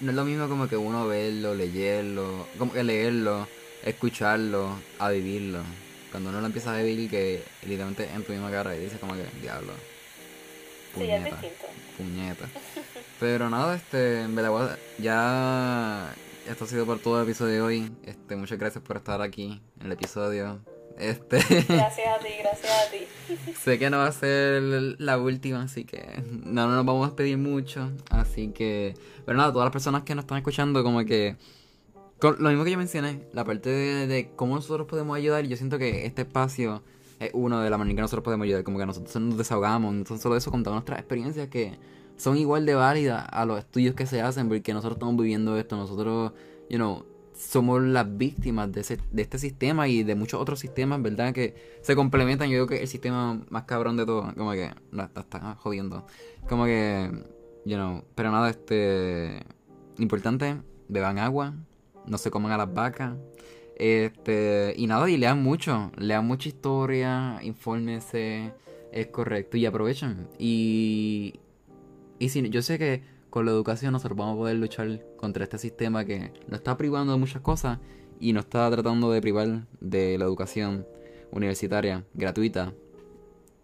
no 0.00 0.10
es 0.10 0.16
lo 0.16 0.24
mismo 0.24 0.48
como 0.48 0.68
que 0.68 0.76
uno 0.76 1.06
verlo, 1.06 1.54
leerlo, 1.54 2.46
como 2.58 2.72
que 2.72 2.84
leerlo, 2.84 3.48
escucharlo, 3.84 4.76
a 4.98 5.10
vivirlo. 5.10 5.60
Cuando 6.10 6.30
uno 6.30 6.40
lo 6.40 6.46
empieza 6.46 6.74
a 6.74 6.82
vivir, 6.82 7.08
que 7.10 7.42
literalmente 7.62 8.08
en 8.12 8.22
tu 8.22 8.32
misma 8.32 8.50
cara 8.50 8.76
y 8.76 8.80
dices 8.80 8.98
como 8.98 9.14
que, 9.14 9.24
diablo. 9.40 9.72
Puñeta. 10.94 11.40
puñeta. 11.96 12.48
Pero 13.18 13.48
nada, 13.48 13.76
este, 13.76 14.22
en 14.22 14.34
verdad, 14.34 14.78
ya 14.98 16.14
esto 16.48 16.64
ha 16.64 16.68
sido 16.68 16.84
por 16.84 16.98
todo 16.98 17.18
el 17.18 17.24
episodio 17.24 17.54
de 17.54 17.60
hoy. 17.62 17.92
Este, 18.04 18.36
muchas 18.36 18.58
gracias 18.58 18.84
por 18.84 18.96
estar 18.98 19.22
aquí 19.22 19.62
en 19.80 19.86
el 19.86 19.92
episodio. 19.92 20.60
Este. 20.98 21.36
Gracias 21.68 22.08
a 22.08 22.18
ti, 22.18 22.28
gracias 22.40 22.72
a 22.72 22.90
ti. 22.90 23.52
sé 23.62 23.78
que 23.78 23.90
no 23.90 23.98
va 23.98 24.06
a 24.06 24.12
ser 24.12 24.62
la 24.98 25.18
última, 25.18 25.62
así 25.62 25.84
que 25.84 26.22
no, 26.26 26.68
nos 26.68 26.84
vamos 26.84 27.04
a 27.04 27.08
despedir 27.08 27.38
mucho. 27.38 27.90
Así 28.10 28.48
que, 28.48 28.94
pero 29.24 29.36
nada, 29.38 29.52
todas 29.52 29.66
las 29.66 29.72
personas 29.72 30.02
que 30.02 30.14
nos 30.14 30.24
están 30.24 30.38
escuchando, 30.38 30.82
como 30.82 31.04
que. 31.04 31.36
lo 32.20 32.48
mismo 32.48 32.64
que 32.64 32.70
yo 32.70 32.78
mencioné, 32.78 33.26
la 33.32 33.44
parte 33.44 33.70
de, 33.70 34.30
cómo 34.36 34.56
nosotros 34.56 34.86
podemos 34.86 35.16
ayudar, 35.16 35.44
yo 35.44 35.56
siento 35.56 35.78
que 35.78 36.06
este 36.06 36.22
espacio 36.22 36.82
es 37.20 37.30
uno 37.34 37.60
de 37.60 37.70
la 37.70 37.78
manera 37.78 37.96
que 37.96 38.02
nosotros 38.02 38.24
podemos 38.24 38.44
ayudar, 38.44 38.64
como 38.64 38.78
que 38.78 38.86
nosotros 38.86 39.14
nos 39.16 39.38
desahogamos, 39.38 39.94
entonces 39.94 40.22
solo 40.22 40.36
eso 40.36 40.50
contamos 40.50 40.78
nuestras 40.78 40.98
experiencias 40.98 41.48
que 41.48 41.78
son 42.16 42.36
igual 42.36 42.66
de 42.66 42.74
válidas 42.74 43.26
a 43.30 43.44
los 43.44 43.58
estudios 43.58 43.94
que 43.94 44.06
se 44.06 44.20
hacen, 44.20 44.48
porque 44.48 44.74
nosotros 44.74 44.96
estamos 44.96 45.16
viviendo 45.16 45.56
esto, 45.56 45.76
nosotros, 45.76 46.32
you 46.68 46.76
know, 46.76 47.04
somos 47.34 47.82
las 47.82 48.16
víctimas 48.16 48.70
de, 48.72 48.82
ese, 48.82 48.98
de 49.10 49.22
este 49.22 49.38
sistema 49.38 49.88
y 49.88 50.02
de 50.02 50.14
muchos 50.14 50.40
otros 50.40 50.60
sistemas, 50.60 51.02
¿verdad? 51.02 51.32
Que 51.32 51.54
se 51.80 51.94
complementan. 51.94 52.48
Yo 52.48 52.66
creo 52.66 52.66
que 52.66 52.82
el 52.82 52.88
sistema 52.88 53.40
más 53.48 53.64
cabrón 53.64 53.96
de 53.96 54.06
todo, 54.06 54.32
como 54.34 54.52
que 54.52 54.70
no, 54.90 55.04
está, 55.04 55.56
jodiendo. 55.56 56.06
Como 56.48 56.64
que, 56.64 57.10
you 57.64 58.04
pero 58.14 58.30
nada, 58.30 58.50
este. 58.50 59.44
Importante, 59.98 60.56
beban 60.88 61.18
agua, 61.18 61.54
no 62.06 62.18
se 62.18 62.30
coman 62.30 62.52
a 62.52 62.56
las 62.56 62.72
vacas. 62.72 63.14
Este, 63.76 64.74
y 64.76 64.86
nada, 64.86 65.08
y 65.10 65.16
lean 65.16 65.42
mucho, 65.42 65.90
lean 65.96 66.26
mucha 66.26 66.48
historia, 66.48 67.38
infórmense, 67.42 68.52
es 68.92 69.06
correcto, 69.08 69.56
y 69.56 69.66
aprovechen. 69.66 70.28
Y, 70.38 71.40
y 72.18 72.28
si, 72.28 72.48
yo 72.48 72.62
sé 72.62 72.78
que 72.78 73.02
con 73.32 73.46
la 73.46 73.50
educación 73.50 73.94
nosotros 73.94 74.14
vamos 74.18 74.34
a 74.34 74.36
poder 74.36 74.56
luchar 74.56 75.00
contra 75.16 75.42
este 75.42 75.56
sistema 75.56 76.04
que 76.04 76.30
nos 76.48 76.58
está 76.58 76.76
privando 76.76 77.14
de 77.14 77.18
muchas 77.18 77.40
cosas 77.40 77.78
y 78.20 78.34
nos 78.34 78.44
está 78.44 78.70
tratando 78.70 79.10
de 79.10 79.22
privar 79.22 79.62
de 79.80 80.18
la 80.18 80.26
educación 80.26 80.86
universitaria 81.30 82.04
gratuita, 82.12 82.74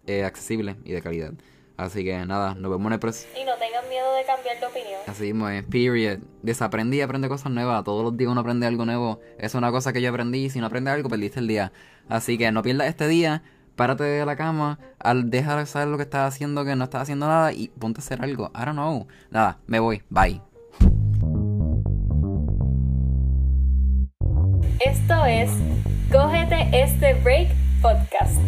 eh, 0.07 0.25
accesible 0.25 0.77
y 0.87 0.93
de 0.93 1.03
calidad. 1.03 1.35
Así 1.77 2.03
que 2.03 2.17
nada, 2.25 2.55
nos 2.55 2.71
vemos 2.71 2.87
en 2.87 2.93
el 2.95 2.99
próximo. 2.99 3.31
Y 3.39 3.45
no 3.45 3.57
tengan 3.57 3.87
miedo 3.91 4.15
de 4.15 4.25
cambiar 4.25 4.59
de 4.59 4.67
opinión. 4.67 5.01
Así 5.07 5.25
mismo 5.25 5.51
es, 5.51 5.65
period. 5.65 6.21
Desaprendí 6.43 6.97
y 6.97 7.01
aprende 7.03 7.29
cosas 7.29 7.53
nuevas. 7.53 7.85
Todos 7.85 8.03
los 8.03 8.17
días 8.17 8.31
uno 8.31 8.41
aprende 8.41 8.67
algo 8.67 8.87
nuevo. 8.87 9.21
Es 9.39 9.55
una 9.55 9.71
cosa 9.71 9.93
que 9.93 10.01
yo 10.01 10.09
aprendí 10.09 10.47
y 10.47 10.51
si 10.51 10.61
no 10.61 10.67
aprendes 10.67 10.95
algo, 10.95 11.11
perdiste 11.11 11.41
el 11.41 11.47
día. 11.47 11.73
Así 12.09 12.39
que 12.39 12.51
no 12.53 12.63
pierdas 12.63 12.89
este 12.89 13.07
día 13.07 13.43
párate 13.79 14.03
de 14.03 14.27
la 14.27 14.37
cama, 14.37 14.79
al 14.99 15.31
dejar 15.31 15.61
de 15.61 15.67
saber 15.67 15.89
lo 15.89 15.97
que 15.97 16.03
estás 16.03 16.35
haciendo, 16.35 16.65
que 16.65 16.77
no 16.77 16.85
estás 16.85 17.03
haciendo 17.03 17.29
nada 17.29 17.53
y 17.53 17.69
ponte 17.69 18.01
a 18.01 18.03
hacer 18.03 18.21
algo. 18.23 18.51
I 18.55 18.65
don't 18.65 18.73
know. 18.73 19.07
Nada, 19.31 19.59
me 19.67 19.79
voy. 19.79 20.03
Bye. 20.11 20.43
Esto 24.81 25.25
es 25.25 25.51
Cógete 26.11 26.69
este 26.73 27.15
break 27.23 27.49
podcast. 27.81 28.39